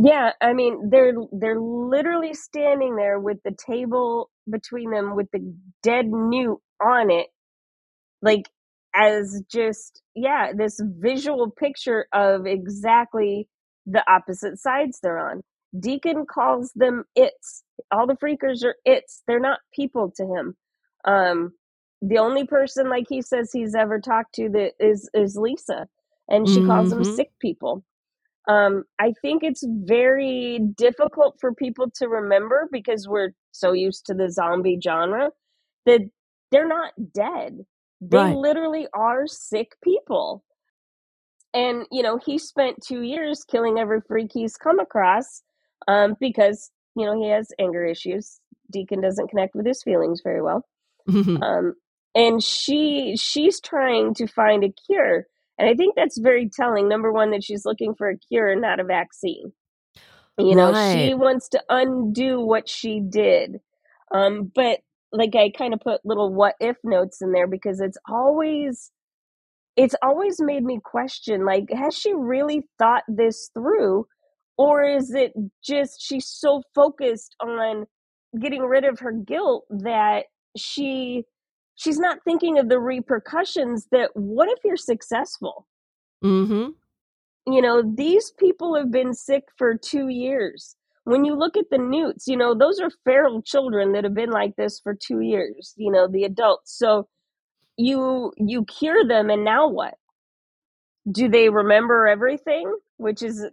Yeah, 0.00 0.30
I 0.40 0.52
mean 0.52 0.90
they're 0.90 1.14
they're 1.32 1.60
literally 1.60 2.32
standing 2.32 2.94
there 2.94 3.18
with 3.18 3.38
the 3.44 3.54
table 3.66 4.30
between 4.48 4.92
them 4.92 5.16
with 5.16 5.28
the 5.32 5.40
dead 5.82 6.06
newt 6.06 6.58
on 6.80 7.10
it, 7.10 7.26
like 8.22 8.48
as 8.94 9.42
just 9.50 10.00
yeah, 10.14 10.52
this 10.56 10.80
visual 11.00 11.50
picture 11.50 12.06
of 12.12 12.46
exactly 12.46 13.48
the 13.86 14.04
opposite 14.10 14.58
sides 14.58 15.00
they're 15.02 15.18
on. 15.18 15.42
Deacon 15.78 16.26
calls 16.26 16.72
them 16.76 17.04
its. 17.16 17.64
All 17.90 18.06
the 18.06 18.16
freakers 18.16 18.64
are 18.64 18.76
its. 18.84 19.22
They're 19.26 19.40
not 19.40 19.58
people 19.74 20.12
to 20.16 20.24
him. 20.24 20.56
Um, 21.04 21.52
the 22.00 22.18
only 22.18 22.46
person, 22.46 22.88
like 22.88 23.06
he 23.08 23.20
says, 23.20 23.50
he's 23.52 23.74
ever 23.74 24.00
talked 24.00 24.36
to 24.36 24.48
that 24.50 24.72
is 24.78 25.10
is 25.12 25.36
Lisa, 25.36 25.88
and 26.28 26.48
she 26.48 26.58
mm-hmm. 26.58 26.68
calls 26.68 26.90
them 26.90 27.02
mm-hmm. 27.02 27.16
sick 27.16 27.30
people. 27.40 27.82
Um, 28.48 28.84
I 28.98 29.12
think 29.20 29.44
it's 29.44 29.62
very 29.66 30.58
difficult 30.76 31.36
for 31.38 31.52
people 31.52 31.90
to 31.96 32.08
remember 32.08 32.68
because 32.72 33.06
we're 33.06 33.32
so 33.52 33.72
used 33.72 34.06
to 34.06 34.14
the 34.14 34.30
zombie 34.30 34.80
genre 34.82 35.30
that 35.84 36.00
they're 36.50 36.66
not 36.66 36.92
dead. 37.14 37.58
They 38.00 38.16
right. 38.16 38.36
literally 38.36 38.88
are 38.94 39.26
sick 39.26 39.72
people. 39.84 40.44
And, 41.52 41.86
you 41.92 42.02
know, 42.02 42.18
he 42.24 42.38
spent 42.38 42.82
two 42.82 43.02
years 43.02 43.44
killing 43.44 43.78
every 43.78 44.00
freak 44.00 44.30
he's 44.32 44.56
come 44.56 44.78
across 44.80 45.42
um, 45.86 46.16
because 46.20 46.70
you 46.94 47.04
know 47.04 47.20
he 47.20 47.28
has 47.28 47.50
anger 47.58 47.84
issues. 47.84 48.40
Deacon 48.70 49.00
doesn't 49.00 49.28
connect 49.28 49.54
with 49.54 49.66
his 49.66 49.82
feelings 49.82 50.20
very 50.22 50.42
well, 50.42 50.64
um, 51.08 51.74
and 52.14 52.42
she 52.42 53.16
she's 53.16 53.60
trying 53.60 54.14
to 54.14 54.26
find 54.26 54.64
a 54.64 54.72
cure, 54.86 55.26
and 55.58 55.68
I 55.68 55.74
think 55.74 55.94
that's 55.96 56.18
very 56.18 56.48
telling. 56.48 56.88
Number 56.88 57.12
one, 57.12 57.30
that 57.32 57.44
she's 57.44 57.64
looking 57.64 57.94
for 57.94 58.08
a 58.08 58.18
cure, 58.18 58.54
not 58.54 58.80
a 58.80 58.84
vaccine. 58.84 59.52
You 60.38 60.54
know, 60.54 60.70
right. 60.70 60.96
she 60.96 61.14
wants 61.14 61.48
to 61.48 61.62
undo 61.68 62.40
what 62.40 62.68
she 62.68 63.00
did, 63.00 63.56
um, 64.14 64.52
but 64.54 64.78
like 65.12 65.34
I 65.34 65.50
kind 65.50 65.74
of 65.74 65.80
put 65.80 66.04
little 66.04 66.32
what 66.32 66.54
if 66.60 66.76
notes 66.84 67.20
in 67.22 67.32
there 67.32 67.46
because 67.46 67.80
it's 67.80 67.98
always 68.08 68.90
it's 69.76 69.94
always 70.02 70.40
made 70.40 70.64
me 70.64 70.80
question 70.82 71.44
like 71.44 71.70
has 71.72 71.96
she 71.96 72.12
really 72.14 72.62
thought 72.78 73.04
this 73.08 73.50
through 73.54 74.06
or 74.56 74.84
is 74.84 75.14
it 75.14 75.32
just 75.64 76.00
she's 76.00 76.26
so 76.28 76.62
focused 76.74 77.34
on 77.40 77.86
getting 78.40 78.62
rid 78.62 78.84
of 78.84 78.98
her 78.98 79.12
guilt 79.12 79.64
that 79.70 80.24
she 80.56 81.24
she's 81.78 81.98
not 81.98 82.18
thinking 82.24 82.58
of 82.58 82.68
the 82.68 82.78
repercussions 82.78 83.86
that 83.92 84.10
what 84.14 84.48
if 84.50 84.58
you're 84.64 84.76
successful? 84.76 85.66
Mm-hmm. 86.22 86.70
You 87.52 87.62
know 87.62 87.82
these 87.82 88.32
people 88.38 88.76
have 88.76 88.90
been 88.90 89.14
sick 89.14 89.44
for 89.56 89.76
two 89.76 90.08
years. 90.08 90.76
When 91.04 91.24
you 91.24 91.34
look 91.34 91.56
at 91.56 91.70
the 91.70 91.78
newts 91.78 92.26
you 92.26 92.36
know 92.36 92.54
those 92.54 92.78
are 92.80 92.90
feral 93.04 93.40
children 93.42 93.92
that 93.92 94.04
have 94.04 94.14
been 94.14 94.30
like 94.30 94.56
this 94.56 94.78
for 94.80 94.94
two 94.94 95.20
years 95.20 95.72
you 95.76 95.90
know 95.90 96.06
the 96.06 96.24
adults. 96.24 96.76
So 96.76 97.08
you 97.76 98.32
you 98.36 98.64
cure 98.66 99.06
them 99.06 99.30
and 99.30 99.44
now 99.44 99.68
what? 99.68 99.94
Do 101.10 101.28
they 101.28 101.48
remember 101.48 102.06
everything 102.06 102.76
which 102.98 103.22
is 103.22 103.46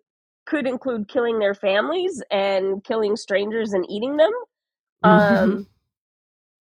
could 0.46 0.68
include 0.68 1.08
killing 1.08 1.40
their 1.40 1.56
families 1.56 2.22
and 2.32 2.84
killing 2.84 3.16
strangers 3.16 3.74
and 3.74 3.86
eating 3.90 4.18
them. 4.18 4.32
Um, 5.04 5.68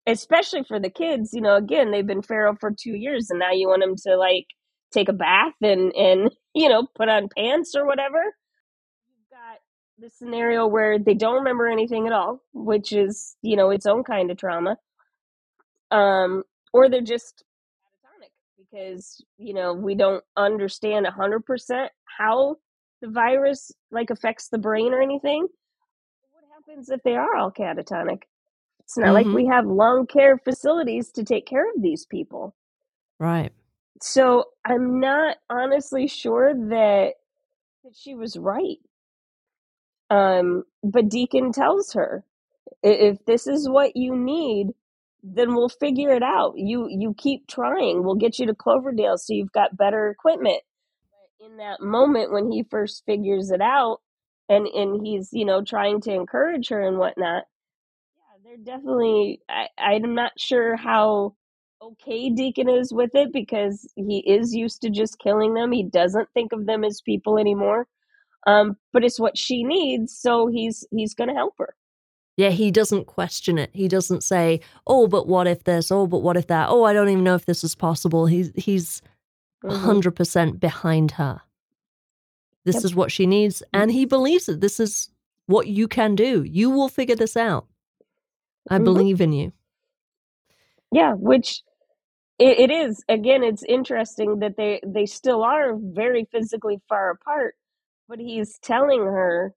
especially 0.07 0.63
for 0.65 0.79
the 0.79 0.91
kids, 0.91 1.31
you 1.33 1.41
know, 1.41 1.57
again, 1.57 1.91
they've 1.91 2.07
been 2.07 2.23
feral 2.23 2.55
for 2.59 2.71
two 2.71 2.95
years 2.95 3.31
and 3.31 3.39
now 3.39 3.53
you 3.53 3.69
want 3.69 3.83
them 3.83 3.97
to 3.97 4.17
like 4.17 4.47
take 4.93 5.09
a 5.09 5.13
bath 5.13 5.55
and, 5.63 5.95
and, 5.95 6.31
you 6.55 6.69
know, 6.69 6.87
put 6.95 7.09
on 7.09 7.29
pants 7.37 7.75
or 7.75 7.87
whatever. 7.87 8.23
You've 9.09 9.31
got 9.31 9.61
the 9.99 10.11
scenario 10.11 10.67
where 10.67 10.99
they 10.99 11.15
don't 11.15 11.37
remember 11.37 11.67
anything 11.67 12.07
at 12.07 12.13
all, 12.13 12.41
which 12.53 12.93
is, 12.93 13.37
you 13.43 13.57
know, 13.57 13.71
its 13.71 13.87
own 13.87 14.05
kind 14.05 14.31
of 14.31 14.37
trauma. 14.37 14.77
Um, 15.91 16.43
or 16.73 16.89
they're 16.89 17.01
just 17.01 17.45
catatonic 18.05 18.31
because, 18.59 19.25
you 19.39 19.55
know, 19.55 19.73
we 19.73 19.95
don't 19.95 20.25
understand 20.37 21.07
100% 21.07 21.89
how 22.19 22.57
the 23.01 23.09
virus 23.09 23.73
like 23.91 24.11
affects 24.11 24.49
the 24.49 24.59
brain 24.59 24.93
or 24.93 25.01
anything. 25.01 25.47
What 26.33 26.45
happens 26.53 26.91
if 26.91 27.03
they 27.05 27.17
are 27.17 27.37
all 27.37 27.53
catatonic? 27.53 28.23
It's 28.85 28.99
not 28.99 29.07
mm-hmm. 29.07 29.14
like 29.14 29.26
we 29.26 29.47
have 29.47 29.66
long 29.66 30.07
care 30.07 30.39
facilities 30.39 31.11
to 31.12 31.24
take 31.24 31.47
care 31.47 31.68
of 31.68 31.82
these 31.82 32.07
people. 32.07 32.55
Right. 33.18 33.53
So 34.03 34.45
I'm 34.64 35.01
not 35.01 35.39
honestly 35.49 36.07
sure 36.07 36.53
that 36.55 37.14
that 37.85 37.95
she 37.95 38.14
was 38.14 38.37
right. 38.37 38.78
Um, 40.11 40.64
but 40.82 41.09
Deacon 41.09 41.53
tells 41.53 41.93
her, 41.95 42.24
if 42.82 43.24
this 43.24 43.47
is 43.47 43.68
what 43.68 43.97
you 43.97 44.16
need, 44.16 44.68
then 45.22 45.55
we'll 45.55 45.70
figure 45.70 46.11
it 46.11 46.22
out. 46.22 46.53
You 46.57 46.87
you 46.91 47.14
keep 47.16 47.47
trying. 47.47 48.05
We'll 48.05 48.16
get 48.16 48.39
you 48.39 48.47
to 48.47 48.55
Cloverdale 48.55 49.16
so 49.16 49.32
you've 49.32 49.53
got 49.53 49.76
better 49.76 50.11
equipment. 50.11 50.61
In 51.41 51.57
that 51.59 51.80
moment 51.80 52.32
when 52.32 52.51
he 52.51 52.62
first 52.62 53.05
figures 53.07 53.51
it 53.51 53.61
out 53.61 53.99
and 54.49 54.66
and 54.66 55.07
he's, 55.07 55.30
you 55.32 55.47
know, 55.47 55.62
trying 55.62 56.01
to 56.03 56.12
encourage 56.12 56.68
her 56.68 56.80
and 56.80 56.99
whatnot, 56.99 57.45
they're 58.45 58.59
definitely 58.59 59.41
I, 59.51 59.69
I'm 59.79 60.15
not 60.15 60.33
sure 60.39 60.77
how 60.77 61.37
okay 61.83 62.31
Deacon 62.31 62.69
is 62.69 62.93
with 62.93 63.15
it 63.15 63.33
because 63.33 63.91
he 63.97 64.19
is 64.27 64.55
used 64.55 64.83
to 64.83 64.91
just 64.91 65.19
killing 65.21 65.55
them. 65.55 65.73
He 65.73 65.85
doesn't 65.85 66.29
think 66.35 66.53
of 66.53 66.67
them 66.67 66.85
as 66.85 67.01
people 67.03 67.39
anymore. 67.39 67.89
Um, 68.47 68.77
but 68.93 69.05
it's 69.05 69.21
what 69.21 69.39
she 69.39 69.65
needs, 69.65 70.17
so 70.19 70.49
he's 70.49 70.87
he's 70.93 71.15
gonna 71.15 71.35
help 71.35 71.55
her. 71.59 71.75
Yeah, 72.37 72.51
he 72.51 72.71
doesn't 72.73 73.07
question 73.07 73.59
it. 73.59 73.71
He 73.75 73.89
doesn't 73.89 74.25
say, 74.25 74.61
"Oh, 74.87 75.07
but 75.09 75.29
what 75.29 75.47
if 75.47 75.65
this? 75.65 75.93
Oh, 75.93 76.07
but 76.07 76.21
what 76.23 76.37
if 76.37 76.49
that? 76.49 76.69
Oh, 76.71 76.85
I 76.85 76.93
don't 76.93 77.09
even 77.11 77.25
know 77.25 77.37
if 77.37 77.47
this 77.47 77.65
is 77.65 77.75
possible." 77.77 78.27
He's 78.27 78.53
he's 78.57 79.03
100 79.67 80.13
Mhm. 80.13 80.17
percent 80.17 80.61
behind 80.61 81.13
her. 81.13 81.43
This 82.65 82.77
Yep. 82.77 82.85
is 82.85 82.95
what 82.95 83.13
she 83.13 83.27
needs, 83.27 83.63
and 83.73 83.93
he 83.93 84.05
believes 84.07 84.49
it. 84.49 84.61
This 84.61 84.81
is 84.81 85.11
what 85.47 85.69
you 85.69 85.89
can 85.89 86.15
do. 86.17 86.43
You 86.45 86.71
will 86.71 86.89
figure 86.89 87.17
this 87.17 87.37
out. 87.37 87.67
I 88.71 88.79
Mhm. 88.79 88.85
believe 88.85 89.21
in 89.21 89.33
you. 89.33 89.53
Yeah, 90.93 91.15
which 91.15 91.62
it, 92.39 92.71
it 92.71 92.73
is. 92.73 93.05
Again, 93.09 93.43
it's 93.45 93.65
interesting 93.65 94.41
that 94.41 94.57
they 94.57 94.81
they 94.87 95.07
still 95.07 95.43
are 95.45 95.75
very 95.77 96.27
physically 96.33 96.81
far 96.89 97.11
apart, 97.11 97.57
but 98.09 98.19
he's 98.21 98.59
telling 98.61 99.01
her, 99.03 99.55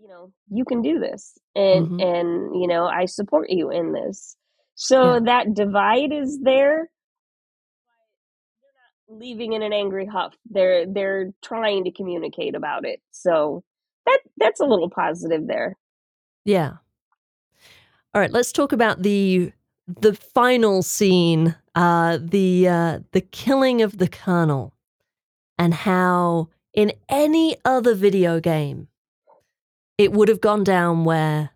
you 0.00 0.08
know, 0.08 0.32
you 0.50 0.64
can 0.64 0.82
do 0.82 0.98
this, 1.00 1.38
and 1.56 1.90
Mhm. 1.90 2.00
and 2.00 2.60
you 2.60 2.68
know, 2.68 2.86
I 2.86 3.06
support 3.06 3.50
you 3.50 3.70
in 3.70 3.92
this. 3.92 4.36
So 4.76 5.20
Yeah. 5.20 5.20
that 5.20 5.54
divide 5.54 6.12
is 6.12 6.40
there. 6.42 6.90
They're 8.62 8.72
not 9.12 9.20
leaving 9.20 9.54
in 9.54 9.62
an 9.62 9.72
angry 9.72 10.06
huff. 10.06 10.34
They're 10.50 10.86
they're 10.86 11.32
trying 11.44 11.84
to 11.84 11.92
communicate 11.92 12.54
about 12.56 12.86
it. 12.86 13.00
So 13.12 13.64
that 14.06 14.20
that's 14.38 14.60
a 14.60 14.66
little 14.66 14.90
positive 14.90 15.46
there. 15.46 15.76
Yeah. 16.44 16.78
All 18.14 18.20
right, 18.20 18.32
let's 18.32 18.52
talk 18.52 18.72
about 18.72 19.02
the 19.02 19.52
the 19.86 20.14
final 20.14 20.82
scene, 20.82 21.54
uh 21.74 22.18
the 22.20 22.68
uh 22.68 22.98
the 23.12 23.20
killing 23.20 23.82
of 23.82 23.98
the 23.98 24.08
colonel 24.08 24.74
and 25.56 25.72
how 25.72 26.48
in 26.74 26.92
any 27.08 27.56
other 27.64 27.94
video 27.94 28.40
game 28.40 28.88
it 29.96 30.12
would 30.12 30.28
have 30.28 30.40
gone 30.40 30.62
down 30.62 31.04
where 31.04 31.50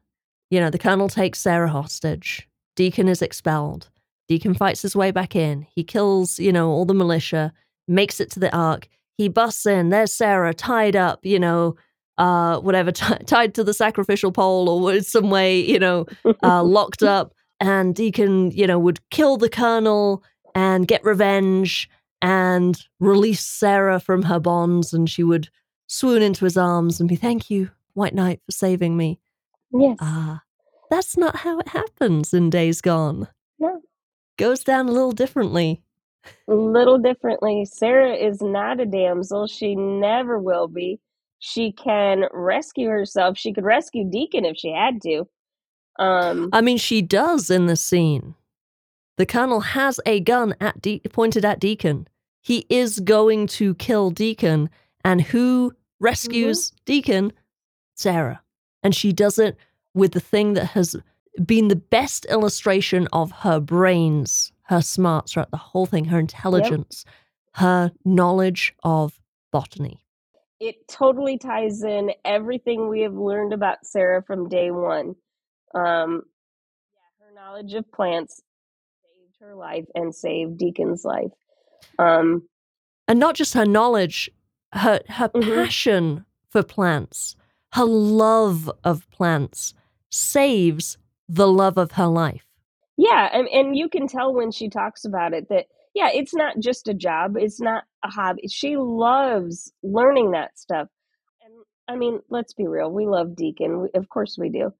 you 0.52 0.60
know, 0.60 0.68
the 0.68 0.78
colonel 0.78 1.08
takes 1.08 1.38
Sarah 1.38 1.70
hostage, 1.70 2.46
Deacon 2.76 3.08
is 3.08 3.22
expelled. 3.22 3.88
Deacon 4.28 4.52
fights 4.52 4.82
his 4.82 4.94
way 4.94 5.10
back 5.10 5.34
in. 5.34 5.66
He 5.74 5.82
kills, 5.82 6.38
you 6.38 6.52
know, 6.52 6.68
all 6.68 6.84
the 6.84 6.92
militia, 6.92 7.54
makes 7.88 8.20
it 8.20 8.30
to 8.32 8.38
the 8.38 8.54
ark. 8.54 8.86
He 9.16 9.28
busts 9.28 9.64
in. 9.64 9.88
There's 9.88 10.12
Sarah 10.12 10.52
tied 10.52 10.94
up, 10.94 11.24
you 11.24 11.38
know, 11.38 11.76
uh, 12.18 12.58
whatever, 12.60 12.92
t- 12.92 13.14
tied 13.26 13.54
to 13.54 13.64
the 13.64 13.74
sacrificial 13.74 14.32
pole 14.32 14.68
or 14.68 15.00
some 15.00 15.30
way, 15.30 15.60
you 15.60 15.78
know, 15.78 16.06
uh, 16.42 16.62
locked 16.64 17.02
up. 17.02 17.34
And 17.60 17.94
Deacon, 17.94 18.50
you 18.50 18.66
know, 18.66 18.78
would 18.78 18.98
kill 19.10 19.36
the 19.36 19.48
colonel 19.48 20.22
and 20.54 20.88
get 20.88 21.04
revenge 21.04 21.88
and 22.20 22.76
release 23.00 23.44
Sarah 23.44 24.00
from 24.00 24.22
her 24.24 24.40
bonds. 24.40 24.92
And 24.92 25.08
she 25.08 25.22
would 25.22 25.48
swoon 25.86 26.22
into 26.22 26.44
his 26.44 26.56
arms 26.56 26.98
and 26.98 27.08
be, 27.08 27.14
Thank 27.16 27.50
you, 27.50 27.70
White 27.94 28.14
Knight, 28.14 28.40
for 28.46 28.52
saving 28.52 28.96
me. 28.96 29.20
yes. 29.72 29.96
Ah, 30.00 30.42
that's 30.90 31.16
not 31.16 31.36
how 31.36 31.58
it 31.60 31.68
happens 31.68 32.34
in 32.34 32.50
Days 32.50 32.80
Gone. 32.80 33.28
No. 33.60 33.80
Goes 34.38 34.64
down 34.64 34.88
a 34.88 34.92
little 34.92 35.12
differently. 35.12 35.82
a 36.48 36.54
little 36.54 36.98
differently. 36.98 37.64
Sarah 37.64 38.14
is 38.14 38.42
not 38.42 38.80
a 38.80 38.86
damsel. 38.86 39.46
She 39.46 39.74
never 39.76 40.38
will 40.38 40.66
be. 40.68 40.98
She 41.44 41.72
can 41.72 42.26
rescue 42.32 42.88
herself. 42.88 43.36
She 43.36 43.52
could 43.52 43.64
rescue 43.64 44.08
Deacon 44.08 44.44
if 44.44 44.56
she 44.56 44.70
had 44.70 45.02
to. 45.02 45.26
Um, 45.98 46.50
I 46.52 46.60
mean, 46.60 46.78
she 46.78 47.02
does 47.02 47.50
in 47.50 47.66
the 47.66 47.74
scene. 47.74 48.36
The 49.18 49.26
colonel 49.26 49.58
has 49.58 49.98
a 50.06 50.20
gun 50.20 50.54
at 50.60 50.80
De- 50.80 51.00
pointed 51.00 51.44
at 51.44 51.58
Deacon. 51.58 52.06
He 52.42 52.64
is 52.68 53.00
going 53.00 53.48
to 53.48 53.74
kill 53.74 54.10
Deacon, 54.10 54.70
and 55.04 55.20
who 55.20 55.72
rescues 55.98 56.70
Deacon? 56.84 57.32
Sarah, 57.96 58.40
and 58.84 58.94
she 58.94 59.12
does 59.12 59.36
it 59.36 59.56
with 59.94 60.12
the 60.12 60.20
thing 60.20 60.54
that 60.54 60.66
has 60.66 60.94
been 61.44 61.66
the 61.66 61.74
best 61.74 62.24
illustration 62.26 63.08
of 63.12 63.32
her 63.32 63.58
brains, 63.58 64.52
her 64.66 64.80
smarts 64.80 65.32
throughout 65.32 65.50
the 65.50 65.56
whole 65.56 65.86
thing, 65.86 66.04
her 66.04 66.20
intelligence, 66.20 67.04
her 67.54 67.90
knowledge 68.04 68.76
of 68.84 69.20
botany. 69.50 70.04
It 70.62 70.86
totally 70.86 71.38
ties 71.38 71.82
in 71.82 72.12
everything 72.24 72.88
we 72.88 73.00
have 73.00 73.14
learned 73.14 73.52
about 73.52 73.84
Sarah 73.84 74.22
from 74.22 74.48
day 74.48 74.70
one. 74.70 75.16
Um, 75.74 76.22
yeah, 76.94 77.26
her 77.26 77.34
knowledge 77.34 77.74
of 77.74 77.90
plants 77.90 78.40
saved 79.02 79.36
her 79.40 79.56
life 79.56 79.86
and 79.96 80.14
saved 80.14 80.58
Deacon's 80.58 81.04
life. 81.04 81.32
Um, 81.98 82.48
and 83.08 83.18
not 83.18 83.34
just 83.34 83.54
her 83.54 83.66
knowledge, 83.66 84.30
her 84.72 85.00
her 85.08 85.30
Mhm. 85.30 85.52
passion 85.52 86.26
for 86.48 86.62
plants, 86.62 87.34
her 87.72 87.84
love 87.84 88.70
of 88.84 89.10
plants 89.10 89.74
saves 90.10 90.96
the 91.28 91.48
love 91.48 91.76
of 91.76 91.92
her 91.92 92.06
life. 92.06 92.46
Yeah, 92.96 93.28
and, 93.32 93.48
and 93.48 93.76
you 93.76 93.88
can 93.88 94.06
tell 94.06 94.32
when 94.32 94.52
she 94.52 94.68
talks 94.68 95.04
about 95.04 95.32
it 95.34 95.48
that 95.48 95.66
yeah, 95.92 96.10
it's 96.14 96.34
not 96.34 96.60
just 96.60 96.86
a 96.86 96.94
job, 96.94 97.36
it's 97.36 97.60
not 97.60 97.82
a 98.04 98.08
hobby. 98.08 98.48
She 98.48 98.76
loves 98.76 99.72
learning 99.82 100.32
that 100.32 100.58
stuff. 100.58 100.88
And 101.44 101.54
I 101.88 101.96
mean, 101.96 102.20
let's 102.28 102.52
be 102.54 102.66
real, 102.66 102.90
we 102.90 103.06
love 103.06 103.36
Deacon, 103.36 103.82
we, 103.82 103.88
of 103.94 104.08
course 104.08 104.36
we 104.38 104.48
do. 104.48 104.72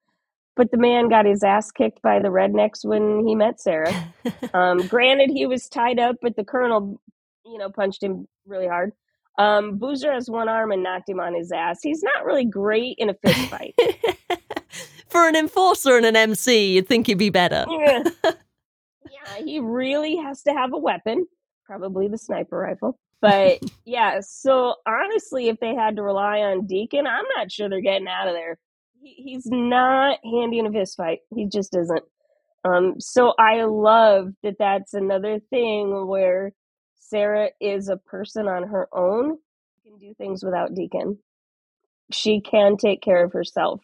But 0.54 0.70
the 0.70 0.76
man 0.76 1.08
got 1.08 1.24
his 1.24 1.42
ass 1.42 1.70
kicked 1.70 2.02
by 2.02 2.18
the 2.18 2.28
rednecks 2.28 2.84
when 2.84 3.26
he 3.26 3.34
met 3.34 3.60
Sarah. 3.60 3.94
Um, 4.54 4.86
granted, 4.86 5.30
he 5.30 5.46
was 5.46 5.66
tied 5.68 5.98
up, 5.98 6.16
but 6.20 6.36
the 6.36 6.44
colonel, 6.44 7.00
you 7.46 7.56
know, 7.56 7.70
punched 7.70 8.02
him 8.02 8.28
really 8.46 8.66
hard. 8.68 8.92
Um, 9.38 9.78
Boozer 9.78 10.12
has 10.12 10.28
one 10.28 10.48
arm 10.48 10.72
and 10.72 10.82
knocked 10.82 11.08
him 11.08 11.20
on 11.20 11.34
his 11.34 11.52
ass. 11.52 11.78
He's 11.82 12.02
not 12.02 12.24
really 12.24 12.44
great 12.44 12.96
in 12.98 13.08
a 13.08 13.14
fist 13.14 13.48
fight. 13.48 13.74
For 15.08 15.26
an 15.26 15.36
enforcer 15.36 15.96
and 15.96 16.06
an 16.06 16.16
MC, 16.16 16.74
you'd 16.74 16.88
think 16.88 17.06
he'd 17.06 17.18
be 17.18 17.30
better. 17.30 17.64
yeah. 17.70 18.02
yeah, 18.24 19.44
he 19.44 19.58
really 19.58 20.16
has 20.16 20.42
to 20.42 20.52
have 20.52 20.72
a 20.72 20.78
weapon, 20.78 21.26
probably 21.64 22.08
the 22.08 22.18
sniper 22.18 22.58
rifle. 22.58 22.98
But 23.22 23.60
yeah, 23.84 24.18
so 24.20 24.74
honestly, 24.86 25.48
if 25.48 25.58
they 25.60 25.74
had 25.74 25.96
to 25.96 26.02
rely 26.02 26.40
on 26.40 26.66
Deacon, 26.66 27.06
I'm 27.06 27.24
not 27.36 27.50
sure 27.52 27.68
they're 27.70 27.80
getting 27.80 28.08
out 28.08 28.26
of 28.28 28.34
there. 28.34 28.58
He, 29.00 29.14
he's 29.14 29.46
not 29.46 30.18
handy 30.24 30.58
in 30.58 30.66
a 30.66 30.72
fist 30.72 30.96
fight. 30.96 31.20
He 31.34 31.46
just 31.46 31.74
isn't. 31.74 32.02
Um, 32.64 32.96
so 32.98 33.32
I 33.38 33.62
love 33.64 34.32
that 34.42 34.56
that's 34.58 34.92
another 34.92 35.40
thing 35.50 36.06
where 36.06 36.52
Sarah 36.96 37.50
is 37.60 37.88
a 37.88 37.96
person 37.96 38.48
on 38.48 38.64
her 38.64 38.88
own, 38.92 39.38
can 39.84 39.98
do 39.98 40.14
things 40.14 40.44
without 40.44 40.74
Deacon. 40.74 41.18
She 42.10 42.40
can 42.40 42.76
take 42.76 43.02
care 43.02 43.24
of 43.24 43.32
herself. 43.32 43.82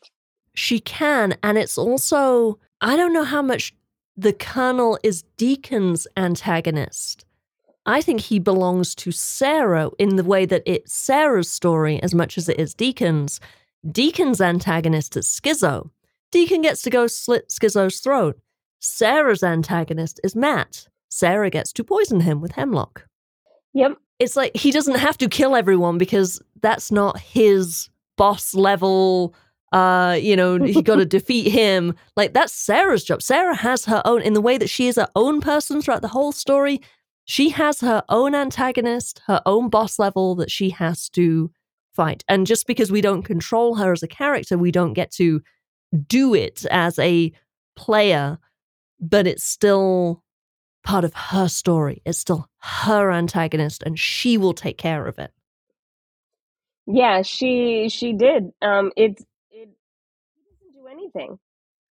She 0.55 0.81
can, 0.81 1.37
and 1.43 1.57
it's 1.57 1.79
also 1.79 2.59
I 2.81 2.97
don't 2.97 3.13
know 3.13 3.25
how 3.25 3.43
much 3.43 3.75
the 4.17 4.33
Colonel 4.33 4.99
is 5.05 5.23
Deacon's 5.37 6.07
antagonist. 6.17 7.25
I 7.89 8.03
think 8.03 8.21
he 8.21 8.39
belongs 8.39 8.95
to 8.97 9.11
Sarah 9.11 9.91
in 9.99 10.17
the 10.17 10.23
way 10.23 10.45
that 10.45 10.63
it's 10.67 10.93
Sarah's 10.93 11.51
story 11.51 12.01
as 12.03 12.15
much 12.15 12.37
as 12.37 12.47
it 12.47 12.61
is 12.61 12.75
Deacon's. 12.75 13.41
Deacon's 13.91 14.43
antagonist 14.43 15.17
is 15.17 15.27
Skizzo. 15.27 15.89
Deacon 16.31 16.61
gets 16.61 16.83
to 16.83 16.91
go 16.91 17.07
slit 17.07 17.49
Skizzo's 17.49 18.01
throat. 18.01 18.39
Sarah's 18.79 19.43
antagonist 19.43 20.21
is 20.23 20.37
Matt. 20.37 20.87
Sarah 21.09 21.49
gets 21.49 21.73
to 21.73 21.83
poison 21.83 22.21
him 22.21 22.43
with 22.43 22.53
hemlock. 22.53 23.07
Yep. 23.73 23.97
It's 24.19 24.37
like 24.37 24.55
he 24.55 24.71
doesn't 24.71 24.99
have 24.99 25.17
to 25.19 25.29
kill 25.29 25.57
everyone 25.57 25.97
because 25.97 26.43
that's 26.61 26.93
not 26.93 27.19
his 27.19 27.89
boss 28.19 28.55
level. 28.55 29.35
Uh, 29.73 30.19
you 30.21 30.37
know, 30.37 30.59
he 30.63 30.83
got 30.83 30.97
to 30.97 31.07
defeat 31.07 31.51
him. 31.51 31.95
Like 32.17 32.35
that's 32.35 32.53
Sarah's 32.53 33.03
job. 33.03 33.23
Sarah 33.23 33.57
has 33.57 33.87
her 33.87 34.03
own 34.05 34.21
in 34.21 34.35
the 34.35 34.43
way 34.43 34.59
that 34.59 34.69
she 34.69 34.89
is 34.89 34.97
her 34.97 35.09
own 35.17 35.41
person 35.41 35.81
throughout 35.81 36.03
the 36.03 36.09
whole 36.09 36.33
story. 36.33 36.83
She 37.29 37.51
has 37.51 37.83
her 37.83 38.03
own 38.09 38.35
antagonist, 38.35 39.21
her 39.27 39.43
own 39.45 39.69
boss 39.69 39.99
level 39.99 40.35
that 40.37 40.51
she 40.51 40.71
has 40.71 41.11
to 41.11 41.51
fight. 41.95 42.25
And 42.27 42.47
just 42.47 42.67
because 42.67 42.91
we 42.91 43.03
don't 43.03 43.23
control 43.23 43.75
her 43.75 43.93
as 43.93 44.03
a 44.03 44.09
character, 44.09 44.57
we 44.57 44.71
don't 44.71 44.95
get 44.95 45.11
to 45.13 45.43
do 46.07 46.35
it 46.35 46.65
as 46.71 46.99
a 46.99 47.31
player, 47.77 48.39
but 48.99 49.27
it's 49.27 49.45
still 49.45 50.23
part 50.85 51.05
of 51.05 51.13
her 51.13 51.49
story. 51.49 52.01
It's 52.07 52.19
still 52.19 52.49
her 52.61 53.13
antagonist, 53.13 53.83
and 53.83 53.99
she 53.99 54.39
will 54.39 54.55
take 54.55 54.79
care 54.79 55.07
of 55.07 55.19
it. 55.19 55.31
Yeah, 56.87 57.21
she 57.21 57.91
she 57.91 58.15
did. 58.15 58.53
Um, 58.63 58.91
it 58.97 59.21
it 59.51 59.69
doesn't 59.69 60.73
do 60.73 60.87
anything. 60.91 61.39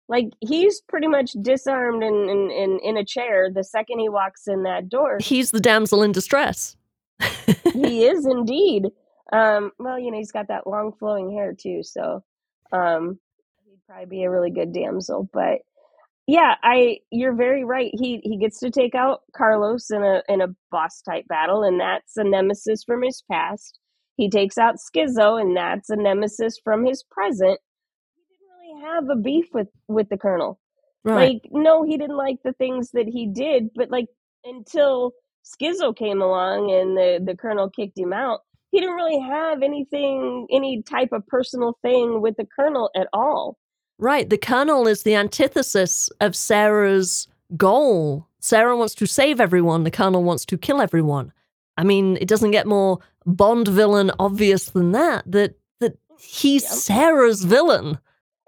Like 0.10 0.30
he's 0.40 0.82
pretty 0.82 1.08
much 1.08 1.34
disarmed 1.42 2.04
and 2.04 2.30
in, 2.30 2.52
in, 2.52 2.80
in 2.82 2.98
a 2.98 3.04
chair 3.04 3.50
the 3.54 3.64
second 3.64 4.00
he 4.00 4.10
walks 4.10 4.48
in 4.48 4.64
that 4.64 4.90
door. 4.90 5.18
He's 5.20 5.52
the 5.52 5.60
damsel 5.60 6.02
in 6.02 6.12
distress. 6.12 6.76
he 7.74 8.06
is 8.06 8.26
indeed. 8.26 8.88
Um, 9.34 9.72
well, 9.80 10.00
you 10.00 10.12
know, 10.12 10.18
he's 10.18 10.32
got 10.32 10.48
that 10.48 10.68
long 10.68 10.94
flowing 10.98 11.32
hair 11.32 11.54
too, 11.54 11.84
so 11.84 12.24
um, 12.72 13.20
he'd 13.66 13.80
probably 13.86 14.06
be 14.06 14.24
a 14.24 14.32
really 14.32 14.52
good 14.52 14.72
damsel. 14.72 15.30
But 15.34 15.60
yeah, 16.28 16.56
I 16.64 17.00
you're 17.12 17.36
very 17.36 17.64
right. 17.64 17.92
He 17.94 18.22
he 18.24 18.38
gets 18.38 18.60
to 18.60 18.70
take 18.70 18.96
out 18.96 19.22
Carlos 19.36 19.90
in 19.90 20.04
a 20.04 20.22
in 20.30 20.42
a 20.42 20.56
boss 20.72 21.02
type 21.02 21.28
battle, 21.28 21.64
and 21.64 21.80
that's 21.80 22.18
a 22.18 22.24
nemesis 22.24 22.84
from 22.84 23.02
his 23.02 23.24
past. 23.30 23.80
He 24.16 24.30
takes 24.30 24.58
out 24.58 24.76
Skizzo, 24.76 25.40
and 25.40 25.56
that's 25.56 25.90
a 25.90 25.96
nemesis 25.96 26.60
from 26.64 26.86
his 26.86 27.04
present. 27.04 27.60
He 28.78 28.84
didn't 28.84 28.92
really 28.92 28.96
have 28.96 29.10
a 29.10 29.16
beef 29.16 29.46
with 29.54 29.68
with 29.88 30.10
the 30.10 30.18
Colonel. 30.18 30.60
Right. 31.04 31.40
Like, 31.44 31.52
no, 31.52 31.84
he 31.84 31.98
didn't 31.98 32.18
like 32.18 32.38
the 32.44 32.54
things 32.54 32.92
that 32.92 33.08
he 33.08 33.28
did, 33.28 33.70
but 33.76 33.90
like 33.90 34.08
until 34.44 35.14
Skizzo 35.46 35.96
came 35.96 36.22
along 36.22 36.72
and 36.72 36.98
the 36.98 37.24
the 37.24 37.36
Colonel 37.36 37.70
kicked 37.70 37.98
him 37.98 38.14
out, 38.14 38.42
he 38.72 38.80
didn't 38.80 38.96
really 38.96 39.20
have 39.20 39.64
anything, 39.64 40.48
any 40.52 40.84
type 40.84 41.10
of 41.12 41.26
personal 41.28 41.78
thing 41.82 42.22
with 42.22 42.36
the 42.38 42.48
Colonel 42.56 42.90
at 42.96 43.08
all. 43.14 43.58
Right. 44.00 44.30
The 44.30 44.38
Colonel 44.38 44.88
is 44.88 45.04
the 45.04 45.16
antithesis 45.16 46.10
of 46.22 46.36
Sarah's 46.36 47.28
goal. 47.56 48.28
Sarah 48.40 48.78
wants 48.78 48.94
to 48.96 49.06
save 49.06 49.42
everyone. 49.42 49.84
The 49.84 49.92
Colonel 49.92 50.24
wants 50.24 50.46
to 50.46 50.58
kill 50.58 50.82
everyone. 50.82 51.32
I 51.78 51.84
mean, 51.84 52.18
it 52.18 52.28
doesn't 52.28 52.52
get 52.52 52.68
more 52.68 53.00
Bond 53.26 53.68
villain 53.68 54.12
obvious 54.20 54.70
than 54.70 54.92
that. 54.94 55.24
That 55.30 55.56
that 55.80 55.98
he's 56.20 56.64
yep. 56.64 56.72
Sarah's 56.72 57.44
villain. 57.44 58.00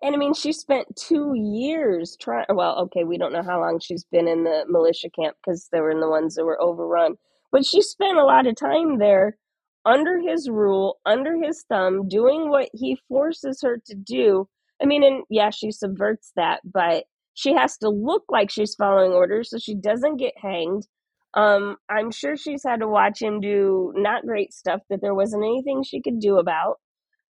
And 0.02 0.16
I 0.16 0.18
mean, 0.18 0.34
she 0.34 0.54
spent 0.54 0.96
two 0.96 1.34
years 1.36 2.18
trying. 2.20 2.46
Well, 2.50 2.78
okay, 2.84 3.04
we 3.04 3.18
don't 3.18 3.34
know 3.34 3.44
how 3.44 3.60
long 3.60 3.80
she's 3.80 4.06
been 4.06 4.28
in 4.28 4.44
the 4.44 4.66
militia 4.68 5.10
camp 5.10 5.36
because 5.44 5.68
they 5.72 5.82
were 5.82 5.92
in 5.92 6.00
the 6.00 6.10
ones 6.10 6.36
that 6.36 6.46
were 6.46 6.62
overrun. 6.62 7.16
But 7.52 7.66
she 7.66 7.82
spent 7.82 8.18
a 8.18 8.24
lot 8.24 8.48
of 8.48 8.56
time 8.56 9.00
there 9.00 9.38
under 9.86 10.20
his 10.20 10.50
rule, 10.50 11.00
under 11.06 11.36
his 11.42 11.64
thumb, 11.68 12.08
doing 12.08 12.50
what 12.50 12.70
he 12.74 12.98
forces 13.08 13.62
her 13.62 13.82
to 13.86 13.96
do. 13.96 14.48
I 14.82 14.86
mean, 14.86 15.04
and 15.04 15.24
yeah, 15.30 15.50
she 15.50 15.72
subverts 15.72 16.32
that, 16.36 16.62
but 16.64 17.06
she 17.34 17.54
has 17.54 17.78
to 17.78 17.90
look 17.90 18.24
like 18.30 18.50
she's 18.50 18.76
following 18.76 19.12
orders 19.12 19.50
so 19.50 19.58
she 19.58 19.76
doesn't 19.76 20.18
get 20.18 20.34
hanged. 20.38 20.88
Um, 21.34 21.78
I'm 21.90 22.12
sure 22.12 22.36
she's 22.36 22.64
had 22.64 22.80
to 22.80 22.88
watch 22.88 23.22
him 23.22 23.40
do 23.40 23.94
not 23.96 24.26
great 24.26 24.54
stuff 24.54 24.82
that 24.90 25.02
there 25.02 25.14
wasn't 25.14 25.44
anything 25.44 25.84
she 25.84 26.02
could 26.02 26.20
do 26.20 26.38
about. 26.38 26.78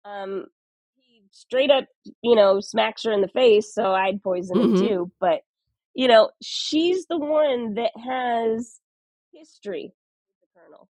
Um, 0.05 0.47
straight 1.31 1.71
up, 1.71 1.85
you 2.23 2.35
know, 2.35 2.61
smacks 2.61 3.05
her 3.05 3.13
in 3.13 3.21
the 3.21 3.29
face, 3.29 3.73
so 3.73 3.93
I'd 3.93 4.23
poison 4.23 4.57
mm-hmm. 4.57 4.77
him 4.77 4.89
too. 4.89 5.13
But, 5.21 5.43
you 5.95 6.09
know, 6.09 6.31
she's 6.43 7.07
the 7.07 7.19
one 7.19 7.75
that 7.75 7.93
has 7.97 8.81
history 9.33 9.93
with 10.31 10.41
the 10.41 10.61
Colonel. 10.61 10.89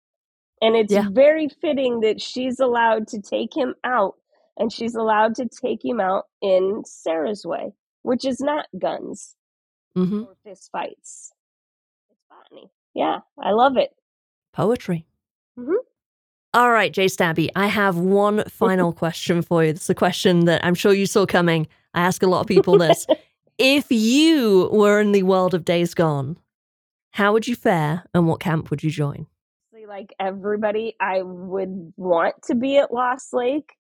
And 0.62 0.76
it's 0.76 0.94
yeah. 0.94 1.08
very 1.12 1.50
fitting 1.62 2.02
that 2.02 2.22
she's 2.22 2.60
allowed 2.60 3.08
to 3.10 3.22
take 3.22 3.56
him 3.56 3.76
out 3.84 4.16
and 4.58 4.72
she's 4.72 4.96
allowed 4.96 5.36
to 5.36 5.48
take 5.48 5.84
him 5.84 6.00
out 6.00 6.26
in 6.42 6.84
Sarah's 6.86 7.46
way, 7.46 7.74
which 8.04 8.26
is 8.26 8.40
not 8.40 8.68
guns 8.78 9.36
mm-hmm. 9.98 10.24
or 10.24 10.36
fist 10.44 10.70
fights. 10.72 11.32
It's 12.12 12.22
botany. 12.30 12.70
Yeah, 12.94 13.20
I 13.42 13.52
love 13.52 13.78
it. 13.78 13.90
Poetry. 14.54 15.06
Mm-hmm. 15.58 15.74
All 16.56 16.72
right, 16.72 16.94
Jay 16.94 17.08
Stabby, 17.08 17.50
I 17.56 17.66
have 17.66 17.98
one 17.98 18.44
final 18.48 18.94
question 19.04 19.42
for 19.42 19.64
you. 19.64 19.72
It's 19.72 19.90
a 19.90 19.96
question 19.96 20.46
that 20.46 20.64
I'm 20.64 20.76
sure 20.76 20.94
you 20.94 21.08
saw 21.08 21.26
coming. 21.26 21.68
I 21.96 22.02
ask 22.02 22.22
a 22.22 22.28
lot 22.28 22.42
of 22.42 22.48
people 22.48 22.78
this. 22.78 23.08
if 23.58 23.88
you 23.90 24.70
were 24.72 25.02
in 25.02 25.14
the 25.14 25.24
world 25.24 25.56
of 25.56 25.66
Days 25.66 25.96
Gone, 25.96 26.38
how 27.12 27.34
would 27.34 27.48
you 27.48 27.56
fare 27.56 28.04
and 28.14 28.28
what 28.28 28.40
camp 28.40 28.70
would 28.70 28.84
you 28.84 28.92
join? 28.92 29.26
Like 29.88 30.14
everybody, 30.20 30.96
I 31.00 31.22
would 31.22 31.94
want 31.98 32.36
to 32.46 32.56
be 32.56 32.78
at 32.78 32.92
Lost 32.92 33.34
Lake. 33.34 33.74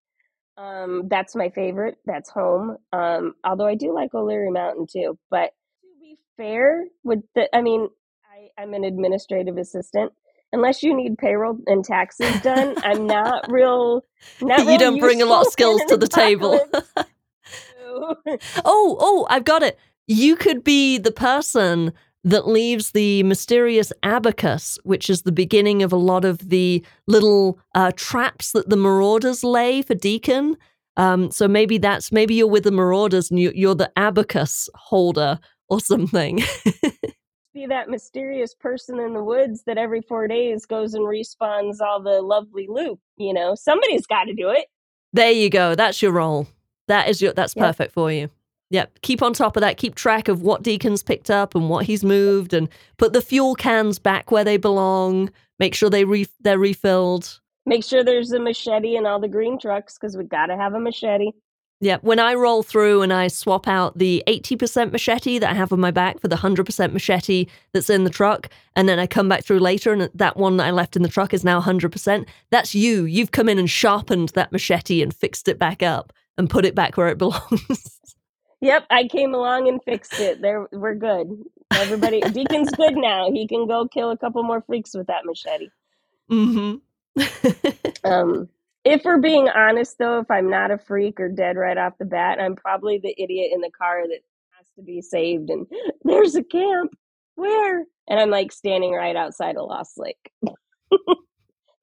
Um, 0.57 1.07
that's 1.07 1.35
my 1.35 1.49
favorite. 1.49 1.95
That's 2.05 2.29
home. 2.29 2.77
Um, 2.91 3.33
although 3.43 3.65
I 3.65 3.73
do 3.73 3.95
like 3.95 4.13
O'Leary 4.13 4.51
Mountain 4.51 4.87
too. 4.91 5.17
But 5.31 5.51
to 5.81 5.87
be 5.99 6.17
fair, 6.37 6.83
with 7.03 7.21
the, 7.33 7.49
I 7.55 7.61
mean, 7.61 7.87
I, 8.25 8.61
I'm 8.61 8.75
an 8.75 8.83
administrative 8.83 9.57
assistant. 9.57 10.11
Unless 10.53 10.83
you 10.83 10.95
need 10.95 11.17
payroll 11.17 11.57
and 11.65 11.83
taxes 11.83 12.39
done, 12.41 12.75
I'm 12.83 13.07
not 13.07 13.45
real. 13.51 14.05
Not 14.39 14.65
you 14.67 14.77
don't 14.77 14.99
bring 14.99 15.21
a 15.21 15.25
lot 15.25 15.47
of 15.47 15.51
skills 15.51 15.81
to 15.87 15.97
the 15.97 16.07
table. 16.07 16.59
oh, 17.85 18.15
oh, 18.63 19.27
I've 19.29 19.45
got 19.45 19.63
it. 19.63 19.79
You 20.07 20.35
could 20.35 20.63
be 20.63 20.99
the 20.99 21.11
person 21.11 21.91
that 22.23 22.47
leaves 22.47 22.91
the 22.91 23.23
mysterious 23.23 23.91
abacus, 24.03 24.77
which 24.83 25.09
is 25.09 25.23
the 25.23 25.31
beginning 25.31 25.81
of 25.81 25.91
a 25.91 25.97
lot 25.97 26.23
of 26.23 26.37
the 26.37 26.85
little 27.07 27.59
uh, 27.73 27.91
traps 27.95 28.51
that 28.51 28.69
the 28.69 28.77
marauders 28.77 29.43
lay 29.43 29.81
for 29.81 29.95
Deacon. 29.95 30.55
Um, 30.97 31.31
so 31.31 31.47
maybe 31.47 31.79
that's 31.79 32.11
maybe 32.11 32.35
you're 32.35 32.47
with 32.47 32.63
the 32.63 32.71
marauders 32.71 33.31
and 33.31 33.39
you're 33.39 33.75
the 33.75 33.91
abacus 33.97 34.69
holder 34.75 35.39
or 35.67 35.79
something. 35.79 36.43
Be 37.53 37.67
that 37.67 37.89
mysterious 37.89 38.53
person 38.53 38.99
in 38.99 39.13
the 39.13 39.23
woods 39.23 39.63
that 39.65 39.77
every 39.77 40.01
four 40.01 40.27
days 40.27 40.65
goes 40.65 40.93
and 40.93 41.05
respawns 41.05 41.79
all 41.81 42.01
the 42.01 42.21
lovely 42.21 42.67
loot. 42.69 42.99
You 43.17 43.33
know, 43.33 43.55
somebody's 43.55 44.07
got 44.07 44.25
to 44.25 44.33
do 44.33 44.49
it. 44.49 44.65
There 45.13 45.31
you 45.31 45.49
go. 45.49 45.75
That's 45.75 46.01
your 46.01 46.11
role. 46.11 46.47
That 46.87 47.07
is 47.07 47.21
your. 47.21 47.33
That's 47.33 47.55
yep. 47.55 47.65
perfect 47.65 47.93
for 47.93 48.11
you. 48.11 48.29
Yep. 48.71 48.99
Keep 49.03 49.21
on 49.21 49.33
top 49.33 49.55
of 49.55 49.61
that. 49.61 49.77
Keep 49.77 49.95
track 49.95 50.27
of 50.27 50.41
what 50.41 50.63
Deacon's 50.63 51.03
picked 51.03 51.29
up 51.29 51.53
and 51.53 51.69
what 51.69 51.85
he's 51.85 52.03
moved, 52.03 52.53
and 52.53 52.67
put 52.97 53.13
the 53.13 53.21
fuel 53.21 53.55
cans 53.55 53.99
back 53.99 54.31
where 54.31 54.43
they 54.43 54.57
belong. 54.57 55.29
Make 55.59 55.75
sure 55.75 55.89
they 55.89 56.05
re- 56.05 56.27
they're 56.41 56.57
refilled. 56.57 57.39
Make 57.65 57.83
sure 57.83 58.03
there's 58.03 58.33
a 58.33 58.39
machete 58.39 58.95
in 58.95 59.05
all 59.05 59.19
the 59.19 59.27
green 59.27 59.57
trucks 59.59 59.97
because 59.97 60.17
we 60.17 60.25
got 60.25 60.47
to 60.47 60.57
have 60.57 60.73
a 60.73 60.79
machete. 60.79 61.31
Yeah, 61.83 61.97
when 62.01 62.17
I 62.17 62.33
roll 62.33 62.63
through 62.63 63.01
and 63.01 63.11
I 63.11 63.27
swap 63.27 63.67
out 63.67 63.97
the 63.97 64.23
80% 64.25 64.93
machete 64.93 65.37
that 65.37 65.49
I 65.49 65.53
have 65.53 65.73
on 65.73 65.81
my 65.81 65.91
back 65.91 66.17
for 66.21 66.29
the 66.29 66.37
100% 66.37 66.93
machete 66.93 67.47
that's 67.73 67.89
in 67.89 68.05
the 68.05 68.09
truck, 68.09 68.47
and 68.73 68.87
then 68.87 68.99
I 68.99 69.05
come 69.05 69.27
back 69.27 69.43
through 69.43 69.59
later 69.59 69.91
and 69.91 70.09
that 70.13 70.37
one 70.37 70.55
that 70.57 70.67
I 70.67 70.71
left 70.71 70.95
in 70.95 71.01
the 71.01 71.09
truck 71.09 71.33
is 71.33 71.43
now 71.43 71.59
100%, 71.59 72.25
that's 72.51 72.73
you. 72.73 73.03
You've 73.03 73.31
come 73.31 73.49
in 73.49 73.59
and 73.59 73.69
sharpened 73.69 74.29
that 74.29 74.53
machete 74.53 75.01
and 75.01 75.13
fixed 75.13 75.49
it 75.49 75.59
back 75.59 75.83
up 75.83 76.13
and 76.37 76.49
put 76.49 76.63
it 76.63 76.73
back 76.73 76.95
where 76.95 77.09
it 77.09 77.17
belongs. 77.17 77.99
Yep, 78.61 78.85
I 78.89 79.09
came 79.09 79.35
along 79.35 79.67
and 79.67 79.83
fixed 79.83 80.21
it. 80.21 80.41
There, 80.41 80.69
we're 80.71 80.95
good. 80.95 81.43
Everybody, 81.73 82.21
Deacon's 82.21 82.71
good 82.71 82.95
now. 82.95 83.29
He 83.29 83.45
can 83.45 83.67
go 83.67 83.89
kill 83.89 84.09
a 84.09 84.17
couple 84.17 84.41
more 84.43 84.61
freaks 84.61 84.93
with 84.93 85.07
that 85.07 85.25
machete. 85.25 85.67
Mm-hmm. 86.31 86.77
um, 88.09 88.47
if 88.85 89.03
we're 89.05 89.19
being 89.19 89.49
honest, 89.49 89.97
though, 89.97 90.19
if 90.19 90.29
I'm 90.29 90.49
not 90.49 90.71
a 90.71 90.77
freak 90.77 91.19
or 91.19 91.29
dead 91.29 91.57
right 91.57 91.77
off 91.77 91.97
the 91.97 92.05
bat, 92.05 92.39
I'm 92.39 92.55
probably 92.55 92.99
the 92.99 93.15
idiot 93.17 93.51
in 93.53 93.61
the 93.61 93.71
car 93.71 94.03
that 94.07 94.19
has 94.57 94.67
to 94.75 94.83
be 94.83 95.01
saved. 95.01 95.49
And 95.49 95.67
there's 96.03 96.35
a 96.35 96.43
camp. 96.43 96.93
Where? 97.35 97.85
And 98.07 98.19
I'm 98.19 98.29
like 98.29 98.51
standing 98.51 98.93
right 98.93 99.15
outside 99.15 99.55
of 99.57 99.67
Lost 99.67 99.97
Lake. 99.97 100.31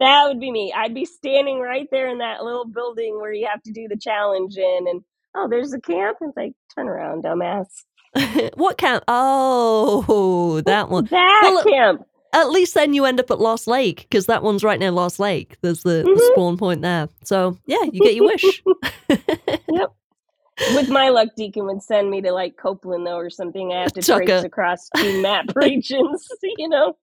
that 0.00 0.28
would 0.28 0.40
be 0.40 0.50
me. 0.50 0.72
I'd 0.76 0.94
be 0.94 1.06
standing 1.06 1.60
right 1.60 1.88
there 1.90 2.08
in 2.08 2.18
that 2.18 2.44
little 2.44 2.66
building 2.66 3.18
where 3.18 3.32
you 3.32 3.48
have 3.50 3.62
to 3.62 3.72
do 3.72 3.88
the 3.88 3.96
challenge 3.96 4.56
in. 4.56 4.86
And 4.88 5.02
oh, 5.34 5.48
there's 5.48 5.72
a 5.72 5.80
camp. 5.80 6.18
And 6.20 6.30
it's 6.30 6.36
like, 6.36 6.52
turn 6.74 6.88
around, 6.88 7.24
dumbass. 7.24 7.66
what 8.54 8.76
camp? 8.76 9.04
Oh, 9.08 10.60
that 10.66 10.90
one. 10.90 11.06
That 11.06 11.40
well, 11.42 11.64
camp. 11.64 12.06
At 12.32 12.50
least 12.50 12.74
then 12.74 12.94
you 12.94 13.04
end 13.04 13.18
up 13.18 13.30
at 13.30 13.40
Lost 13.40 13.66
Lake 13.66 14.06
because 14.08 14.26
that 14.26 14.42
one's 14.42 14.62
right 14.62 14.78
near 14.78 14.92
Lost 14.92 15.18
Lake. 15.18 15.56
There's 15.62 15.82
the, 15.82 16.04
mm-hmm. 16.04 16.14
the 16.14 16.30
spawn 16.32 16.56
point 16.56 16.82
there. 16.82 17.08
So 17.24 17.58
yeah, 17.66 17.82
you 17.92 18.00
get 18.00 18.14
your 18.14 18.26
wish. 18.26 18.62
yep. 19.08 19.92
With 20.74 20.90
my 20.90 21.08
luck, 21.08 21.28
Deacon 21.36 21.66
would 21.66 21.82
send 21.82 22.10
me 22.10 22.20
to 22.20 22.32
like 22.32 22.56
Copeland 22.56 23.06
though 23.06 23.16
or 23.16 23.30
something. 23.30 23.72
I 23.72 23.82
have 23.82 23.92
to 23.94 24.02
Tucker. 24.02 24.26
trace 24.26 24.44
across 24.44 24.88
two 24.96 25.22
map 25.22 25.46
regions, 25.56 26.28
you 26.58 26.68
know. 26.68 26.96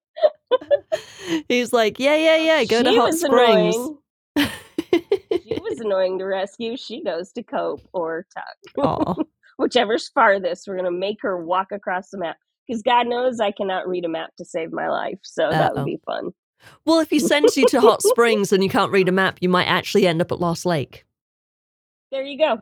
He's 1.49 1.73
like, 1.73 1.99
yeah, 1.99 2.15
yeah, 2.15 2.37
yeah. 2.37 2.63
Go 2.63 2.79
she 2.79 2.83
to 2.83 3.01
Hot 3.01 3.13
Springs. 3.13 3.75
she 4.37 5.59
was 5.61 5.79
annoying 5.79 6.19
to 6.19 6.25
rescue. 6.25 6.77
She 6.77 7.03
goes 7.03 7.31
to 7.33 7.43
Cope 7.43 7.81
or 7.93 8.25
Tuck. 8.33 9.17
Whichever's 9.57 10.07
farthest. 10.09 10.67
We're 10.67 10.77
gonna 10.77 10.91
make 10.91 11.17
her 11.21 11.43
walk 11.43 11.71
across 11.71 12.11
the 12.11 12.19
map 12.19 12.37
because 12.67 12.81
God 12.81 13.07
knows 13.07 13.39
I 13.39 13.51
cannot 13.51 13.87
read 13.87 14.05
a 14.05 14.09
map 14.09 14.35
to 14.37 14.45
save 14.45 14.71
my 14.71 14.89
life. 14.89 15.19
So 15.23 15.45
Uh-oh. 15.45 15.51
that 15.51 15.75
would 15.75 15.85
be 15.85 15.99
fun. 16.05 16.31
Well, 16.85 16.99
if 16.99 17.09
he 17.09 17.19
sends 17.19 17.55
you 17.55 17.65
to 17.67 17.81
Hot 17.81 18.01
Springs 18.03 18.51
and 18.51 18.63
you 18.63 18.69
can't 18.69 18.91
read 18.91 19.07
a 19.07 19.11
map, 19.11 19.37
you 19.41 19.49
might 19.49 19.65
actually 19.65 20.07
end 20.07 20.21
up 20.21 20.31
at 20.31 20.39
Lost 20.39 20.65
Lake. 20.65 21.05
There 22.11 22.23
you 22.23 22.37
go. 22.37 22.59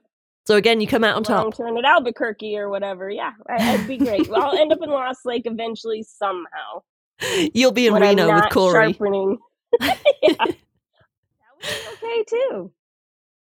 So 0.48 0.56
again, 0.56 0.80
you 0.80 0.88
come 0.88 1.04
out 1.04 1.16
on 1.16 1.24
Long 1.24 1.52
top. 1.52 1.58
turn 1.58 1.78
at 1.78 1.86
Albuquerque 1.86 2.56
or 2.58 2.70
whatever. 2.70 3.10
Yeah, 3.10 3.32
would 3.50 3.88
be 3.88 3.98
great. 3.98 4.28
well, 4.28 4.44
I'll 4.44 4.58
end 4.58 4.72
up 4.72 4.80
in 4.82 4.90
Lost 4.90 5.26
Lake 5.26 5.44
eventually 5.46 6.04
somehow. 6.04 6.84
You'll 7.54 7.72
be 7.72 7.88
in 7.88 7.94
when 7.94 8.02
Reno 8.04 8.34
with 8.34 8.52
Corey. 8.52 8.94
Sharpening. 8.94 9.38
yeah. 9.82 9.96
That 10.22 10.48
would 10.48 11.62
be 11.62 12.08
okay 12.08 12.24
too. 12.30 12.72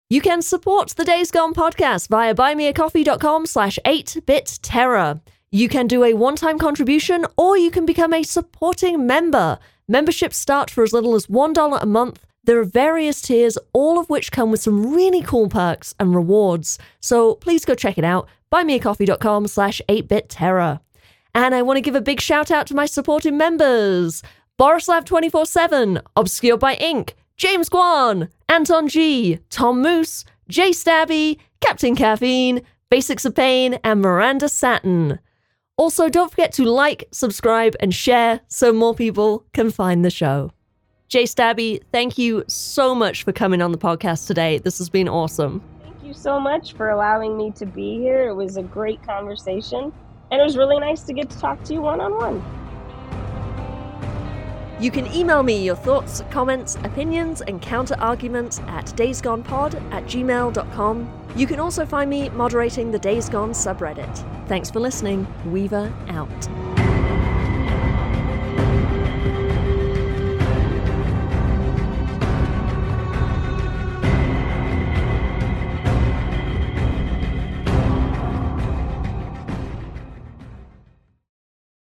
You 0.10 0.22
can 0.22 0.42
support 0.42 0.90
the 0.90 1.06
Days 1.06 1.32
Gone 1.32 1.54
podcast 1.54 2.10
via 2.10 2.36
buymeacoffee.com 2.36 3.46
slash 3.46 3.80
8bitterror. 3.86 5.22
You 5.54 5.68
can 5.68 5.88
do 5.88 6.06
a 6.06 6.14
one-time 6.14 6.58
contribution 6.58 7.26
or 7.36 7.58
you 7.58 7.72
can 7.72 7.86
become 7.86 8.14
a 8.14 8.24
supporting 8.24 9.06
member. 9.06 9.60
Memberships 9.86 10.38
start 10.38 10.70
for 10.70 10.82
as 10.82 10.94
little 10.94 11.14
as 11.14 11.28
$1 11.28 11.82
a 11.82 11.86
month. 11.86 12.26
There 12.46 12.58
are 12.58 12.64
various 12.64 13.22
tiers, 13.22 13.58
all 13.74 14.00
of 14.00 14.10
which 14.10 14.32
come 14.32 14.50
with 14.50 14.62
some 14.62 14.94
really 14.96 15.22
cool 15.22 15.50
perks 15.50 15.94
and 16.00 16.16
rewards. 16.16 16.80
So 17.02 17.36
please 17.36 17.66
go 17.66 17.76
check 17.76 17.98
it 17.98 18.06
out. 18.06 18.30
Buymeacoffee.com 18.50 19.48
slash 19.48 19.82
8bitterror. 19.90 20.80
And 21.36 21.54
I 21.54 21.64
want 21.64 21.76
to 21.76 21.82
give 21.82 21.96
a 21.96 22.02
big 22.02 22.22
shout 22.22 22.50
out 22.50 22.66
to 22.68 22.74
my 22.74 22.86
supporting 22.86 23.36
members. 23.36 24.24
Borislav247, 24.58 26.02
Obscured 26.16 26.62
by 26.62 26.76
Ink, 26.76 27.16
James 27.36 27.68
Guan, 27.68 28.30
Anton 28.48 28.88
G, 28.88 29.40
Tom 29.50 29.82
Moose, 29.82 30.24
Jay 30.48 30.70
Stabby, 30.70 31.40
Captain 31.60 31.94
Caffeine, 31.94 32.62
Basics 32.90 33.26
of 33.26 33.36
Pain, 33.36 33.80
and 33.84 34.02
Miranda 34.02 34.48
Satin. 34.48 35.20
Also, 35.78 36.10
don't 36.10 36.30
forget 36.30 36.52
to 36.54 36.66
like, 36.66 37.08
subscribe, 37.12 37.76
and 37.80 37.94
share 37.94 38.42
so 38.48 38.72
more 38.72 38.94
people 38.94 39.46
can 39.54 39.72
find 39.72 40.06
the 40.06 40.10
show. 40.10 40.52
Jay 41.08 41.24
Stabby, 41.24 41.82
thank 41.92 42.18
you 42.18 42.44
so 42.48 42.96
much 42.96 43.24
for 43.24 43.34
coming 43.34 43.62
on 43.62 43.72
the 43.72 43.78
podcast 43.78 44.28
today. 44.28 44.60
This 44.60 44.78
has 44.78 44.90
been 44.90 45.10
awesome. 45.10 45.62
Thank 45.84 46.04
you 46.04 46.14
so 46.14 46.40
much 46.40 46.74
for 46.74 46.90
allowing 46.90 47.36
me 47.36 47.52
to 47.52 47.66
be 47.66 47.98
here. 47.98 48.30
It 48.30 48.36
was 48.36 48.58
a 48.58 48.64
great 48.64 49.02
conversation, 49.04 49.92
and 50.32 50.40
it 50.40 50.44
was 50.44 50.56
really 50.56 50.80
nice 50.80 51.02
to 51.04 51.14
get 51.14 51.30
to 51.30 51.40
talk 51.40 51.64
to 51.64 51.74
you 51.74 51.82
one 51.82 52.00
on 52.00 52.16
one. 52.16 52.61
You 54.82 54.90
can 54.90 55.06
email 55.14 55.44
me 55.44 55.64
your 55.64 55.76
thoughts, 55.76 56.24
comments, 56.32 56.74
opinions, 56.84 57.42
and 57.42 57.62
counter 57.62 57.96
arguments 58.00 58.60
at 58.62 58.88
daysgonepod 58.88 59.76
at 59.92 60.06
gmail.com. 60.06 61.10
You 61.36 61.46
can 61.46 61.60
also 61.60 61.86
find 61.86 62.10
me 62.10 62.30
moderating 62.30 62.90
the 62.90 62.98
Days 62.98 63.30
Gone 63.30 63.52
subreddit. 63.52 64.48
Thanks 64.48 64.72
for 64.72 64.80
listening. 64.80 65.28
Weaver 65.46 65.94
out. 66.08 66.71